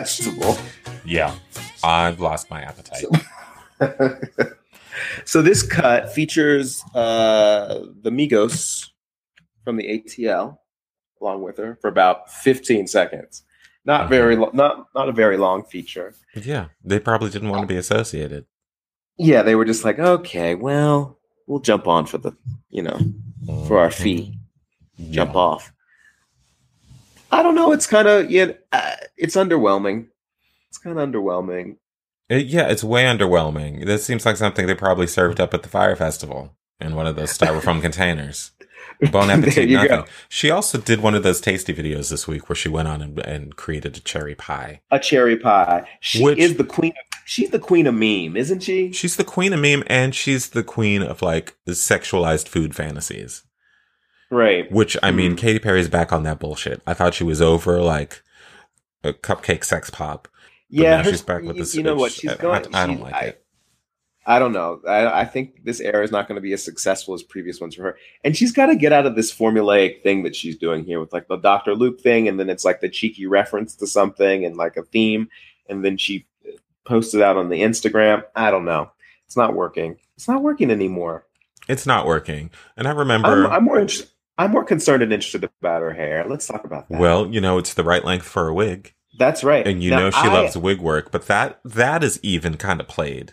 Festival. 0.00 0.56
yeah. 1.04 1.34
I've 1.84 2.20
lost 2.20 2.50
my 2.50 2.62
appetite. 2.62 3.04
so 5.24 5.42
this 5.42 5.62
cut 5.62 6.12
features 6.12 6.82
uh, 6.94 7.80
the 8.02 8.10
Migos 8.10 8.88
from 9.64 9.76
the 9.76 9.84
ATL 9.84 10.58
along 11.20 11.42
with 11.42 11.56
her 11.58 11.78
for 11.80 11.88
about 11.88 12.30
15 12.30 12.86
seconds. 12.86 13.42
Not 13.84 14.08
very 14.08 14.34
lo- 14.36 14.50
not 14.52 14.86
not 14.94 15.08
a 15.08 15.12
very 15.12 15.36
long 15.36 15.62
feature. 15.64 16.12
yeah, 16.34 16.66
they 16.84 16.98
probably 16.98 17.30
didn't 17.30 17.50
want 17.50 17.62
to 17.62 17.66
be 17.68 17.76
associated. 17.76 18.44
Yeah, 19.16 19.42
they 19.42 19.54
were 19.54 19.64
just 19.64 19.84
like, 19.84 19.98
okay, 19.98 20.54
well, 20.56 21.18
we'll 21.46 21.60
jump 21.60 21.86
on 21.86 22.04
for 22.06 22.18
the, 22.18 22.36
you 22.68 22.82
know, 22.82 22.98
for 23.68 23.78
our 23.78 23.90
fee, 23.90 24.38
Yeah. 24.96 25.12
jump 25.24 25.36
off. 25.36 25.72
I 27.38 27.42
don't 27.42 27.54
know. 27.54 27.72
It's 27.72 27.86
kind 27.86 28.08
of 28.08 28.30
yeah, 28.30 28.52
uh, 28.72 28.92
it's 29.16 29.36
underwhelming. 29.36 30.06
It's 30.68 30.78
kind 30.78 30.98
of 30.98 31.08
underwhelming. 31.08 31.76
It- 32.28 32.46
yeah, 32.46 32.68
it's 32.68 32.82
way 32.84 33.04
underwhelming. 33.04 33.84
This 33.86 34.04
seems 34.04 34.24
like 34.26 34.36
something 34.36 34.66
they 34.66 34.74
probably 34.74 35.06
served 35.06 35.40
up 35.40 35.54
at 35.54 35.62
the 35.62 35.68
fire 35.68 35.96
festival 35.96 36.56
in 36.80 36.94
one 36.94 37.06
of 37.06 37.16
those 37.16 37.36
styrofoam 37.36 37.80
containers. 37.88 38.52
Bon 39.12 39.30
appetit, 39.30 39.68
nothing. 39.68 39.88
go. 39.88 40.04
She 40.28 40.50
also 40.50 40.78
did 40.78 41.00
one 41.00 41.14
of 41.14 41.22
those 41.22 41.40
tasty 41.40 41.74
videos 41.74 42.08
this 42.10 42.26
week 42.26 42.48
where 42.48 42.56
she 42.56 42.68
went 42.70 42.88
on 42.88 43.02
and, 43.02 43.18
and 43.20 43.54
created 43.56 43.96
a 43.96 44.00
cherry 44.00 44.34
pie. 44.34 44.80
A 44.90 44.98
cherry 44.98 45.36
pie. 45.36 45.86
She 46.00 46.22
Which- 46.22 46.38
is 46.38 46.56
the 46.56 46.64
queen. 46.64 46.92
Of, 46.92 47.20
she's 47.26 47.50
the 47.50 47.58
queen 47.58 47.86
of 47.86 47.94
meme, 47.94 48.36
isn't 48.36 48.60
she? 48.60 48.92
She's 48.92 49.16
the 49.16 49.24
queen 49.24 49.52
of 49.52 49.60
meme 49.60 49.82
and 49.88 50.14
she's 50.14 50.48
the 50.50 50.62
queen 50.64 51.02
of 51.02 51.20
like 51.20 51.56
sexualized 51.68 52.48
food 52.48 52.74
fantasies. 52.74 53.42
Right. 54.30 54.70
Which 54.72 54.96
I 55.02 55.10
mean, 55.12 55.32
Mhm. 55.34 55.38
Katy 55.38 55.58
Perry's 55.60 55.88
back 55.88 56.12
on 56.12 56.22
that 56.24 56.38
bullshit. 56.38 56.82
I 56.86 56.94
thought 56.94 57.14
she 57.14 57.24
was 57.24 57.40
over 57.40 57.80
like 57.80 58.22
a 59.04 59.12
cupcake 59.12 59.64
sex 59.64 59.88
pop. 59.90 60.26
yeah, 60.68 60.96
now 60.96 61.04
her- 61.04 61.10
she's 61.10 61.22
back 61.22 61.42
with 61.42 61.56
you, 61.56 61.62
this- 61.62 61.74
you 61.76 61.82
know 61.82 61.94
what? 61.94 62.10
She's 62.12 62.30
I- 62.32 62.36
going. 62.36 62.74
I 62.74 62.86
don't 62.86 63.00
like 63.00 63.14
I, 63.14 63.20
it. 63.26 63.42
I 64.28 64.40
don't 64.40 64.52
know. 64.52 64.80
I, 64.88 65.20
I 65.20 65.24
think 65.24 65.62
this 65.62 65.80
era 65.80 66.02
is 66.02 66.10
not 66.10 66.26
going 66.26 66.34
to 66.34 66.40
be 66.42 66.52
as 66.52 66.60
successful 66.64 67.14
as 67.14 67.22
previous 67.22 67.60
ones 67.60 67.76
for 67.76 67.82
her, 67.84 67.98
and 68.24 68.36
she's 68.36 68.50
got 68.50 68.66
to 68.66 68.74
get 68.74 68.92
out 68.92 69.06
of 69.06 69.14
this 69.14 69.32
formulaic 69.32 70.02
thing 70.02 70.24
that 70.24 70.34
she's 70.34 70.58
doing 70.58 70.82
here 70.84 70.98
with 70.98 71.12
like 71.12 71.28
the 71.28 71.36
Doctor 71.36 71.76
Luke 71.76 72.00
thing, 72.00 72.26
and 72.26 72.40
then 72.40 72.50
it's 72.50 72.64
like 72.64 72.80
the 72.80 72.88
cheeky 72.88 73.26
reference 73.26 73.76
to 73.76 73.86
something 73.86 74.44
and 74.44 74.56
like 74.56 74.76
a 74.76 74.82
theme, 74.82 75.28
and 75.68 75.84
then 75.84 75.96
she 75.96 76.26
posts 76.84 77.14
it 77.14 77.22
out 77.22 77.36
on 77.36 77.48
the 77.50 77.60
Instagram. 77.60 78.24
I 78.34 78.50
don't 78.50 78.64
know. 78.64 78.90
It's 79.26 79.36
not 79.36 79.54
working. 79.54 79.96
It's 80.16 80.26
not 80.26 80.42
working 80.42 80.72
anymore. 80.72 81.24
It's 81.68 81.86
not 81.86 82.06
working. 82.06 82.50
And 82.76 82.88
I 82.88 82.90
remember 82.90 83.46
I'm, 83.46 83.52
I'm 83.52 83.64
more 83.64 83.78
interested. 83.78 84.08
I'm 84.38 84.50
more 84.50 84.64
concerned 84.64 85.02
and 85.02 85.12
interested 85.12 85.44
about 85.60 85.82
her 85.82 85.92
hair. 85.92 86.24
Let's 86.28 86.46
talk 86.46 86.64
about 86.64 86.88
that. 86.88 87.00
well, 87.00 87.26
you 87.26 87.40
know, 87.40 87.58
it's 87.58 87.74
the 87.74 87.84
right 87.84 88.04
length 88.04 88.26
for 88.26 88.48
a 88.48 88.54
wig. 88.54 88.92
that's 89.18 89.42
right. 89.42 89.66
And 89.66 89.82
you 89.82 89.90
Now, 89.90 89.98
know 89.98 90.10
she 90.10 90.18
I- 90.28 90.32
loves 90.32 90.56
wig 90.58 90.80
work, 90.80 91.10
but 91.10 91.26
that 91.26 91.58
that 91.64 92.04
is 92.04 92.20
even 92.22 92.56
kind 92.58 92.80
of 92.80 92.86
played. 92.88 93.32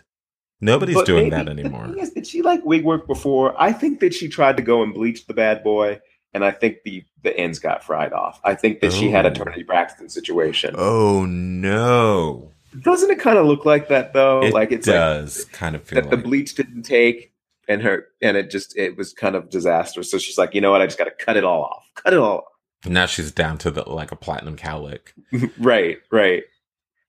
Nobody's 0.60 1.02
doing 1.02 1.28
maybe- 1.28 1.44
that 1.44 1.48
anymore. 1.50 1.94
did 2.14 2.26
she 2.26 2.40
like 2.40 2.64
wig 2.64 2.84
work 2.84 3.06
before? 3.06 3.54
I 3.60 3.72
think 3.72 4.00
that 4.00 4.14
she 4.14 4.28
tried 4.28 4.56
to 4.56 4.62
go 4.62 4.82
and 4.82 4.94
bleach 4.94 5.26
the 5.26 5.34
bad 5.34 5.62
boy, 5.62 6.00
and 6.32 6.42
I 6.42 6.52
think 6.52 6.78
the 6.84 7.04
the 7.22 7.36
ends 7.38 7.58
got 7.58 7.84
fried 7.84 8.12
off. 8.14 8.40
I 8.44 8.54
think 8.54 8.80
that 8.80 8.92
she 8.92 9.10
had 9.10 9.26
a 9.26 9.30
Oh. 9.30 9.44
Toni 9.44 9.62
Braxton 9.62 10.08
situation. 10.08 10.74
Oh 10.78 11.26
no. 11.26 12.50
Doesn't 12.80 13.10
it 13.10 13.18
kind 13.20 13.36
of 13.38 13.44
look 13.46 13.66
like 13.66 13.88
that 13.88 14.14
though? 14.14 14.42
It 14.42 14.54
like 14.54 14.72
it 14.72 14.82
does 14.84 15.44
like 15.44 15.52
kind 15.52 15.74
of 15.76 15.82
feel 15.84 16.00
that 16.00 16.08
the 16.10 16.16
bleach 16.16 16.54
didn't 16.54 16.84
take, 16.84 17.32
and 17.68 17.82
her 17.82 18.06
and 18.22 18.36
it 18.36 18.50
just 18.50 18.76
it 18.76 18.96
was 18.96 19.12
kind 19.12 19.34
of 19.34 19.50
disastrous. 19.50 20.10
So 20.10 20.18
she's 20.18 20.38
like, 20.38 20.54
you 20.54 20.60
know 20.60 20.70
what? 20.72 20.80
I 20.80 20.86
just 20.86 20.98
got 20.98 21.04
to 21.04 21.10
cut 21.24 21.36
it 21.36 21.44
all 21.44 21.62
off. 21.64 21.84
Cut 21.94 22.12
it 22.12 22.18
all. 22.18 22.44
now 22.86 23.06
she's 23.06 23.32
down 23.32 23.58
to 23.58 23.70
the 23.70 23.88
like 23.88 24.12
a 24.12 24.16
platinum 24.16 24.56
cowlick. 24.56 25.12
right, 25.58 25.98
right. 26.10 26.44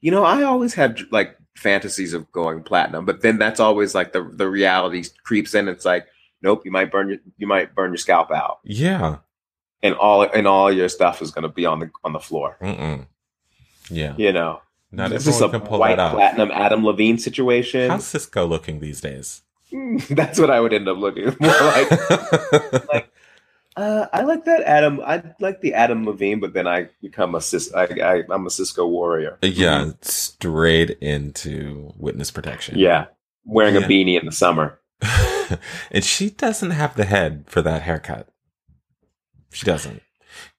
You 0.02 0.12
know, 0.12 0.24
I 0.24 0.44
always 0.44 0.74
had 0.74 1.02
like 1.12 1.36
fantasies 1.56 2.14
of 2.14 2.32
going 2.32 2.64
platinum, 2.64 3.06
but 3.06 3.22
then 3.22 3.38
that's 3.38 3.60
always 3.60 3.96
like 3.96 4.14
the 4.14 4.30
the 4.34 4.48
reality 4.50 5.04
creeps 5.24 5.54
in. 5.56 5.68
It's 5.68 5.86
like, 5.86 6.06
nope, 6.42 6.62
you 6.66 6.72
might 6.72 6.92
burn 6.92 7.10
your 7.10 7.18
you 7.38 7.48
might 7.48 7.74
burn 7.76 7.92
your 7.92 7.98
scalp 7.98 8.32
out. 8.32 8.60
Yeah. 8.64 9.18
and 9.82 9.96
all 9.96 10.24
and 10.24 10.48
all 10.48 10.72
your 10.72 10.90
stuff 10.90 11.22
is 11.22 11.32
going 11.32 11.44
to 11.44 11.50
be 11.50 11.66
on 11.66 11.80
the 11.80 11.92
on 12.04 12.14
the 12.14 12.20
floor. 12.20 12.58
Mm-mm. 12.62 13.08
Yeah. 13.90 14.16
You 14.18 14.32
know, 14.34 14.62
Not 14.92 15.12
this 15.12 15.28
is 15.28 15.42
a 15.42 15.50
can 15.50 15.62
pull 15.62 15.80
white 15.80 15.96
platinum 15.98 16.52
Adam 16.52 16.84
Levine 16.86 17.18
situation. 17.18 17.90
How's 17.90 18.06
Sisqó 18.06 18.48
looking 18.48 18.80
these 18.80 19.02
days? 19.02 19.42
That's 20.10 20.40
what 20.40 20.50
I 20.50 20.60
would 20.60 20.74
end 20.74 20.88
up 20.88 20.98
looking 20.98 21.26
more 21.40 21.52
like. 21.52 22.10
like, 22.90 23.12
uh, 23.76 24.08
I 24.14 24.22
like 24.22 24.46
that 24.46 24.64
Adam. 24.64 25.02
I 25.02 25.24
like 25.40 25.62
the 25.62 25.74
Adam 25.74 26.06
Levine, 26.06 26.40
but 26.40 26.54
then 26.54 26.68
I 26.68 26.90
become 27.02 27.36
a 27.36 27.42
cis. 27.42 27.74
I, 27.74 27.84
I 27.84 28.24
I'm 28.30 28.46
a 28.46 28.50
Sisqó 28.50 28.88
warrior. 28.90 29.38
yeah, 29.42 29.92
straight 30.02 30.92
into 31.02 31.94
witness 31.98 32.32
protection. 32.32 32.78
yeah, 32.78 33.08
wearing 33.44 33.76
a 33.78 33.82
beanie 33.82 34.20
in 34.20 34.26
the 34.26 34.32
summer. 34.32 34.80
and 35.92 36.04
she 36.04 36.30
doesn't 36.30 36.72
have 36.72 36.96
the 36.96 37.06
head 37.06 37.46
for 37.48 37.62
that 37.62 37.82
haircut. 37.82 38.30
She 39.52 39.66
doesn't. 39.66 40.02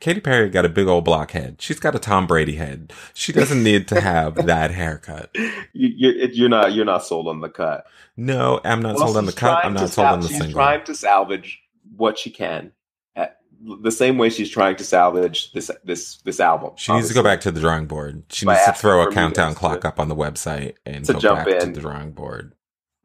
Katy 0.01 0.21
Perry 0.21 0.51
got 0.51 0.65
a 0.65 0.69
big 0.69 0.87
old 0.87 1.05
block 1.05 1.31
head. 1.33 1.57
She's 1.61 1.81
got 1.81 1.95
a 1.95 1.99
Tom 1.99 2.27
Brady 2.27 2.55
head. 2.57 2.93
She 3.15 3.33
doesn't 3.33 3.63
need 3.63 3.89
to 3.89 4.01
have 4.01 4.35
that 4.47 4.71
haircut. 4.71 5.31
You, 5.35 5.51
you're, 5.73 6.15
you're 6.31 6.49
not 6.49 6.73
you're 6.73 6.85
not 6.85 7.05
sold 7.05 7.29
on 7.29 7.41
the 7.41 7.49
cut. 7.49 7.85
No, 8.17 8.61
I'm 8.65 8.81
not 8.83 8.97
Well, 8.97 9.07
sold 9.07 9.17
on 9.19 9.27
the 9.27 9.33
cut. 9.33 9.65
I'm 9.65 9.75
not 9.75 9.81
sold 9.81 9.93
sal- 9.93 10.13
on 10.15 10.21
the 10.21 10.29
single. 10.29 10.39
she's 10.47 10.47
single. 10.47 10.63
trying 10.63 10.85
to 10.85 10.95
salvage 10.95 11.61
what 11.97 12.19
she 12.19 12.31
can. 12.31 12.73
At 13.15 13.39
the 13.83 13.91
same 13.91 14.19
way 14.19 14.29
she's 14.31 14.51
trying 14.51 14.77
to 14.77 14.85
salvage 14.85 15.53
this 15.53 15.71
this 15.85 16.17
this 16.25 16.41
album. 16.41 16.73
She 16.77 16.93
needs 16.93 17.09
to 17.09 17.15
go 17.15 17.23
back 17.23 17.41
to 17.43 17.51
the 17.51 17.61
drawing 17.61 17.87
board. 17.87 18.25
She 18.31 18.47
By 18.47 18.55
needs 18.55 18.67
to 18.67 18.73
throw 18.73 19.07
a 19.07 19.13
countdown 19.13 19.55
clock 19.55 19.83
to- 19.83 19.89
up 19.89 20.01
on 20.01 20.09
the 20.09 20.17
website 20.17 20.75
and 20.85 21.05
to 21.05 21.15
go 21.15 21.19
jump 21.21 21.47
back 21.47 21.61
to 21.61 21.67
the 21.71 21.81
drawing 21.81 22.13
board. 22.13 22.53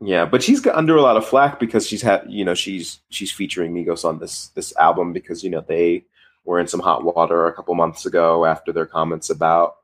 Yeah, 0.03 0.25
but 0.25 0.41
she's 0.41 0.59
got 0.61 0.75
under 0.75 0.95
a 0.95 1.01
lot 1.03 1.15
of 1.15 1.23
flack 1.27 1.59
because 1.59 1.85
she's 1.85 2.01
had, 2.01 2.23
you 2.27 2.43
know, 2.43 2.55
she's 2.55 3.01
she's 3.09 3.31
featuring 3.31 3.71
Migos 3.71 4.03
on 4.03 4.17
this 4.17 4.47
this 4.55 4.75
album 4.77 5.13
because 5.13 5.43
you 5.43 5.49
know 5.51 5.61
they 5.61 6.05
were 6.43 6.59
in 6.59 6.67
some 6.67 6.79
hot 6.79 7.03
water 7.03 7.47
a 7.47 7.53
couple 7.53 7.73
months 7.75 8.05
ago 8.05 8.45
after 8.45 8.71
their 8.71 8.85
comments 8.85 9.29
about 9.29 9.75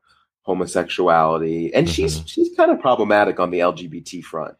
homosexuality, 0.42 1.72
and 1.74 1.88
she's 1.88 2.20
Mhm. 2.20 2.28
she's 2.28 2.56
kind 2.56 2.70
of 2.70 2.80
problematic 2.80 3.38
on 3.40 3.50
the 3.50 3.60
LGBT 3.60 4.22
front. 4.22 4.56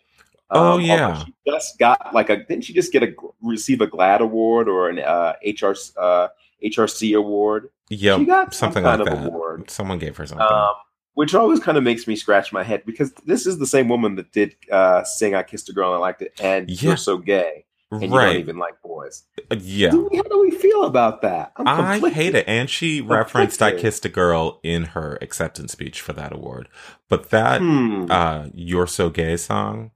Oh, 0.50 0.60
although 0.72 0.78
yeah. 0.78 1.24
she 1.24 1.34
just 1.46 1.78
got 1.78 2.14
like 2.14 2.30
a 2.30 2.36
didn't 2.36 2.64
she 2.64 2.72
just 2.72 2.92
get 2.92 3.02
a 3.02 3.14
receive 3.42 3.80
a 3.80 3.86
GLAAD 3.86 4.20
award 4.20 4.68
or 4.68 4.88
an 4.88 4.98
uh, 4.98 5.34
HR 5.44 5.74
uh, 5.98 6.28
HRC 6.64 7.16
award? 7.16 7.68
Yeah, 7.90 8.16
she 8.18 8.24
got 8.24 8.54
some 8.54 8.66
something 8.68 8.84
kind 8.84 9.00
like 9.00 9.10
of 9.12 9.18
that. 9.20 9.26
award. 9.28 9.70
Someone 9.70 9.98
gave 9.98 10.16
her 10.16 10.26
something. 10.26 10.46
Um, 10.46 10.74
which 11.14 11.34
always 11.34 11.58
kind 11.58 11.76
of 11.76 11.82
makes 11.82 12.06
me 12.06 12.14
scratch 12.14 12.52
my 12.52 12.62
head 12.62 12.84
because 12.86 13.12
this 13.26 13.44
is 13.46 13.58
the 13.58 13.66
same 13.66 13.88
woman 13.88 14.14
that 14.16 14.30
did 14.32 14.54
uh, 14.70 15.02
sing 15.04 15.34
"I 15.34 15.42
Kissed 15.42 15.68
a 15.68 15.72
Girl 15.72 15.88
and 15.88 15.96
I 15.96 16.00
Liked 16.00 16.22
It" 16.22 16.32
and 16.40 16.70
Yeah. 16.70 16.88
"You're 16.90 16.96
So 16.96 17.18
Gay" 17.18 17.64
and 17.90 18.02
you 18.02 18.08
don't 18.08 18.18
right. 18.18 18.36
even 18.38 18.58
like 18.58 18.80
boys. 18.82 19.24
Uh, 19.50 19.56
yeah. 19.60 19.90
Do 19.90 20.08
we- 20.10 20.16
how 20.18 20.22
do 20.24 20.40
we 20.40 20.50
feel 20.50 20.84
about 20.84 21.22
that? 21.22 21.52
I'm 21.56 21.66
I 21.66 22.10
hate 22.10 22.34
it. 22.34 22.46
And 22.46 22.68
she 22.68 23.00
referenced 23.00 23.62
I 23.62 23.72
Kissed 23.76 24.04
a 24.04 24.08
Girl 24.08 24.60
in 24.62 24.84
her 24.84 25.18
acceptance 25.22 25.72
speech 25.72 26.00
for 26.00 26.12
that 26.12 26.32
award. 26.34 26.68
But 27.08 27.30
that 27.30 27.60
Hmm. 27.60 28.06
uh 28.10 28.48
You're 28.54 28.86
So 28.86 29.08
Gay 29.10 29.36
song 29.36 29.90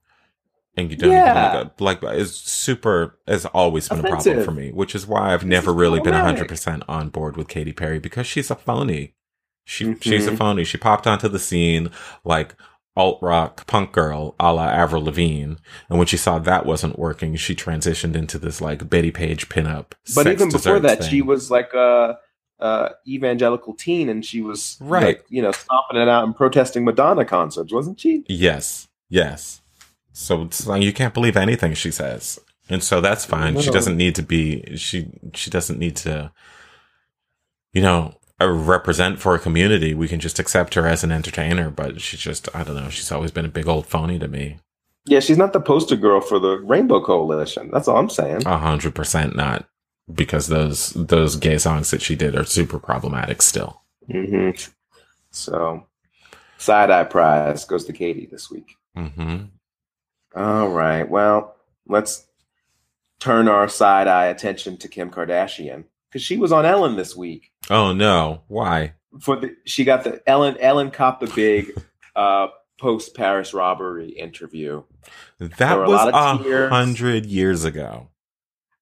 and 0.75 0.89
you 0.89 0.97
don't 0.97 1.11
Yeah. 1.11 1.55
even 1.61 1.71
like, 1.79 2.01
like 2.01 2.15
is 2.15 2.35
super 2.35 3.19
has 3.27 3.45
always 3.45 3.87
been 3.89 3.99
a 3.99 4.09
problem 4.09 4.43
for 4.43 4.51
me, 4.51 4.71
which 4.71 4.95
is 4.95 5.05
why 5.05 5.33
I've 5.33 5.41
This 5.41 5.49
never 5.49 5.71
really 5.71 5.99
been 5.99 6.13
problematic. 6.13 6.37
hundred 6.37 6.49
percent 6.49 6.83
on 6.87 7.09
board 7.09 7.37
with 7.37 7.47
Katy 7.47 7.73
Perry 7.73 7.99
because 7.99 8.25
she's 8.25 8.49
a 8.49 8.55
phony. 8.55 9.13
She 9.65 9.95
she's 10.01 10.25
a 10.27 10.31
Mhm. 10.31 10.37
phony. 10.39 10.63
She 10.63 10.77
popped 10.77 11.05
onto 11.07 11.27
the 11.29 11.39
scene 11.39 11.89
like 12.25 12.55
alt 12.95 13.17
rock 13.21 13.65
punk 13.65 13.91
girl 13.91 14.35
a 14.39 14.53
la 14.53 14.65
Avril 14.67 15.03
Lavigne. 15.03 15.55
And 15.89 15.97
when 15.97 16.05
she 16.07 16.17
saw 16.17 16.37
that 16.39 16.65
wasn't 16.65 16.99
working, 16.99 17.35
she 17.35 17.55
transitioned 17.55 18.15
into 18.15 18.37
this 18.37 18.61
like 18.61 18.89
Bettie 18.89 19.11
Page 19.11 19.49
pinup. 19.49 19.93
but 20.15 20.27
even 20.27 20.51
before 20.51 20.79
that, 20.79 21.03
she 21.03 21.21
was 21.21 21.49
like 21.49 21.73
a, 21.73 22.17
a 22.59 22.91
evangelical 23.07 23.73
teen, 23.73 24.09
and 24.09 24.23
she 24.23 24.41
was 24.41 24.77
Right. 24.79 25.03
like, 25.17 25.25
you 25.29 25.41
know, 25.41 25.51
stomping 25.51 25.99
it 26.01 26.07
out 26.07 26.23
and 26.23 26.35
protesting 26.35 26.85
Madonna 26.85 27.25
concerts, 27.25 27.73
wasn't 27.73 27.99
she? 27.99 28.23
Yes, 28.27 28.87
yes. 29.09 29.61
So 30.11 30.43
it's 30.43 30.67
like 30.67 30.83
you 30.83 30.93
can't 30.93 31.13
believe 31.15 31.35
anything 31.35 31.73
she 31.73 31.89
says, 31.89 32.39
and 32.69 32.83
so 32.83 33.01
that's 33.01 33.25
fine. 33.25 33.59
She 33.59 33.67
No. 33.67 33.73
doesn't 33.73 33.97
need 33.97 34.13
to 34.15 34.21
be. 34.21 34.77
She 34.77 35.07
she 35.33 35.49
doesn't 35.49 35.79
need 35.79 35.95
to. 35.97 36.31
You 37.73 37.81
know, 37.81 38.13
represent 38.41 39.19
for 39.19 39.35
a 39.35 39.39
community. 39.39 39.93
We 39.93 40.07
can 40.07 40.19
just 40.19 40.39
accept 40.39 40.73
her 40.73 40.87
as 40.87 41.03
an 41.03 41.11
entertainer, 41.11 41.69
but 41.69 42.01
she's 42.01 42.19
just 42.19 42.53
I 42.55 42.63
don't 42.63 42.75
know. 42.75 42.89
She's 42.89 43.11
always 43.11 43.31
been 43.31 43.45
a 43.45 43.49
big 43.49 43.67
old 43.67 43.87
phony 43.87 44.19
to 44.19 44.27
me. 44.27 44.57
Yeah, 45.05 45.19
she's 45.19 45.37
not 45.37 45.53
the 45.53 45.59
poster 45.61 45.95
girl 45.95 46.21
for 46.21 46.39
the 46.39 46.59
Rainbow 46.59 47.03
Coalition. 47.03 47.69
That's 47.71 47.87
all 47.87 47.97
I'm 47.97 48.09
saying. 48.09 48.45
A 48.45 48.57
hundred 48.57 48.95
percent 48.95 49.35
not, 49.35 49.65
because 50.13 50.47
those 50.47 50.91
those 50.91 51.35
gay 51.35 51.57
songs 51.57 51.91
that 51.91 52.01
she 52.01 52.15
did 52.15 52.35
are 52.35 52.45
super 52.45 52.79
problematic 52.79 53.41
still. 53.41 53.81
hmm 54.09 54.51
So, 55.31 55.87
side 56.57 56.89
eye 56.91 57.03
prize 57.03 57.65
goes 57.65 57.85
to 57.85 57.93
Katy 57.93 58.27
this 58.31 58.49
week. 58.49 58.75
hmm 58.95 59.45
All 60.35 60.69
right. 60.69 61.07
Well, 61.09 61.55
let's 61.87 62.25
turn 63.19 63.47
our 63.47 63.67
side 63.69 64.07
eye 64.07 64.25
attention 64.25 64.77
to 64.77 64.87
Kim 64.87 65.09
Kardashian 65.11 65.85
because 66.13 66.23
she 66.23 66.37
was 66.37 66.51
on 66.51 66.63
Ellen 66.63 66.95
this 66.95 67.15
week. 67.15 67.51
Oh 67.71 67.91
no! 67.91 68.43
Why? 68.47 68.93
For 69.19 69.35
the 69.35 69.55
she 69.65 69.83
got 69.83 70.03
the 70.03 70.21
Ellen 70.29 70.57
Ellen 70.59 70.91
copped 70.91 71.21
the 71.21 71.27
big 71.27 71.71
uh, 72.15 72.47
post 72.79 73.15
Paris 73.15 73.53
robbery 73.53 74.09
interview. 74.09 74.83
That 75.39 75.75
were 75.75 75.85
a 75.85 75.89
was 75.89 76.13
a 76.13 76.69
hundred 76.69 77.25
years 77.25 77.63
ago. 77.63 78.09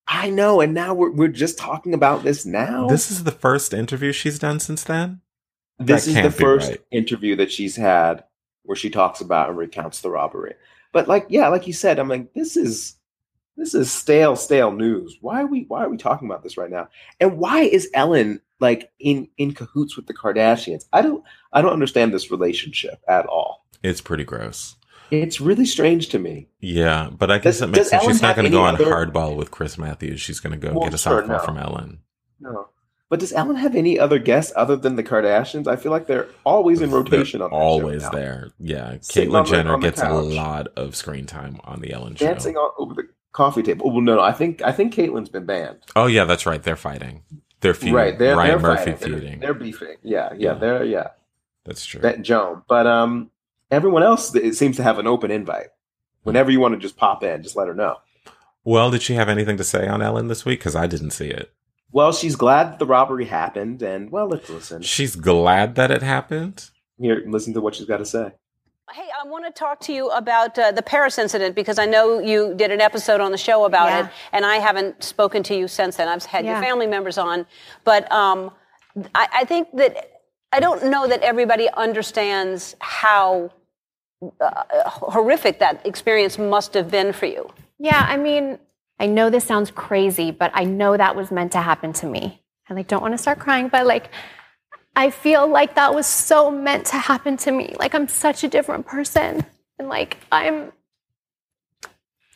I 0.08 0.30
know, 0.30 0.60
and 0.60 0.74
now 0.74 0.94
we're 0.94 1.12
we're 1.12 1.30
just 1.30 1.58
talking 1.58 1.94
about 1.94 2.24
this 2.24 2.46
now. 2.46 2.88
This 2.88 3.10
is 3.10 3.24
the 3.24 3.32
first 3.32 3.74
interview 3.74 4.12
she's 4.12 4.38
done 4.38 4.60
since 4.60 4.84
then. 4.84 5.22
this 5.80 6.06
that 6.06 6.12
is 6.12 6.24
the 6.24 6.44
first 6.44 6.70
right. 6.70 6.82
interview 6.92 7.38
that 7.38 7.52
she's 7.52 7.78
had 7.78 8.26
where 8.64 8.76
she 8.76 8.90
talks 8.90 9.22
about 9.22 9.50
and 9.50 9.58
recounts 9.58 10.02
the 10.02 10.10
robbery. 10.10 10.56
But 10.92 11.08
like, 11.08 11.28
yeah, 11.30 11.48
like 11.48 11.66
you 11.66 11.74
said, 11.74 11.98
I'm 11.98 12.10
like, 12.10 12.34
this 12.34 12.58
is 12.58 12.98
this 13.62 13.76
is 13.76 13.92
stale, 13.92 14.36
stale 14.36 14.72
news. 14.72 15.18
Why 15.22 15.44
are 15.44 15.46
we 15.46 15.66
why 15.68 15.84
are 15.84 15.90
we 15.90 15.98
talking 15.98 16.28
about 16.28 16.42
this 16.42 16.58
right 16.58 16.72
now? 16.72 16.88
And 17.20 17.38
why 17.38 17.62
is 17.62 17.90
Ellen 17.94 18.42
like 18.60 18.92
in 19.00 19.28
in 19.38 19.54
cahoots 19.54 19.96
with 19.96 20.08
the 20.08 20.16
Kardashians? 20.16 20.86
I 20.92 21.04
don't 21.04 21.24
I 21.54 21.62
don't 21.62 21.72
understand 21.72 22.12
this 22.12 22.32
relationship 22.32 23.00
at 23.08 23.28
all. 23.28 23.64
It's 23.84 24.02
pretty 24.02 24.24
gross. 24.24 24.78
It's 25.12 25.40
really 25.40 25.66
strange 25.66 26.10
to 26.10 26.20
me. 26.20 26.48
Yeah, 26.60 27.10
but 27.16 27.30
I 27.30 27.38
guess 27.38 27.60
Does- 27.60 27.62
it 27.64 27.68
makes 27.72 27.90
sense. 27.90 28.02
Ellen 28.04 28.14
She's 28.16 28.22
not 28.24 28.36
going 28.36 28.46
to 28.46 28.50
go 28.52 28.64
on 28.64 28.76
other- 28.76 28.86
hardball 28.86 29.36
with 29.36 29.52
Chris 29.52 29.78
Matthews. 29.78 30.22
She's 30.22 30.40
going 30.40 30.60
to 30.60 30.68
go 30.68 30.74
Well, 30.74 30.86
get 30.90 30.94
a 30.94 30.98
sure, 30.98 31.22
softball 31.22 31.28
no. 31.28 31.40
from 31.40 31.58
Ellen. 31.58 32.00
No. 32.40 32.70
But 33.10 33.20
does 33.20 33.34
Ellen 33.34 33.58
have 33.58 33.76
any 33.76 34.00
other 34.00 34.18
guests 34.20 34.54
other 34.56 34.78
than 34.78 34.96
the 34.96 35.04
Kardashians? 35.04 35.68
I 35.68 35.76
feel 35.76 35.92
like 35.92 36.08
they're 36.08 36.30
always 36.46 36.80
in 36.82 36.92
rotation 36.92 37.40
They're 37.40 37.54
on 37.54 37.62
always 37.62 38.10
there. 38.12 38.52
Yeah, 38.58 38.94
Caitlyn 39.02 39.46
Jenner 39.46 39.78
gets 39.80 40.02
a 40.02 40.14
lot 40.14 40.68
of 40.78 40.96
screen 40.96 41.26
time 41.26 41.60
on 41.66 41.82
the 41.82 41.92
Ellen 41.92 42.16
show. 42.16 42.26
dancing 42.28 42.56
on, 42.56 42.72
over 42.78 42.94
the 42.94 43.10
coffee 43.32 43.64
table. 43.64 43.92
Well, 43.92 44.02
no, 44.02 44.16
no, 44.16 44.22
I 44.22 44.32
think 44.32 44.62
I 44.62 44.72
think 44.72 44.94
Caitlyn's 44.94 45.30
been 45.30 45.46
banned. 45.46 45.80
Oh 45.96 46.08
yeah, 46.08 46.26
that's 46.26 46.46
right. 46.46 46.62
They're 46.62 46.76
fighting. 46.76 47.24
They're 47.62 47.74
feuding. 47.74 47.94
Right, 47.96 48.18
they're 48.18 48.36
Ryan 48.36 48.50
they're 48.50 48.60
Murphy 48.60 48.92
fighting. 48.94 49.12
They're- 49.22 49.38
They're, 49.40 49.54
beefing. 49.54 49.96
Yeah, 50.02 50.30
yeah, 50.34 50.54
Yeah. 50.54 50.54
they're 50.56 50.84
yeah. 50.84 51.08
that's 51.66 51.86
true. 51.86 52.02
That 52.02 52.22
Joan, 52.24 52.64
but 52.68 52.88
um, 52.88 53.30
everyone 53.70 54.04
else 54.04 54.34
it 54.36 54.56
seems 54.56 54.78
to 54.78 54.84
have 54.84 54.98
an 55.00 55.08
open 55.08 55.30
invite. 55.32 55.68
Whenever 56.24 56.52
you 56.52 56.60
want 56.60 56.74
to 56.76 56.80
just 56.80 56.98
pop 56.98 57.24
in, 57.24 57.42
just 57.42 57.56
let 57.56 57.68
her 57.68 57.74
know. 57.74 57.98
well, 58.64 58.92
did 58.92 59.02
she 59.02 59.14
have 59.16 59.28
anything 59.30 59.58
to 59.58 59.64
say 59.64 59.88
on 59.88 60.02
Ellen 60.04 60.28
this 60.28 60.46
week? 60.46 60.60
Because 60.60 60.76
I 60.76 60.86
didn't 60.88 61.12
see 61.12 61.28
it. 61.30 61.52
Well, 61.92 62.14
she's 62.14 62.36
glad 62.36 62.72
that 62.72 62.80
the 62.80 62.86
robbery 62.86 63.26
happened, 63.26 63.82
and 63.82 64.12
well, 64.12 64.28
let's 64.28 64.50
listen. 64.50 64.82
She's 64.82 65.16
glad 65.16 65.76
that 65.76 65.92
it 65.92 66.02
happened. 66.04 66.70
Here, 67.00 67.24
listen 67.28 67.54
to 67.56 67.62
what 67.62 67.76
she's 67.76 67.88
got 67.88 67.98
to 67.98 68.06
say. 68.06 68.34
Hey, 68.94 69.08
I 69.24 69.26
want 69.26 69.46
to 69.46 69.52
talk 69.52 69.80
to 69.82 69.94
you 69.94 70.10
about 70.10 70.58
uh, 70.60 70.72
the 70.74 70.82
Paris 70.82 71.18
incident 71.18 71.56
because 71.56 71.80
I 71.80 71.86
know 71.86 72.20
you 72.20 72.54
did 72.56 72.72
an 72.72 72.82
episode 72.82 73.22
on 73.22 73.32
the 73.32 73.38
show 73.38 73.64
about 73.64 73.88
Yeah. 73.88 74.06
it, 74.08 74.12
and 74.34 74.46
I 74.46 74.58
haven't 74.58 75.02
spoken 75.04 75.44
to 75.44 75.56
you 75.56 75.70
since 75.70 75.96
then. 75.96 76.10
I've 76.10 76.26
had 76.26 76.44
Yeah. 76.44 76.54
your 76.54 76.62
family 76.62 76.88
members 76.88 77.18
on, 77.18 77.46
but 77.86 78.12
um, 78.12 78.52
I, 79.16 79.28
I 79.34 79.46
think 79.46 79.70
that 79.78 80.20
I 80.52 80.60
don't 80.60 80.86
know 80.88 81.08
that 81.08 81.22
everybody 81.22 81.70
understands 81.70 82.76
how 82.80 83.52
uh, 84.42 84.64
horrific 84.90 85.60
that 85.60 85.86
experience 85.86 86.38
must 86.38 86.74
have 86.74 86.92
been 86.92 87.14
for 87.14 87.28
you. 87.28 87.50
Yeah, 87.80 88.06
I 88.06 88.18
mean, 88.18 88.60
I 89.00 89.06
know 89.06 89.30
this 89.30 89.46
sounds 89.46 89.72
crazy, 89.72 90.32
but 90.32 90.52
I 90.54 90.66
know 90.66 90.98
that 90.98 91.16
was 91.16 91.32
meant 91.32 91.54
to 91.54 91.62
happen 91.62 91.94
to 91.94 92.06
me. 92.08 92.42
I 92.70 92.74
like 92.74 92.88
don't 92.90 93.02
want 93.02 93.14
to 93.14 93.18
start 93.18 93.40
crying, 93.40 93.70
but 93.70 93.86
like 93.86 94.10
I 94.96 95.10
feel 95.12 95.48
like 95.48 95.76
that 95.76 95.94
was 95.96 96.08
so 96.08 96.52
meant 96.52 96.88
to 96.88 96.98
happen 96.98 97.38
to 97.38 97.52
me. 97.52 97.76
Like 97.80 97.96
I'm 97.96 98.08
such 98.08 98.44
a 98.44 98.48
different 98.50 98.86
person. 98.88 99.46
And 99.80 99.90
like 99.90 100.18
I'm 100.32 100.72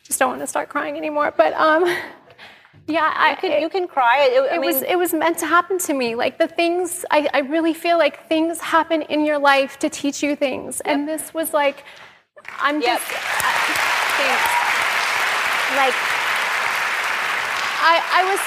just 0.04 0.18
don't 0.20 0.30
want 0.30 0.42
to 0.42 0.46
start 0.46 0.68
crying 0.68 0.96
anymore. 0.96 1.32
But 1.36 1.54
um 1.54 1.84
yeah, 2.88 3.12
I 3.16 3.30
You 3.32 3.36
can, 3.36 3.62
you 3.62 3.68
can 3.70 3.88
cry. 3.88 4.26
It, 4.26 4.52
I 4.52 4.56
it 4.56 4.60
mean, 4.60 4.74
was 4.74 4.82
it 4.82 4.96
was 4.98 5.14
meant 5.14 5.38
to 5.38 5.46
happen 5.46 5.78
to 5.80 5.94
me. 5.94 6.14
Like 6.16 6.38
the 6.38 6.48
things 6.48 7.04
I, 7.10 7.28
I 7.34 7.40
really 7.40 7.74
feel 7.74 7.98
like 7.98 8.28
things 8.28 8.60
happen 8.60 9.02
in 9.02 9.26
your 9.26 9.38
life 9.38 9.78
to 9.80 9.90
teach 9.90 10.22
you 10.22 10.36
things. 10.36 10.80
And 10.82 11.08
this 11.08 11.34
was 11.34 11.52
like 11.54 11.84
I'm 12.60 12.80
Yep. 12.80 13.00
just 13.00 13.04
thanks. 14.06 14.42
Like 15.76 15.94
I 17.68 18.02
I 18.12 18.24
was 18.30 18.40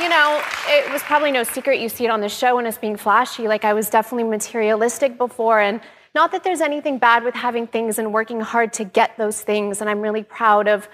you 0.00 0.08
know, 0.08 0.42
it 0.66 0.90
was 0.92 1.02
probably 1.02 1.30
no 1.30 1.44
secret 1.44 1.80
you 1.80 1.88
see 1.88 2.04
it 2.04 2.10
on 2.10 2.20
the 2.20 2.28
show 2.28 2.58
and 2.58 2.66
us 2.66 2.78
being 2.78 2.96
flashy. 2.96 3.48
Like 3.48 3.64
I 3.64 3.72
was 3.72 3.88
definitely 3.90 4.24
materialistic 4.24 5.18
before 5.18 5.60
and 5.60 5.80
not 6.14 6.30
that 6.32 6.44
there's 6.44 6.60
anything 6.60 6.98
bad 6.98 7.24
with 7.24 7.34
having 7.34 7.66
things 7.66 7.98
and 7.98 8.12
working 8.12 8.40
hard 8.40 8.72
to 8.74 8.84
get 8.84 9.16
those 9.16 9.40
things 9.40 9.80
and 9.80 9.90
I'm 9.90 10.00
really 10.00 10.22
proud 10.22 10.68
of 10.68 10.88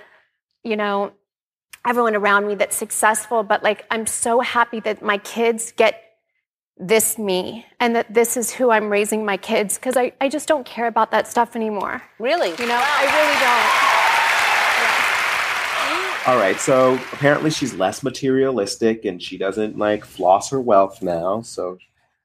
you 0.63 0.77
know 0.77 1.13
everyone 1.85 2.15
around 2.15 2.47
me 2.47 2.55
that's 2.55 2.77
successful, 2.77 3.43
but 3.43 3.63
like 3.63 3.85
I'm 3.91 4.07
so 4.07 4.41
happy 4.41 4.81
that 4.81 5.03
my 5.03 5.19
kids 5.19 5.73
get 5.73 6.03
this 6.77 7.19
me 7.19 7.67
and 7.79 7.95
that 7.95 8.13
this 8.13 8.37
is 8.37 8.51
who 8.51 8.71
I'm 8.71 8.91
raising 8.91 9.25
my 9.25 9.37
kids 9.37 9.77
because 9.77 9.97
I, 9.97 10.13
I 10.21 10.29
just 10.29 10.49
don't 10.49 10.65
care 10.65 10.87
about 10.87 11.11
that 11.11 11.29
stuff 11.29 11.55
anymore. 11.55 12.03
really, 12.19 12.51
You 12.51 12.67
know, 12.67 12.81
I 12.83 13.05
really 13.05 13.41
don't. 13.41 13.90
All 16.27 16.37
right, 16.37 16.61
so 16.61 16.95
apparently 17.13 17.51
she's 17.51 17.75
less 17.75 18.03
materialistic 18.03 19.05
and 19.07 19.23
she 19.23 19.39
doesn't 19.39 19.79
like 19.79 20.05
floss 20.05 20.51
her 20.51 20.61
wealth 20.61 21.03
now. 21.03 21.41
So 21.41 21.79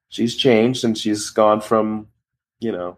she's 0.10 0.36
changed 0.36 0.84
and 0.84 0.98
she's 0.98 1.30
gone 1.30 1.62
from, 1.62 2.08
you 2.60 2.74
know, 2.74 2.98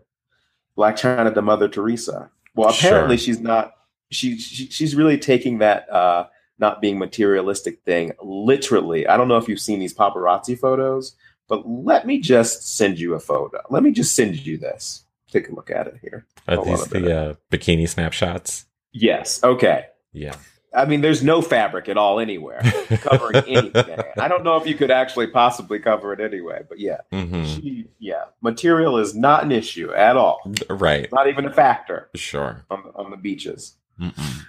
Blac 0.75 0.93
Chyna 0.93 1.33
to 1.33 1.41
Mother 1.41 1.67
Teresa. 1.67 2.31
Well, 2.55 2.69
apparently 2.69 3.17
Sure. 3.17 3.25
she's 3.25 3.39
not. 3.39 3.73
She, 4.09 4.37
she 4.37 4.67
she's 4.69 4.95
really 4.95 5.17
taking 5.17 5.59
that 5.59 5.87
uh, 5.91 6.27
not 6.59 6.81
being 6.81 6.97
materialistic 6.97 7.81
thing 7.83 8.13
literally. 8.21 9.05
I 9.07 9.17
don't 9.17 9.27
know 9.27 9.37
if 9.37 9.47
you've 9.47 9.59
seen 9.59 9.79
these 9.79 9.93
paparazzi 9.93 10.57
photos, 10.57 11.15
but 11.47 11.67
let 11.67 12.07
me 12.07 12.19
just 12.19 12.75
send 12.75 12.99
you 12.99 13.13
a 13.13 13.19
photo. 13.19 13.61
Let 13.69 13.83
me 13.83 13.91
just 13.91 14.15
send 14.15 14.45
you 14.45 14.57
this. 14.57 15.03
Take 15.31 15.49
a 15.49 15.53
look 15.53 15.69
at 15.69 15.87
it 15.87 15.97
here. 16.01 16.25
Are 16.47 16.55
Hold 16.55 16.67
these 16.67 16.87
the 16.87 17.17
uh, 17.17 17.33
bikini 17.51 17.87
snapshots? 17.87 18.65
Yes. 18.93 19.43
Okay. 19.43 19.85
Yeah. 20.13 20.35
I 20.77 20.85
mean, 20.85 21.01
there's 21.01 21.23
no 21.23 21.41
fabric 21.41 21.89
at 21.89 21.97
all 21.97 22.19
anywhere 22.19 22.61
covering 23.01 23.35
anything. 23.47 23.99
I 24.17 24.27
don't 24.27 24.43
know 24.43 24.57
if 24.57 24.67
you 24.67 24.75
could 24.75 24.91
actually 24.91 25.27
possibly 25.27 25.79
cover 25.79 26.13
it 26.13 26.19
anyway, 26.21 26.61
but 26.69 26.79
yeah, 26.79 26.99
hmm 27.11 27.43
she, 27.45 27.87
yeah, 27.99 28.25
material 28.41 28.97
is 28.99 29.15
not 29.15 29.43
an 29.43 29.51
issue 29.51 29.91
at 29.91 30.15
all. 30.15 30.39
Right. 30.69 31.11
Not 31.11 31.27
even 31.27 31.45
a 31.45 31.51
factor 31.53 32.09
Sure. 32.15 32.63
on 32.69 32.83
the, 32.83 32.89
on 32.95 33.11
the 33.11 33.17
beaches. 33.17 33.75
Mm-mm. 33.99 34.45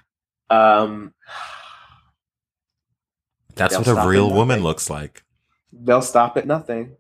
Um, 0.51 1.15
That's 3.55 3.77
what 3.77 3.89
a 3.89 4.07
real 4.09 4.31
woman 4.33 4.63
looks 4.63 4.89
like. 4.91 5.25
they'll 5.73 6.03
stop 6.03 6.37
at 6.37 6.47
nothing. 6.47 6.97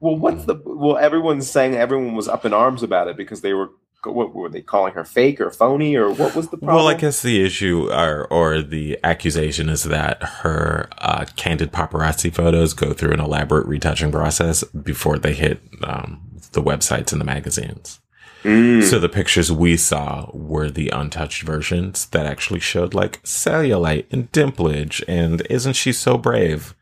Well, 0.00 0.16
what's 0.16 0.44
the 0.44 0.60
well? 0.64 0.98
Everyone's 0.98 1.50
saying 1.50 1.74
everyone 1.74 2.14
was 2.14 2.28
up 2.28 2.44
in 2.44 2.52
arms 2.52 2.82
about 2.82 3.08
it 3.08 3.16
because 3.16 3.40
they 3.40 3.54
were 3.54 3.70
what 4.12 4.34
were 4.34 4.48
they 4.48 4.62
calling 4.62 4.94
her 4.94 5.04
fake 5.04 5.40
or 5.40 5.50
phony 5.50 5.96
or 5.96 6.10
what 6.10 6.34
was 6.34 6.48
the 6.48 6.56
problem? 6.56 6.76
Well, 6.76 6.88
I 6.88 6.94
guess 6.94 7.22
the 7.22 7.44
issue 7.44 7.90
or, 7.92 8.26
or 8.26 8.62
the 8.62 8.98
accusation 9.04 9.68
is 9.68 9.84
that 9.84 10.22
her 10.22 10.88
uh, 10.98 11.26
candid 11.36 11.72
paparazzi 11.72 12.32
photos 12.32 12.74
go 12.74 12.92
through 12.92 13.12
an 13.12 13.20
elaborate 13.20 13.66
retouching 13.66 14.12
process 14.12 14.64
before 14.64 15.18
they 15.18 15.34
hit 15.34 15.60
um, 15.84 16.20
the 16.52 16.62
websites 16.62 17.12
and 17.12 17.20
the 17.20 17.24
magazines. 17.24 18.00
Mm. 18.42 18.82
So 18.82 18.98
the 18.98 19.08
pictures 19.08 19.50
we 19.50 19.76
saw 19.76 20.30
were 20.32 20.70
the 20.70 20.90
untouched 20.90 21.42
versions 21.42 22.06
that 22.06 22.26
actually 22.26 22.60
showed 22.60 22.94
like 22.94 23.22
cellulite 23.22 24.06
and 24.12 24.30
dimplage 24.30 25.02
and 25.08 25.42
isn't 25.50 25.72
she 25.72 25.92
so 25.92 26.16
brave 26.16 26.74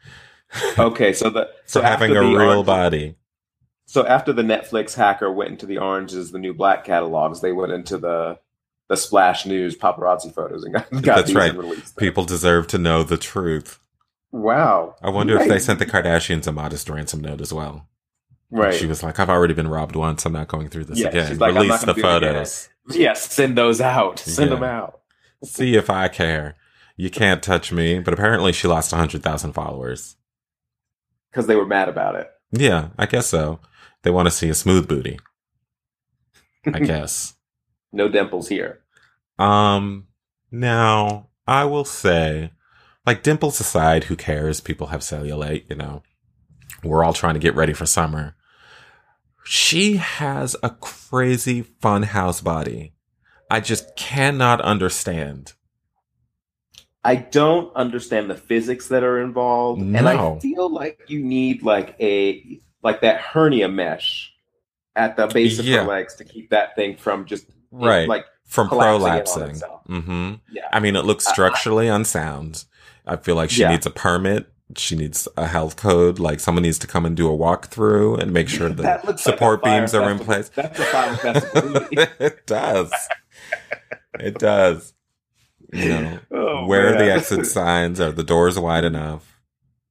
okay, 0.79 1.13
so 1.13 1.31
the 1.31 1.49
so 1.67 1.81
for 1.81 1.87
having 1.87 2.17
a 2.17 2.23
real 2.23 2.63
body? 2.63 3.17
So 3.95 4.05
after 4.05 4.33
the 4.33 4.43
Netflix 4.43 4.95
hacker 4.97 5.31
went 5.31 5.53
into 5.53 5.67
the 5.67 5.79
Orange 5.79 6.15
Is 6.15 6.33
the 6.33 6.41
New 6.41 6.53
Black 6.53 6.83
catalogs, 6.85 7.41
they 7.41 7.53
went 7.53 7.71
into 7.71 7.97
the 7.97 8.41
the 8.89 8.97
Splash 8.97 9.47
News 9.47 9.77
paparazzi 9.79 10.35
photos 10.35 10.65
and 10.65 10.75
got, 10.75 10.91
got 10.91 11.03
That's 11.05 11.27
these 11.29 11.37
right. 11.37 11.51
and 11.51 11.61
released 11.61 11.95
them. 11.95 12.01
People 12.05 12.25
deserve 12.25 12.67
to 12.67 12.79
know 12.79 13.05
the 13.05 13.17
truth. 13.17 13.79
Wow. 14.33 14.97
I 15.01 15.11
wonder 15.11 15.39
if 15.41 15.49
they 15.49 15.61
sent 15.61 15.79
the 15.79 15.87
Kardashians 15.87 16.49
a 16.49 16.53
modest 16.53 16.91
ransom 16.91 17.21
note 17.21 17.41
as 17.41 17.53
well. 17.53 17.87
Right. 18.51 18.75
She 18.75 18.87
was 18.87 19.05
like, 19.05 19.21
I've 19.21 19.31
already 19.31 19.55
been 19.55 19.69
robbed 19.69 19.95
once. 19.95 20.27
I'm 20.27 20.33
not 20.33 20.49
going 20.49 20.71
through 20.71 20.87
this 20.87 20.99
Yeah, 20.99 21.09
again. 21.11 21.29
she's 21.29 21.39
like, 21.41 21.55
Release 21.55 21.81
the 21.85 21.93
do 21.95 22.01
it 22.01 22.05
again. 22.05 22.21
photos. 22.35 22.69
yes, 22.91 23.33
send 23.33 23.57
those 23.57 23.81
out. 23.81 24.19
Send 24.19 24.51
Yeah. 24.51 24.57
them 24.57 24.65
out. 24.65 25.03
See 25.45 25.77
if 25.77 25.89
I 25.89 26.09
care. 26.09 26.57
You 26.97 27.11
can't 27.11 27.45
touch 27.45 27.71
me. 27.71 28.01
But 28.01 28.13
apparently 28.13 28.51
she 28.53 28.67
lost 28.67 28.91
100,000 28.91 29.53
followers. 29.53 30.17
Because 31.31 31.47
they 31.47 31.55
were 31.55 31.65
mad 31.65 31.89
about 31.89 32.17
it. 32.17 32.29
Yeah, 32.51 32.89
I 32.99 33.07
guess 33.07 33.29
so. 33.29 33.61
They 34.05 34.11
want 34.11 34.27
to 34.27 34.31
see 34.31 34.51
a 34.51 34.55
smooth 34.55 34.87
booty. 34.87 35.19
I 36.67 36.79
guess. 36.81 37.35
No 37.91 38.09
dimples 38.09 38.49
here. 38.49 38.81
Um, 39.39 40.09
now 40.51 41.31
I 41.47 41.65
will 41.65 41.87
say, 41.87 42.53
like 43.07 43.23
dimples 43.23 43.59
aside, 43.61 44.05
who 44.05 44.17
cares? 44.17 44.61
People 44.61 44.89
have 44.89 45.01
cellulite, 45.01 45.69
you 45.69 45.77
know. 45.77 46.03
We're 46.83 47.03
all 47.03 47.15
trying 47.15 47.35
to 47.35 47.41
get 47.41 47.55
ready 47.55 47.73
for 47.73 47.87
summer. 47.87 48.37
She 49.43 49.97
has 49.97 50.55
a 50.63 50.71
crazy 50.71 51.63
fun 51.63 52.03
house 52.05 52.41
body. 52.41 52.93
I 53.51 53.61
just 53.61 53.97
cannot 53.97 54.61
understand. 54.61 55.55
I 57.03 57.17
don't 57.17 57.75
understand 57.77 58.31
the 58.31 58.37
physics 58.37 58.89
that 58.89 59.03
are 59.03 59.21
involved, 59.21 59.83
and 59.83 60.09
I 60.09 60.39
feel 60.41 60.71
like 60.71 61.01
you 61.09 61.23
need 61.23 61.63
like 61.63 61.95
a 62.01 62.61
like 62.85 63.01
that 63.01 63.21
hernia 63.21 63.69
mesh 63.69 64.33
at 64.95 65.17
the 65.17 65.27
base 65.27 65.59
of 65.59 65.65
Yeah. 65.65 65.79
her 65.81 65.85
legs 65.89 66.15
to 66.17 66.25
keep 66.25 66.51
that 66.51 66.77
thing 66.77 66.97
from 66.97 67.25
just 67.25 67.47
Right. 67.73 68.09
like 68.09 68.25
From 68.47 68.69
collapsing 68.69 69.03
in 69.07 69.11
on 69.13 69.19
prolapsing. 69.19 69.51
itself. 69.51 69.81
hmm 69.87 70.33
yeah. 70.53 70.69
I 70.73 70.79
mean, 70.79 70.95
it 70.95 71.05
looks 71.05 71.27
I- 71.27 71.31
I- 71.31 71.33
structurally 71.33 71.89
unsound. 71.89 72.65
I 73.07 73.17
feel 73.17 73.35
like 73.35 73.51
she 73.51 73.63
Yeah. 73.63 73.71
needs 73.71 73.87
a 73.87 73.91
permit. 73.91 74.47
She 74.77 74.97
needs 74.97 75.27
a 75.37 75.47
health 75.47 75.77
code. 75.77 76.19
Like 76.19 76.41
someone 76.41 76.63
needs 76.63 76.79
to 76.79 76.87
come 76.87 77.05
and 77.05 77.17
do 77.17 77.29
a 77.33 77.37
walkthrough 77.37 78.19
and 78.21 78.33
make 78.33 78.49
sure 78.49 78.69
the 78.71 78.83
That 78.83 79.05
like 79.05 79.19
support 79.19 79.63
beams 79.65 79.95
are 79.95 80.09
in 80.11 80.19
place. 80.21 80.51
That's 80.55 80.79
a 80.79 80.85
fire 80.85 81.17
festival. 81.17 81.87
it 82.21 82.47
does. 82.47 82.93
It 84.21 84.39
does. 84.39 84.95
You 85.73 85.89
know, 85.89 86.19
Oh, 86.31 86.67
where 86.67 86.95
are 86.95 86.99
the 86.99 87.13
exit 87.13 87.47
signs? 87.47 88.01
Are 88.01 88.13
the 88.13 88.23
doors 88.23 88.59
wide 88.59 88.85
enough? 88.85 89.41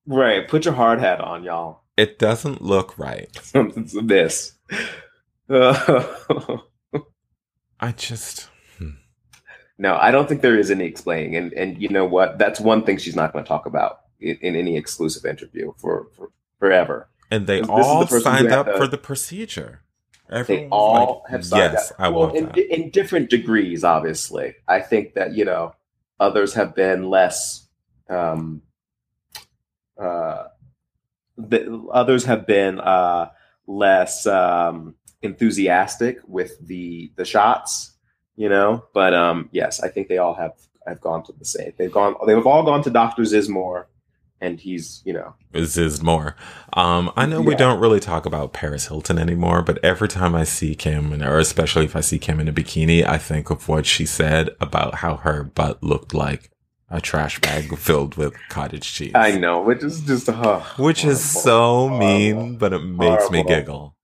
Right. 0.08 0.48
Put 0.48 0.66
your 0.66 0.74
hard 0.74 1.00
hat 1.00 1.20
on, 1.22 1.44
y'all. 1.44 1.83
It 1.98 2.18
doesn't 2.20 2.62
look 2.62 2.98
right. 2.98 3.30
This. 4.04 4.54
Uh, 5.50 6.58
I 7.80 7.92
just, 7.92 8.50
no, 9.78 9.96
I 9.98 10.12
don't 10.12 10.28
think 10.28 10.42
there 10.42 10.58
is 10.58 10.72
any 10.72 10.86
explaining. 10.86 11.36
And 11.36 11.54
and 11.54 11.82
you 11.82 11.90
know 11.90 12.06
what? 12.06 12.38
That's 12.38 12.60
one 12.60 12.84
thing 12.84 12.98
she's 12.98 13.16
not 13.16 13.34
going 13.34 13.44
to 13.44 13.48
talk 13.48 13.66
about 13.66 14.02
in, 14.20 14.38
in 14.42 14.56
any 14.56 14.78
exclusive 14.78 15.26
interview 15.26 15.74
for, 15.78 16.08
for 16.16 16.32
forever. 16.60 17.10
and 17.30 17.46
they 17.46 17.60
is 17.60 17.68
the 17.68 17.74
all 17.74 18.08
signed 18.08 18.52
up 18.52 18.66
the- 18.66 18.74
for 18.74 18.88
the 18.88 18.98
procedure. 18.98 19.82
They 20.48 20.68
all 20.70 21.22
like, 21.24 21.32
have 21.32 21.46
signed 21.46 21.74
yes, 21.74 21.92
up. 21.92 21.98
I 22.00 22.08
well, 22.10 22.32
in, 22.32 22.50
in 22.58 22.90
different 22.90 23.30
degrees, 23.30 23.84
obviously. 23.84 24.56
I 24.68 24.80
think 24.80 25.14
that 25.14 25.36
you 25.36 25.46
know 25.46 25.76
others 26.20 26.54
have 26.56 26.74
been 26.74 27.10
less. 27.10 27.68
Um, 28.10 28.64
uh, 30.00 30.46
the, 31.38 31.88
others 31.92 32.26
have 32.26 32.46
been 32.46 32.80
uh, 32.80 33.30
less 33.68 34.26
um, 34.28 34.96
enthusiastic 35.22 36.20
with 36.28 36.56
the 36.66 37.12
the 37.16 37.26
shots, 37.26 37.94
you 38.36 38.50
know. 38.50 38.86
But 38.94 39.14
um, 39.14 39.50
yes, 39.52 39.82
I 39.82 39.90
think 39.90 40.08
they 40.08 40.18
all 40.18 40.36
have 40.36 40.54
have 40.88 41.02
gone 41.02 41.24
to 41.24 41.34
the 41.34 41.46
same. 41.46 41.74
They've 41.78 41.92
gone. 41.92 42.16
They've 42.28 42.46
all 42.46 42.64
gone 42.64 42.84
to 42.84 42.90
Doctor 42.90 43.24
Zizmor, 43.24 43.86
and 44.42 44.60
he's 44.60 45.02
you 45.06 45.14
know 45.14 45.34
This 45.52 45.78
is 45.78 46.02
more. 46.04 46.36
Um, 46.74 47.12
I 47.16 47.26
know 47.26 47.42
we 47.42 47.56
don't 47.56 47.80
really 47.80 48.00
talk 48.00 48.26
about 48.26 48.54
Paris 48.54 48.88
Hilton 48.88 49.18
anymore, 49.18 49.62
but 49.62 49.84
every 49.84 50.08
time 50.08 50.36
I 50.36 50.44
see 50.44 50.76
Kim, 50.76 51.14
and 51.14 51.24
or 51.24 51.40
especially 51.40 51.86
if 51.86 51.96
I 51.96 52.02
see 52.02 52.20
Kim 52.20 52.40
in 52.40 52.48
a 52.48 52.54
bikini, 52.54 53.06
I 53.06 53.18
think 53.18 53.50
of 53.50 53.68
what 53.68 53.86
she 53.86 54.06
said 54.06 54.50
about 54.62 54.96
how 54.96 55.18
her 55.18 55.44
butt 55.44 55.82
looked 55.82 56.14
like 56.14 56.52
a 56.94 57.02
trash 57.02 57.40
bag 57.42 57.76
filled 57.78 58.16
with 58.16 58.34
cottage 58.50 58.94
cheese. 58.94 59.12
I 59.16 59.32
know, 59.38 59.62
which 59.62 59.84
is 59.84 60.02
just 60.02 60.30
uh, 60.30 60.60
Which 60.78 61.04
is 61.04 61.20
horrible, 61.34 61.42
so 61.42 61.88
horrible, 61.90 61.98
mean, 62.00 62.58
but 62.58 62.72
it 62.72 62.80
makes 62.84 63.30
me 63.32 63.44
giggle. 63.44 63.96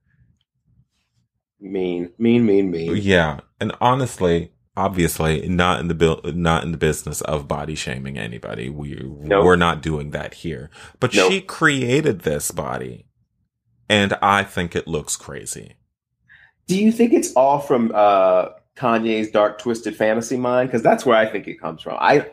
mean, 1.62 2.12
mean, 2.18 2.46
mean, 2.46 2.72
mean. 2.72 2.96
Yeah, 2.98 3.42
and 3.62 3.72
honestly, 3.80 4.52
obviously, 4.76 5.48
not 5.48 5.80
in 5.80 5.88
the 5.88 5.94
bil- 5.94 6.22
not 6.26 6.64
in 6.64 6.72
the 6.72 6.78
business 6.78 7.22
of 7.22 7.48
body 7.48 7.76
shaming 7.76 8.18
anybody. 8.18 8.70
We 8.70 8.96
Nope. 9.22 9.46
we're 9.46 9.56
not 9.56 9.82
doing 9.82 10.10
that 10.12 10.34
here. 10.36 10.70
But 11.00 11.14
Nope. 11.14 11.32
she 11.32 11.42
created 11.42 12.22
this 12.22 12.50
body, 12.52 13.06
and 13.88 14.16
I 14.22 14.44
think 14.44 14.76
it 14.76 14.88
looks 14.88 15.16
crazy. 15.16 15.76
Do 16.68 16.76
you 16.76 16.92
think 16.92 17.14
it's 17.14 17.34
all 17.34 17.60
from 17.60 17.92
uh, 17.94 18.50
Kanye's 18.78 19.32
dark, 19.32 19.60
twisted 19.60 19.96
fantasy 19.96 20.38
mind? 20.38 20.70
Because 20.70 20.84
that's 20.84 21.06
where 21.06 21.18
I 21.18 21.26
think 21.26 21.48
it 21.48 21.60
comes 21.60 21.82
from. 21.82 21.98
I, 22.00 22.28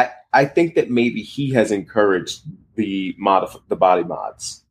I, 0.00 0.10
I 0.32 0.44
think 0.44 0.74
that 0.76 0.90
maybe 0.90 1.22
he 1.22 1.50
has 1.54 1.70
encouraged 1.72 2.42
the 2.76 3.14
modif- 3.20 3.60
the 3.68 3.76
body 3.76 4.04
mods. 4.04 4.64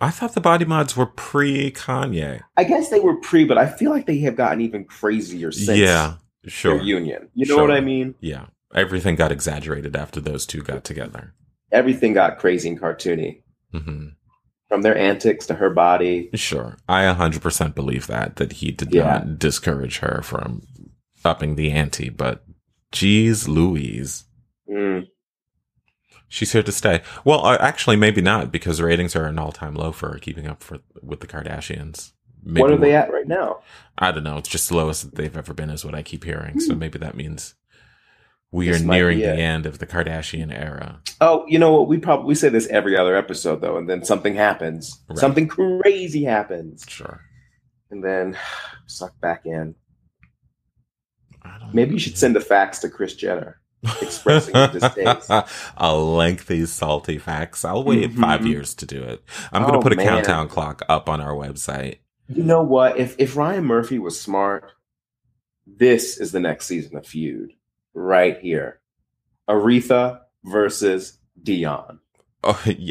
I 0.00 0.10
thought 0.10 0.34
the 0.34 0.40
body 0.40 0.64
mods 0.64 0.96
were 0.96 1.06
pre 1.06 1.70
Kanye. 1.72 2.40
I 2.56 2.64
guess 2.64 2.88
they 2.88 3.00
were 3.00 3.16
pre, 3.16 3.44
but 3.44 3.58
I 3.58 3.66
feel 3.66 3.90
like 3.90 4.06
they 4.06 4.18
have 4.20 4.36
gotten 4.36 4.60
even 4.60 4.84
crazier 4.84 5.52
since 5.52 5.78
Yeah, 5.78 6.14
their 6.42 6.50
sure. 6.50 6.80
union. 6.80 7.28
You 7.34 7.46
know 7.46 7.56
Sure. 7.56 7.68
what 7.68 7.76
I 7.76 7.80
mean? 7.80 8.14
Yeah, 8.20 8.46
everything 8.74 9.16
got 9.16 9.32
exaggerated 9.32 9.94
after 9.96 10.20
those 10.20 10.46
two 10.46 10.62
got 10.62 10.84
together. 10.84 11.34
Everything 11.72 12.14
got 12.14 12.38
crazy 12.38 12.68
and 12.70 12.80
cartoony. 12.80 13.42
hmm 13.72 14.08
From 14.68 14.82
their 14.82 14.96
antics 14.96 15.46
to 15.48 15.54
her 15.54 15.68
body. 15.70 16.30
Sure, 16.34 16.78
I 16.88 17.02
100% 17.04 17.74
believe 17.74 18.06
that 18.06 18.36
that 18.36 18.52
he 18.54 18.70
did 18.72 18.92
Yeah. 18.94 19.04
not 19.04 19.38
discourage 19.38 19.98
her 19.98 20.22
from 20.22 20.62
upping 21.24 21.56
the 21.56 21.70
ante, 21.72 22.08
but 22.08 22.42
geez, 22.92 23.48
Louise. 23.48 24.24
Mm. 24.68 25.06
She's 26.28 26.52
here 26.52 26.62
to 26.62 26.72
stay. 26.72 27.02
Well, 27.24 27.44
uh, 27.44 27.56
actually, 27.60 27.96
maybe 27.96 28.20
not 28.20 28.52
because 28.52 28.80
ratings 28.80 29.16
are 29.16 29.26
an 29.26 29.38
all-time 29.38 29.74
low 29.74 29.90
for 29.92 30.16
keeping 30.18 30.46
up 30.46 30.62
for 30.62 30.78
with 31.02 31.20
the 31.20 31.26
Kardashians. 31.26 32.12
Maybe 32.42 32.60
What 32.62 32.70
are 32.70 32.76
they 32.78 32.94
at 32.94 33.12
right 33.12 33.26
now? 33.26 33.60
I 33.98 34.12
don't 34.12 34.22
know. 34.24 34.38
It's 34.38 34.48
just 34.48 34.68
the 34.68 34.76
lowest 34.76 35.02
that 35.04 35.14
they've 35.16 35.36
ever 35.36 35.52
been, 35.52 35.70
is 35.70 35.84
what 35.84 35.94
I 35.94 36.02
keep 36.02 36.24
hearing. 36.24 36.58
So 36.60 36.74
maybe 36.74 36.98
that 37.00 37.16
means 37.16 37.54
we 38.52 38.66
Hmm. 38.66 38.72
This 38.72 38.82
are 38.82 38.86
nearing 38.86 39.18
the 39.18 39.34
end 39.34 39.66
of 39.66 39.78
the 39.78 39.86
Kardashian 39.86 40.52
era. 40.52 41.00
Oh, 41.20 41.44
you 41.48 41.58
know 41.58 41.72
what? 41.72 41.88
We 41.88 41.98
probably 41.98 42.26
we 42.26 42.34
say 42.34 42.48
this 42.48 42.66
every 42.68 42.96
other 42.96 43.14
episode 43.16 43.60
though, 43.60 43.76
and 43.76 43.90
then 43.90 44.04
something 44.04 44.34
happens. 44.36 45.02
Right. 45.08 45.18
Something 45.18 45.48
crazy 45.48 46.24
happens, 46.24 46.84
Sure. 46.88 47.20
and 47.90 48.02
then 48.04 48.38
suck 48.86 49.20
back 49.20 49.42
in. 49.46 49.74
I 51.42 51.58
don't 51.58 51.74
Maybe 51.74 51.92
you 51.94 51.98
should 51.98 52.18
send 52.18 52.36
a 52.36 52.40
fax 52.40 52.78
to 52.80 52.88
Kris 52.90 53.14
Jenner 53.14 53.60
expressing 54.02 54.54
your 54.54 54.68
distaste. 54.72 55.30
a 55.76 55.96
lengthy, 55.96 56.66
salty 56.66 57.18
fax. 57.18 57.64
I'll 57.64 57.82
wait 57.84 58.10
Mhm. 58.10 58.20
five 58.20 58.46
years 58.46 58.74
to 58.76 58.86
do 58.86 59.02
it. 59.02 59.22
I'm 59.52 59.62
going 59.62 59.72
to 59.74 59.78
Oh, 59.78 59.82
put 59.82 59.92
a 59.92 59.96
man. 59.96 60.06
countdown 60.06 60.48
clock 60.48 60.82
up 60.88 61.08
on 61.08 61.20
our 61.20 61.32
website. 61.32 61.98
You 62.28 62.42
know 62.44 62.62
what? 62.62 62.98
If 62.98 63.16
if 63.18 63.36
Ryan 63.36 63.64
Murphy 63.64 63.98
was 63.98 64.20
smart, 64.20 64.70
this 65.66 66.18
is 66.18 66.32
the 66.32 66.40
next 66.40 66.66
season 66.66 66.96
of 66.96 67.06
Feud. 67.06 67.52
right 67.94 68.38
here. 68.38 68.80
Aretha 69.48 70.20
versus 70.44 71.18
Dionne. 71.42 71.98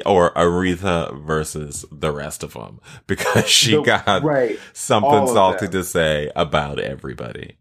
or 0.05 0.33
Aretha 0.33 1.23
versus 1.25 1.85
the 1.91 2.11
rest 2.11 2.43
of 2.43 2.53
them 2.53 2.79
because 3.07 3.47
she 3.47 3.75
The- 3.77 3.81
got 3.81 4.23
right. 4.23 4.59
something 4.73 5.27
salty 5.27 5.65
them. 5.67 5.71
to 5.71 5.83
say 5.83 6.31
about 6.35 6.79
everybody. 6.79 7.57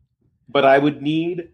But 0.49 0.64
I 0.64 0.78
would 0.78 1.03
need 1.03 1.49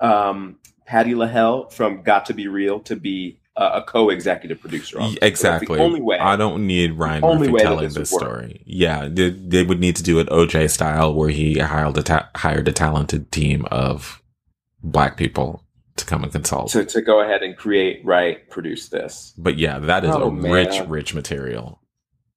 um, 0.00 0.56
Patti 0.86 1.14
LaBelle 1.14 1.70
from 1.70 2.02
Got 2.02 2.26
to 2.26 2.34
Be 2.34 2.48
Real 2.48 2.80
to 2.80 2.96
be 2.96 3.40
a, 3.56 3.64
a 3.78 3.82
co-executive 3.82 4.60
producer. 4.60 4.98
On 4.98 5.04
Y- 5.04 5.08
this. 5.10 5.18
That's 5.20 5.28
Exactly. 5.30 5.78
The 5.78 5.82
only 5.84 6.00
way. 6.00 6.18
I 6.18 6.36
don't 6.36 6.66
need 6.66 6.92
Ryan 6.92 7.22
Murphy 7.22 7.52
telling 7.58 7.88
this 7.90 8.10
story. 8.10 8.62
Yeah, 8.66 9.08
they, 9.10 9.30
they 9.30 9.64
would 9.64 9.80
need 9.80 9.96
to 9.96 10.02
do 10.02 10.18
it 10.20 10.28
OJ 10.28 10.70
style, 10.70 11.14
where 11.14 11.28
he 11.30 11.58
hired 11.58 11.96
a 11.98 12.02
ta- 12.02 12.30
hired 12.36 12.68
a 12.68 12.72
talented 12.72 13.32
team 13.32 13.64
of 13.70 14.22
black 14.82 15.16
people 15.16 15.64
to 15.96 16.04
come 16.06 16.22
and 16.22 16.30
consult. 16.30 16.70
to, 16.70 16.84
to 16.84 17.02
go 17.02 17.20
ahead 17.20 17.42
and 17.42 17.56
create, 17.56 18.00
right, 18.04 18.48
produce 18.50 18.88
this. 18.88 19.34
but 19.36 19.58
yeah, 19.58 19.80
that 19.80 20.04
is 20.04 20.10
Oh, 20.14 20.28
a 20.28 20.30
rich, 20.30 20.80
rich 20.86 21.12
material. 21.12 21.80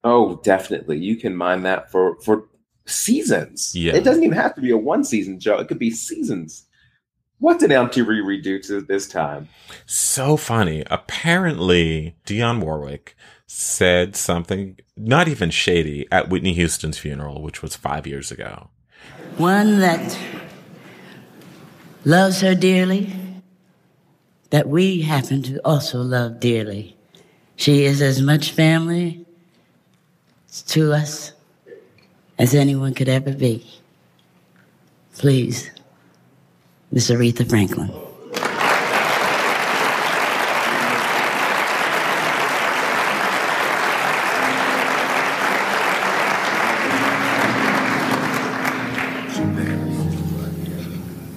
Oh, 0.02 0.40
definitely. 0.42 0.98
You 0.98 1.14
can 1.14 1.36
mine 1.36 1.62
that 1.62 1.92
for 1.92 2.16
for 2.22 2.48
seasons. 2.86 3.74
Yeah. 3.74 3.94
It 3.94 4.04
doesn't 4.04 4.22
even 4.22 4.36
have 4.36 4.54
to 4.56 4.60
be 4.60 4.70
a 4.70 4.76
one 4.76 5.04
season 5.04 5.38
show. 5.40 5.58
It 5.58 5.68
could 5.68 5.78
be 5.78 5.90
seasons. 5.90 6.66
What 7.38 7.58
did 7.58 7.70
MTV 7.70 8.22
redo 8.22 8.64
to 8.68 8.80
this 8.80 9.08
time? 9.08 9.48
So 9.86 10.36
funny. 10.36 10.84
Apparently, 10.90 12.14
Dionne 12.24 12.60
Warwick 12.60 13.16
said 13.46 14.14
something 14.14 14.78
not 14.96 15.28
even 15.28 15.50
shady 15.50 16.06
at 16.12 16.28
Whitney 16.28 16.52
Houston's 16.54 16.98
funeral, 16.98 17.42
which 17.42 17.60
was 17.60 17.74
five 17.74 18.06
years 18.06 18.30
ago. 18.30 18.70
one 19.36 19.80
that 19.80 20.16
loves 22.04 22.40
her 22.40 22.54
dearly, 22.54 23.12
that 24.50 24.68
we 24.68 25.02
happen 25.02 25.42
to 25.42 25.58
also 25.64 26.00
love 26.00 26.40
dearly. 26.40 26.96
She 27.56 27.84
is 27.84 28.00
as 28.00 28.20
much 28.20 28.52
family 28.52 29.24
to 30.68 30.92
us 30.92 31.31
as 32.38 32.54
anyone 32.54 32.94
could 32.94 33.08
ever 33.08 33.32
be. 33.32 33.64
Please, 35.14 35.70
Miss 36.90 37.10
Aretha 37.10 37.48
Franklin. 37.48 37.90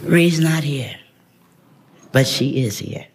Ree's 0.06 0.40
not 0.40 0.64
here, 0.64 0.96
but 2.12 2.28
she 2.28 2.64
is 2.64 2.78
here. 2.78 3.08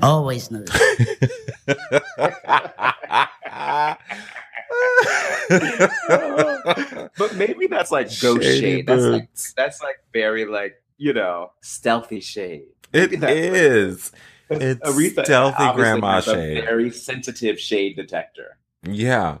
Always 0.00 0.50
knew. 0.50 0.64
but 7.18 7.34
maybe 7.36 7.66
that's 7.66 7.90
like 7.90 8.08
ghost 8.20 8.42
Shady 8.42 8.60
shade. 8.60 8.86
That's 8.86 9.02
like 9.04 9.28
that's 9.56 9.82
like 9.82 9.96
very 10.12 10.44
like 10.46 10.74
you 10.96 11.12
know 11.12 11.52
stealthy 11.62 12.20
shade. 12.20 12.66
It 12.92 13.10
Maybe 13.12 13.20
what 13.20 13.30
is. 13.30 14.12
It's 14.50 14.80
Aretha 14.80 15.24
stealthy 15.24 15.72
grandma 15.74 16.20
shade. 16.20 16.64
very 16.64 16.90
sensitive 16.90 17.60
shade 17.60 17.96
detector. 17.96 18.56
Yeah. 18.82 19.38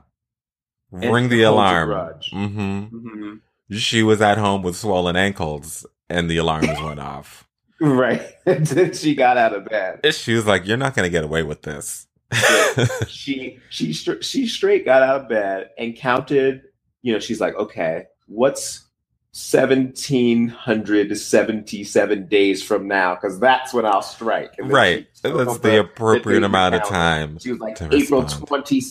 And 0.92 1.12
Ring 1.12 1.28
the 1.28 1.42
alarm. 1.42 1.88
grudge. 1.88 2.30
hmm 2.30 2.82
hmm 2.84 3.34
She 3.70 4.02
was 4.02 4.20
at 4.20 4.38
home 4.38 4.62
with 4.62 4.76
swollen 4.76 5.16
ankles 5.16 5.86
and 6.10 6.30
the 6.30 6.36
alarms 6.38 6.80
went 6.82 7.00
off. 7.00 7.44
Right. 7.80 8.34
She 8.96 9.14
got 9.14 9.36
out 9.36 9.54
of 9.54 9.66
bed. 9.66 10.12
She 10.12 10.34
was 10.34 10.46
like, 10.46 10.66
You're 10.66 10.76
not 10.76 10.96
going 10.96 11.06
to 11.06 11.10
get 11.10 11.22
away 11.22 11.44
with 11.44 11.62
this. 11.62 12.07
she 13.08 13.58
she 13.70 13.92
she 13.92 14.46
straight 14.46 14.84
got 14.84 15.02
out 15.02 15.22
of 15.22 15.28
bed 15.28 15.70
and 15.78 15.96
counted. 15.96 16.62
You 17.02 17.12
know, 17.14 17.18
she's 17.20 17.40
like, 17.40 17.54
okay, 17.54 18.06
what's 18.26 18.86
seventeen 19.32 20.48
hundred 20.48 21.16
seventy-seven 21.16 22.26
days 22.26 22.62
from 22.62 22.88
now? 22.88 23.14
Because 23.14 23.38
that's 23.38 23.72
when 23.72 23.86
I'll 23.86 24.02
strike. 24.02 24.54
Right. 24.58 25.06
That's 25.22 25.58
the 25.58 25.80
appropriate 25.80 26.42
amount 26.44 26.74
of 26.74 26.84
time. 26.84 27.38
She 27.38 27.52
was 27.52 27.60
like, 27.60 27.80
April 27.80 28.22
respond. 28.22 28.46
twenty, 28.46 28.82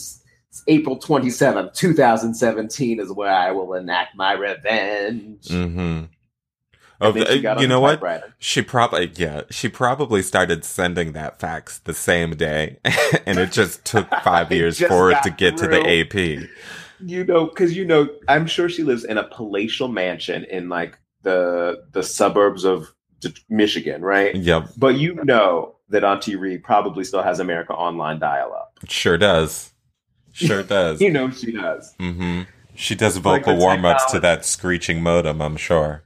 April 0.67 0.97
twenty-seventh, 0.97 1.73
two 1.73 1.93
thousand 1.93 2.33
seventeen 2.33 2.99
is 2.99 3.11
where 3.11 3.31
I 3.31 3.51
will 3.51 3.73
enact 3.73 4.15
my 4.15 4.33
revenge. 4.33 5.47
hmm 5.49 6.05
And 6.99 7.15
then 7.15 7.27
she 7.27 7.41
got 7.41 7.57
on 7.57 7.61
you 7.63 7.67
know 7.67 7.79
what? 7.79 8.01
She 8.39 8.61
probably 8.61 9.11
yeah, 9.15 9.41
she 9.49 9.69
probably 9.69 10.21
started 10.21 10.65
sending 10.65 11.13
that 11.13 11.39
fax 11.39 11.79
the 11.79 11.93
same 11.93 12.31
day, 12.31 12.79
and 13.25 13.37
it 13.37 13.51
just 13.51 13.85
took 13.85 14.09
five 14.23 14.51
years 14.51 14.79
for 14.79 15.11
it 15.11 15.21
to 15.23 15.29
get 15.29 15.59
through. 15.59 15.69
to 15.69 15.75
the 15.75 16.01
AP. 16.01 16.49
you 16.99 17.23
know 17.23 17.45
because 17.45 17.77
you 17.77 17.85
know 17.85 18.09
i'm 18.27 18.47
sure 18.47 18.67
she 18.67 18.81
lives 18.81 19.03
in 19.03 19.19
a 19.19 19.23
palatial 19.23 19.87
mansion 19.87 20.43
in 20.45 20.67
like 20.67 20.97
the 21.21 21.83
the 21.91 22.01
suburbs 22.01 22.63
of 22.63 22.91
michigan 23.49 24.01
right 24.01 24.35
Yep, 24.35 24.69
but 24.77 24.95
you 24.95 25.13
know 25.23 25.75
that 25.89 26.03
auntie 26.03 26.35
Ree 26.35 26.57
probably 26.57 27.03
still 27.03 27.21
has 27.21 27.39
america 27.39 27.71
online 27.73 28.17
dial-up 28.17 28.79
sure 28.87 29.15
does, 29.15 29.73
sure 30.33 30.63
does. 30.63 30.99
you 30.99 31.11
know 31.11 31.29
she 31.29 31.51
does 31.51 31.93
mm-hmm. 31.99 32.41
She 32.77 32.93
does 32.93 33.17
vocal 33.17 33.55
the 33.55 33.59
warm 33.59 33.85
ups 33.85 34.05
to 34.11 34.19
that 34.19 34.45
screeching 34.45 35.01
modem. 35.01 35.41
I'm 35.41 35.57
sure. 35.57 36.03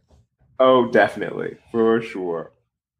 Oh 0.61 0.89
definitely. 0.91 1.57
For 1.71 2.01
sure. 2.01 2.51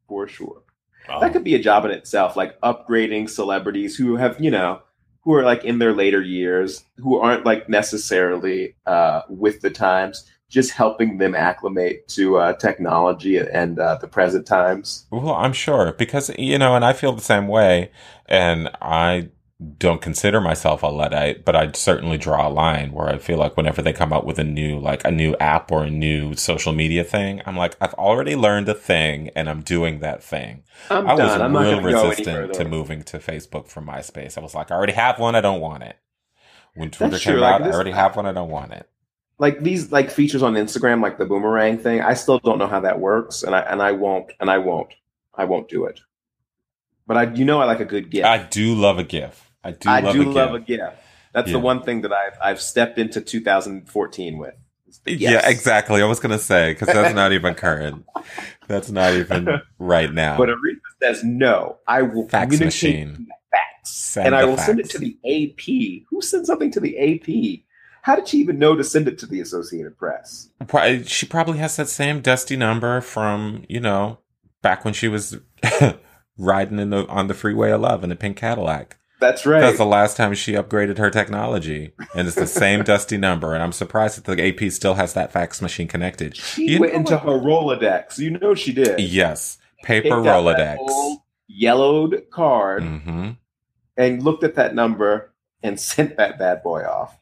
For 0.08 0.28
sure. 0.28 0.62
That 1.08 1.32
could 1.32 1.44
be 1.44 1.54
a 1.54 1.62
job 1.62 1.84
in 1.84 1.90
itself 1.90 2.36
like 2.36 2.60
upgrading 2.60 3.28
celebrities 3.28 3.96
who 3.96 4.16
have 4.16 4.40
you 4.40 4.50
know 4.50 4.80
who 5.22 5.34
are 5.34 5.42
like 5.42 5.64
in 5.64 5.78
their 5.78 5.92
later 5.92 6.20
years 6.20 6.84
who 6.98 7.18
aren't 7.18 7.44
like 7.44 7.68
necessarily 7.68 8.76
uh 8.86 9.22
with 9.28 9.60
the 9.60 9.70
times 9.70 10.24
just 10.48 10.72
helping 10.72 11.18
them 11.18 11.34
acclimate 11.34 12.06
to 12.08 12.36
uh 12.36 12.52
technology 12.54 13.38
and 13.38 13.78
uh 13.78 13.96
the 13.96 14.08
present 14.08 14.46
times. 14.46 15.06
Well, 15.10 15.34
I'm 15.34 15.52
sure 15.52 15.92
because 15.92 16.30
you 16.38 16.58
know, 16.58 16.76
and 16.76 16.84
I 16.84 16.92
feel 16.92 17.12
the 17.12 17.20
same 17.20 17.48
way. 17.48 17.90
And 18.26 18.70
I 18.80 19.30
don't 19.78 20.00
consider 20.00 20.40
myself 20.40 20.82
a 20.82 20.86
luddite, 20.86 21.44
but 21.44 21.54
I 21.54 21.70
certainly 21.72 22.18
draw 22.18 22.46
a 22.46 22.50
line 22.50 22.92
where 22.92 23.08
I 23.08 23.18
feel 23.18 23.38
like 23.38 23.56
whenever 23.56 23.82
they 23.82 23.92
come 23.92 24.12
out 24.12 24.26
with 24.26 24.38
a 24.38 24.44
new, 24.44 24.78
like 24.78 25.04
a 25.04 25.10
new 25.10 25.36
app 25.36 25.70
or 25.70 25.84
a 25.84 25.90
new 25.90 26.34
social 26.34 26.72
media 26.72 27.04
thing, 27.04 27.42
I'm 27.46 27.56
like, 27.56 27.76
I've 27.80 27.94
already 27.94 28.34
learned 28.36 28.68
a 28.68 28.74
thing, 28.74 29.30
and 29.36 29.48
I'm 29.48 29.62
doing 29.62 30.00
that 30.00 30.22
thing. 30.22 30.64
I'm 30.90 31.06
I 31.06 31.14
was 31.14 31.36
done. 31.36 31.52
Real 31.52 31.80
resistant 31.80 32.54
to 32.54 32.64
moving 32.64 33.02
to 33.04 33.18
Facebook 33.18 33.68
from 33.68 33.86
MySpace. 33.86 34.36
I 34.38 34.40
was 34.40 34.54
like, 34.54 34.70
I 34.70 34.74
already 34.74 34.94
have 34.94 35.18
one, 35.18 35.34
I 35.34 35.40
don't 35.40 35.60
want 35.60 35.82
it. 35.82 35.96
When 36.74 36.90
Twitter 36.90 37.18
came 37.18 37.36
like 37.36 37.60
out, 37.60 37.62
I 37.62 37.70
already 37.70 37.90
have 37.90 38.16
one, 38.16 38.26
I 38.26 38.32
don't 38.32 38.50
want 38.50 38.72
it. 38.72 38.88
Like 39.38 39.62
these 39.62 39.92
like 39.92 40.10
features 40.10 40.42
on 40.42 40.54
Instagram, 40.54 41.02
like 41.02 41.18
the 41.18 41.24
boomerang 41.24 41.78
thing. 41.78 42.00
I 42.00 42.14
still 42.14 42.38
don't 42.38 42.58
know 42.58 42.66
how 42.66 42.80
that 42.80 43.00
works, 43.00 43.42
and 43.42 43.54
I 43.54 43.60
and 43.60 43.82
I 43.82 43.92
won't 43.92 44.32
and 44.40 44.50
I 44.50 44.58
won't 44.58 44.94
I 45.34 45.44
won't 45.44 45.68
do 45.68 45.84
it. 45.84 46.00
But 47.06 47.16
I, 47.16 47.32
you 47.32 47.44
know, 47.44 47.60
I 47.60 47.64
like 47.64 47.80
a 47.80 47.84
good 47.84 48.10
gift. 48.10 48.26
I 48.26 48.38
do 48.38 48.74
love 48.74 48.98
a 48.98 49.04
GIF. 49.04 49.51
I 49.64 49.70
do 49.72 49.88
I 49.88 50.00
love 50.00 50.14
do 50.14 50.22
a 50.22 50.30
love 50.30 50.54
a 50.54 50.60
gift. 50.60 50.82
That's 51.32 51.48
Yeah. 51.48 51.52
the 51.54 51.58
one 51.60 51.82
thing 51.82 52.02
that 52.02 52.12
I've 52.12 52.36
I've 52.42 52.60
stepped 52.60 52.98
into 52.98 53.20
2014 53.20 54.38
with. 54.38 54.54
Yeah, 55.06 55.48
exactly. 55.48 56.02
I 56.02 56.04
was 56.06 56.20
gonna 56.20 56.38
say 56.38 56.72
because 56.72 56.88
that's 56.88 57.14
not 57.14 57.32
even 57.32 57.54
current. 57.54 58.04
That's 58.68 58.90
not 58.90 59.14
even 59.14 59.48
right 59.78 60.12
now. 60.12 60.36
But 60.36 60.48
Aretha 60.50 60.80
says 61.02 61.24
no. 61.24 61.78
I 61.86 62.02
will 62.02 62.28
Fax 62.28 62.60
machine. 62.60 63.28
fax, 63.50 63.90
Send 63.90 64.26
and 64.26 64.34
I 64.34 64.44
will 64.44 64.58
send 64.58 64.80
it 64.80 64.90
to 64.90 64.98
the 64.98 65.16
AP. 65.24 66.04
Who 66.10 66.20
sends 66.20 66.46
something 66.48 66.70
to 66.72 66.80
the 66.80 66.98
AP? 66.98 67.64
How 68.02 68.16
did 68.16 68.28
she 68.28 68.38
even 68.38 68.58
know 68.58 68.74
to 68.76 68.84
send 68.84 69.06
it 69.08 69.16
to 69.20 69.26
the 69.26 69.40
Associated 69.40 69.96
Press? 69.96 70.50
She 71.06 71.24
probably 71.26 71.58
has 71.58 71.76
that 71.76 71.88
same 71.88 72.20
dusty 72.20 72.56
number 72.56 73.00
from 73.00 73.64
you 73.68 73.80
know 73.80 74.18
back 74.60 74.84
when 74.84 74.92
she 74.92 75.08
was 75.08 75.38
riding 76.38 76.78
in 76.78 76.90
the 76.90 77.06
on 77.08 77.28
the 77.28 77.34
freeway 77.34 77.70
of 77.70 77.80
love 77.80 78.04
in 78.04 78.12
a 78.12 78.16
pink 78.16 78.36
Cadillac. 78.36 78.98
That's 79.22 79.46
right. 79.46 79.60
That's 79.60 79.78
the 79.78 79.86
last 79.86 80.16
time 80.16 80.34
she 80.34 80.52
upgraded 80.52 80.98
her 80.98 81.08
technology, 81.08 81.92
and 82.14 82.26
it's 82.26 82.36
the 82.36 82.46
same 82.46 82.82
dusty 82.84 83.16
number. 83.16 83.54
And 83.54 83.62
I'm 83.62 83.72
surprised 83.72 84.22
that 84.22 84.24
the 84.36 84.48
AP 84.48 84.70
still 84.72 84.94
has 84.94 85.14
that 85.14 85.32
fax 85.32 85.62
machine 85.62 85.86
connected. 85.88 86.36
she 86.36 86.72
You 86.72 86.80
went 86.80 86.92
into 86.92 87.14
what? 87.14 87.22
her 87.22 87.38
Rolodex. 87.38 88.18
You 88.18 88.30
know 88.38 88.54
she 88.54 88.72
did. 88.72 89.00
Yes, 89.00 89.58
paper 89.84 90.10
Rolodex. 90.16 91.16
yellowed 91.48 92.24
card 92.30 92.82
hmm 92.82 93.30
and 93.96 94.22
looked 94.22 94.42
at 94.42 94.54
that 94.56 94.74
number 94.74 95.32
and 95.62 95.78
sent 95.90 96.16
that 96.16 96.38
bad 96.38 96.62
boy 96.62 96.82
off. 96.82 97.18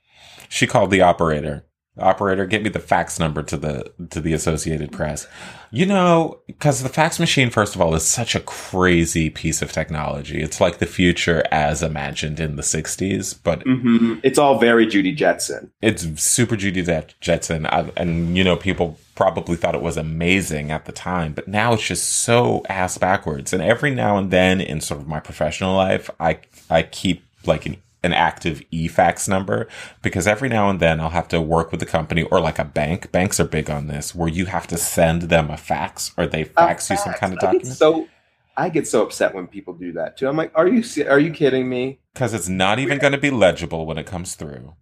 She 0.48 0.66
called 0.66 0.90
the 0.90 1.02
operator. 1.02 1.64
Operator, 1.98 2.46
get 2.46 2.62
me 2.62 2.70
the 2.70 2.78
fax 2.78 3.18
number 3.18 3.42
to 3.42 3.56
the 3.56 3.92
to 4.10 4.20
the 4.20 4.32
Associated 4.32 4.92
Press. 4.92 5.26
You 5.72 5.86
know, 5.86 6.38
because 6.46 6.82
the 6.82 6.88
fax 6.88 7.18
machine, 7.20 7.50
first 7.50 7.74
of 7.74 7.80
all, 7.80 7.94
is 7.94 8.06
such 8.06 8.34
a 8.34 8.40
crazy 8.40 9.28
piece 9.28 9.60
of 9.60 9.72
technology. 9.72 10.40
It's 10.40 10.60
like 10.60 10.78
the 10.78 10.86
future 10.86 11.42
as 11.50 11.82
imagined 11.82 12.38
in 12.40 12.56
the 12.56 12.62
'60s, 12.62 13.38
but 13.42 13.62
hmm 13.64 14.14
It's 14.22 14.38
all 14.38 14.58
very 14.58 14.86
Judy 14.86 15.12
Jetson. 15.12 15.72
it's 15.82 16.22
super 16.22 16.56
Judy 16.56 16.82
Jet- 16.82 17.14
Jetson, 17.20 17.66
I, 17.66 17.90
and 17.96 18.36
you 18.36 18.44
know, 18.44 18.56
people 18.56 18.98
probably 19.16 19.56
thought 19.56 19.74
it 19.74 19.82
was 19.82 19.96
amazing 19.98 20.70
at 20.70 20.86
the 20.86 20.92
time, 20.92 21.32
but 21.34 21.48
now 21.48 21.74
it's 21.74 21.86
just 21.86 22.08
so 22.08 22.62
ass 22.68 22.96
backwards. 22.98 23.52
And 23.52 23.62
every 23.62 23.92
now 23.94 24.16
and 24.16 24.30
then, 24.30 24.60
in 24.60 24.80
sort 24.80 25.00
of 25.00 25.08
my 25.08 25.20
professional 25.20 25.74
life, 25.76 26.08
I 26.20 26.38
I 26.70 26.84
keep 26.84 27.24
like 27.44 27.66
an 27.66 27.76
an 28.02 28.12
active 28.12 28.62
e-fax 28.70 29.28
number 29.28 29.68
because 30.02 30.26
every 30.26 30.48
now 30.48 30.70
and 30.70 30.80
then 30.80 31.00
I'll 31.00 31.10
have 31.10 31.28
to 31.28 31.40
work 31.40 31.70
with 31.70 31.82
a 31.82 31.86
company 31.86 32.22
or 32.24 32.40
like 32.40 32.58
a 32.58 32.64
bank. 32.64 33.12
Banks 33.12 33.38
are 33.38 33.44
big 33.44 33.70
on 33.70 33.86
this, 33.88 34.14
where 34.14 34.28
you 34.28 34.46
have 34.46 34.66
to 34.68 34.76
send 34.76 35.22
them 35.22 35.50
a 35.50 35.56
fax 35.56 36.12
or 36.16 36.26
they 36.26 36.44
fax 36.44 36.88
you 36.90 36.96
some 36.96 37.12
kind 37.14 37.32
of 37.32 37.38
document 37.38 37.66
So 37.66 38.08
I 38.56 38.68
get 38.68 38.86
so 38.86 39.02
upset 39.02 39.34
when 39.34 39.46
people 39.46 39.74
do 39.74 39.92
that 39.92 40.16
too. 40.16 40.28
I'm 40.28 40.36
like, 40.36 40.52
are 40.54 40.66
you 40.66 40.82
are 41.08 41.18
you 41.18 41.32
kidding 41.32 41.68
me? 41.68 42.00
because 42.14 42.34
it's 42.34 42.48
not 42.48 42.78
even 42.78 42.98
going 42.98 43.12
to 43.12 43.18
be 43.18 43.30
legible 43.30 43.86
when 43.86 43.98
it 43.98 44.06
comes 44.06 44.34
through. 44.34 44.74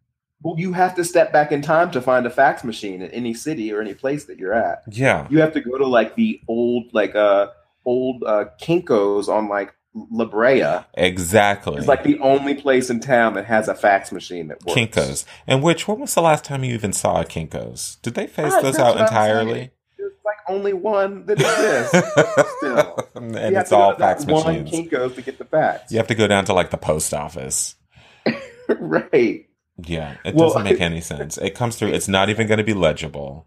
Well, 0.42 0.54
you 0.58 0.72
have 0.72 0.94
to 0.96 1.04
step 1.04 1.32
back 1.32 1.50
in 1.50 1.62
time 1.62 1.90
to 1.90 2.00
find 2.00 2.24
a 2.24 2.30
fax 2.30 2.62
machine 2.62 3.02
in 3.02 3.10
any 3.10 3.34
city 3.34 3.72
or 3.72 3.80
any 3.80 3.94
place 3.94 4.24
that 4.26 4.38
you're 4.38 4.54
at. 4.54 4.82
Yeah. 4.90 5.26
You 5.30 5.40
have 5.40 5.52
to 5.54 5.60
go 5.60 5.76
to 5.78 5.86
like 5.86 6.14
the 6.14 6.40
old 6.48 6.92
like 6.92 7.14
uh 7.16 7.48
old 7.84 8.22
uh 8.24 8.46
Kinkos 8.60 9.28
on 9.28 9.48
like 9.48 9.74
La 9.94 10.24
Brea. 10.26 10.84
Exactly. 10.94 11.76
It's 11.78 11.88
like 11.88 12.04
the 12.04 12.18
only 12.20 12.54
place 12.54 12.90
in 12.90 13.00
town 13.00 13.34
that 13.34 13.46
has 13.46 13.68
a 13.68 13.74
fax 13.74 14.12
machine 14.12 14.48
that 14.48 14.64
works. 14.64 14.78
Kinkos. 14.78 15.24
And 15.46 15.62
which, 15.62 15.88
when 15.88 16.00
was 16.00 16.14
the 16.14 16.22
last 16.22 16.44
time 16.44 16.62
you 16.64 16.74
even 16.74 16.92
saw 16.92 17.20
a 17.20 17.24
Kinkos? 17.24 18.00
Did 18.02 18.14
they 18.14 18.26
phase 18.26 18.52
Ah, 18.54 18.60
those 18.60 18.78
out 18.78 19.00
entirely? 19.00 19.70
There's 19.98 20.12
like 20.24 20.36
only 20.48 20.72
one 20.72 21.26
that 21.26 21.40
exists. 21.40 22.56
Still. 22.58 23.08
and 23.14 23.34
You 23.54 23.60
it's 23.60 23.72
all 23.72 23.94
fax 23.96 24.24
one 24.26 24.62
machines. 24.64 24.88
Kinkos 24.90 25.14
to 25.16 25.22
get 25.22 25.38
the 25.38 25.44
fax. 25.46 25.90
You 25.90 25.98
have 25.98 26.06
to 26.08 26.14
go 26.14 26.26
down 26.26 26.44
to 26.44 26.52
like 26.52 26.70
the 26.70 26.78
post 26.78 27.12
office. 27.14 27.74
right. 28.68 29.46
Yeah, 29.84 30.16
it 30.24 30.34
Well, 30.34 30.48
doesn't 30.48 30.64
make 30.64 30.80
any 30.80 31.00
sense. 31.00 31.38
It 31.38 31.54
comes 31.54 31.76
through. 31.76 31.88
It's 31.88 32.08
not 32.08 32.28
even 32.28 32.46
going 32.46 32.58
to 32.58 32.64
be 32.64 32.74
legible. 32.74 33.46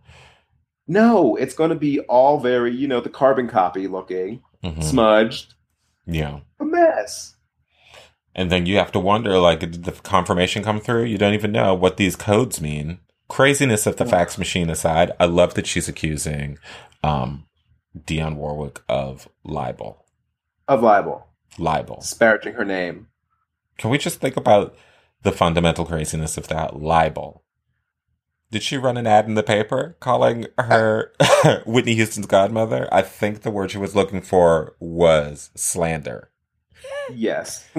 No, 0.87 1.35
it's 1.35 1.53
going 1.53 1.69
to 1.69 1.75
be 1.75 1.99
all 2.01 2.39
very, 2.39 2.73
you 2.75 2.87
know, 2.87 2.99
the 3.01 3.09
carbon 3.09 3.47
copy 3.47 3.87
looking, 3.87 4.41
Mhm. 4.63 4.83
smudged, 4.83 5.53
Yeah, 6.05 6.39
a 6.59 6.65
mess. 6.65 7.35
and 8.35 8.51
then 8.51 8.65
you 8.65 8.77
have 8.77 8.91
to 8.93 8.99
wonder, 8.99 9.37
like, 9.39 9.59
did 9.59 9.83
the 9.83 9.91
confirmation 9.91 10.63
come 10.63 10.79
through? 10.79 11.03
You 11.03 11.17
don't 11.17 11.33
even 11.33 11.51
know 11.51 11.73
what 11.73 11.97
these 11.97 12.15
codes 12.15 12.59
mean. 12.61 12.99
Craziness 13.29 13.85
of 13.87 13.95
the 13.97 14.05
fax 14.05 14.37
machine 14.37 14.69
aside, 14.69 15.11
I 15.19 15.25
love 15.25 15.53
that 15.53 15.67
she's 15.67 15.87
accusing 15.87 16.57
um, 17.03 17.45
Dionne 17.97 18.35
Warwick 18.35 18.81
of 18.89 19.29
libel. 19.43 20.05
Of 20.67 20.81
libel, 20.83 21.27
Libel. 21.57 21.97
disparaging 22.01 22.53
her 22.53 22.65
name. 22.65 23.07
Can 23.77 23.89
we 23.89 23.97
just 23.97 24.19
think 24.19 24.37
about 24.37 24.75
the 25.23 25.31
fundamental 25.31 25.85
craziness 25.85 26.37
of 26.37 26.47
that 26.49 26.81
libel? 26.81 27.43
Did 28.51 28.63
she 28.63 28.77
run 28.77 28.97
an 28.97 29.07
ad 29.07 29.25
in 29.27 29.35
the 29.35 29.43
paper 29.43 29.95
calling 30.01 30.45
her 30.57 31.13
Whitney 31.65 31.95
Houston's 31.95 32.25
godmother? 32.27 32.87
I 32.91 33.01
think 33.01 33.41
the 33.41 33.51
word 33.51 33.71
she 33.71 33.77
was 33.77 33.95
looking 33.95 34.21
for 34.21 34.75
was 34.79 35.49
slander, 35.55 36.29
Yes. 37.13 37.65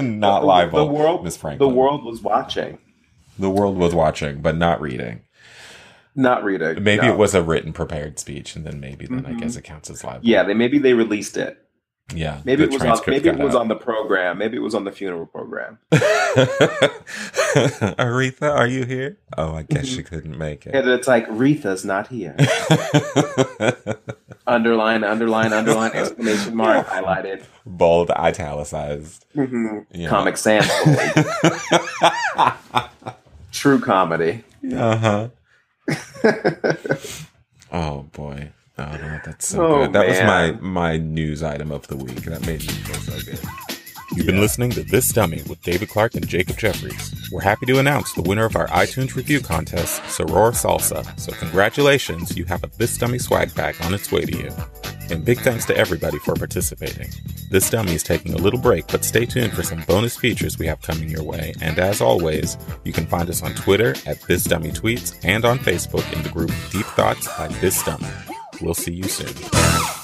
not 0.00 0.40
The- 0.40 0.46
libel. 0.46 0.86
The 0.86 0.92
world, 0.92 1.24
Miss 1.24 1.36
the 1.36 1.68
world 1.68 2.04
was 2.04 2.22
watching, 2.22 2.78
The 3.38 3.50
world 3.50 3.76
was 3.76 3.94
watching, 3.94 4.40
but 4.40 4.56
not 4.56 4.80
reading. 4.80 5.22
not 6.14 6.44
reading. 6.44 6.82
Maybe 6.84 7.06
no. 7.06 7.12
it 7.14 7.18
was 7.18 7.34
a 7.34 7.42
written, 7.42 7.72
prepared 7.72 8.18
speech, 8.20 8.54
and 8.54 8.64
then 8.64 8.78
maybe 8.78 9.06
then 9.06 9.26
I 9.26 9.32
Mhm. 9.32 9.40
guess 9.40 9.56
it 9.56 9.62
counts 9.62 9.90
as 9.90 10.04
libel. 10.04 10.20
Yeah, 10.22 10.44
they 10.44 10.54
maybe 10.54 10.78
they 10.78 10.92
released 10.94 11.36
it. 11.36 11.58
Yeah. 12.12 12.40
Maybe 12.44 12.64
it 12.64 12.70
was 12.70 12.82
on, 12.82 12.98
maybe 13.06 13.28
it 13.28 13.38
was 13.38 13.54
out. 13.54 13.62
on 13.62 13.68
the 13.68 13.76
program. 13.76 14.38
Maybe 14.38 14.56
it 14.56 14.60
was 14.60 14.74
on 14.74 14.84
the 14.84 14.92
funeral 14.92 15.26
program. 15.26 15.78
Aretha, 17.96 18.50
are 18.54 18.66
you 18.66 18.84
here? 18.84 19.16
Oh, 19.38 19.54
I 19.54 19.62
guess 19.62 19.86
she 19.86 20.02
couldn't 20.02 20.36
make 20.36 20.66
it. 20.66 20.74
And 20.74 20.88
it's 20.88 21.08
like 21.08 21.26
Retha's 21.28 21.84
not 21.84 22.08
here. 22.08 22.36
underline, 24.46 25.02
underline, 25.02 25.52
underline, 25.52 25.92
exclamation 25.94 26.54
mark, 26.54 26.86
highlighted. 26.86 27.44
Bold, 27.64 28.10
italicized. 28.10 29.24
hmm 29.34 29.78
Comic 30.06 30.36
Sans. 30.36 30.66
True 33.52 33.80
comedy. 33.80 34.44
uh 34.76 34.96
huh. 34.96 35.28
oh 37.72 38.02
boy. 38.12 38.50
Oh 38.76 38.84
no, 38.96 39.20
that's 39.24 39.48
so 39.48 39.64
Oh, 39.64 39.78
good. 39.84 39.92
That 39.92 40.08
was 40.08 40.18
my 40.22 40.52
my 40.60 40.96
news 40.96 41.42
item 41.42 41.70
of 41.70 41.86
the 41.86 41.96
week. 41.96 42.26
And 42.26 42.34
that 42.34 42.40
made 42.46 42.60
me 42.60 42.66
feel 42.68 42.96
so 42.96 43.30
good. 43.30 43.40
You've 44.16 44.26
been 44.26 44.40
listening 44.40 44.70
to 44.72 44.82
This 44.84 45.08
Dummy 45.12 45.42
with 45.48 45.60
David 45.62 45.88
Clark 45.88 46.14
and 46.14 46.26
Jacob 46.28 46.56
Jeffries. 46.56 47.28
We're 47.32 47.40
happy 47.40 47.66
to 47.66 47.78
announce 47.80 48.12
the 48.12 48.22
winner 48.22 48.44
of 48.44 48.54
our 48.54 48.68
iTunes 48.68 49.16
review 49.16 49.40
contest, 49.40 50.02
Soror 50.02 50.52
Salsa. 50.52 51.18
So 51.18 51.32
congratulations, 51.32 52.36
you 52.36 52.44
have 52.44 52.62
a 52.62 52.70
This 52.78 52.96
Dummy 52.96 53.18
swag 53.18 53.52
bag 53.54 53.74
on 53.82 53.92
its 53.94 54.12
way 54.12 54.24
to 54.24 54.36
you. 54.36 54.50
And 55.10 55.24
big 55.24 55.40
thanks 55.40 55.64
to 55.66 55.76
everybody 55.76 56.18
for 56.18 56.34
participating. 56.34 57.08
This 57.50 57.68
Dummy 57.70 57.94
is 57.94 58.02
taking 58.04 58.34
a 58.34 58.38
little 58.38 58.60
break, 58.60 58.86
but 58.86 59.04
stay 59.04 59.26
tuned 59.26 59.52
for 59.52 59.62
some 59.64 59.82
bonus 59.88 60.16
features 60.16 60.58
we 60.58 60.66
have 60.66 60.80
coming 60.82 61.08
your 61.08 61.24
way. 61.24 61.52
And 61.60 61.78
as 61.78 62.00
always, 62.00 62.56
you 62.84 62.92
can 62.92 63.06
find 63.06 63.28
us 63.28 63.42
on 63.42 63.54
Twitter 63.54 63.94
at 64.06 64.20
This 64.22 64.44
Dummy 64.44 64.70
Tweets 64.70 65.18
and 65.24 65.44
on 65.44 65.58
Facebook 65.58 66.10
in 66.12 66.22
the 66.22 66.28
group 66.30 66.50
Deep 66.70 66.86
Thoughts 66.86 67.26
by 67.36 67.48
This 67.60 67.82
Dummy. 67.82 68.06
We'll 68.60 68.74
see 68.74 68.92
you 68.92 69.04
soon. 69.04 70.03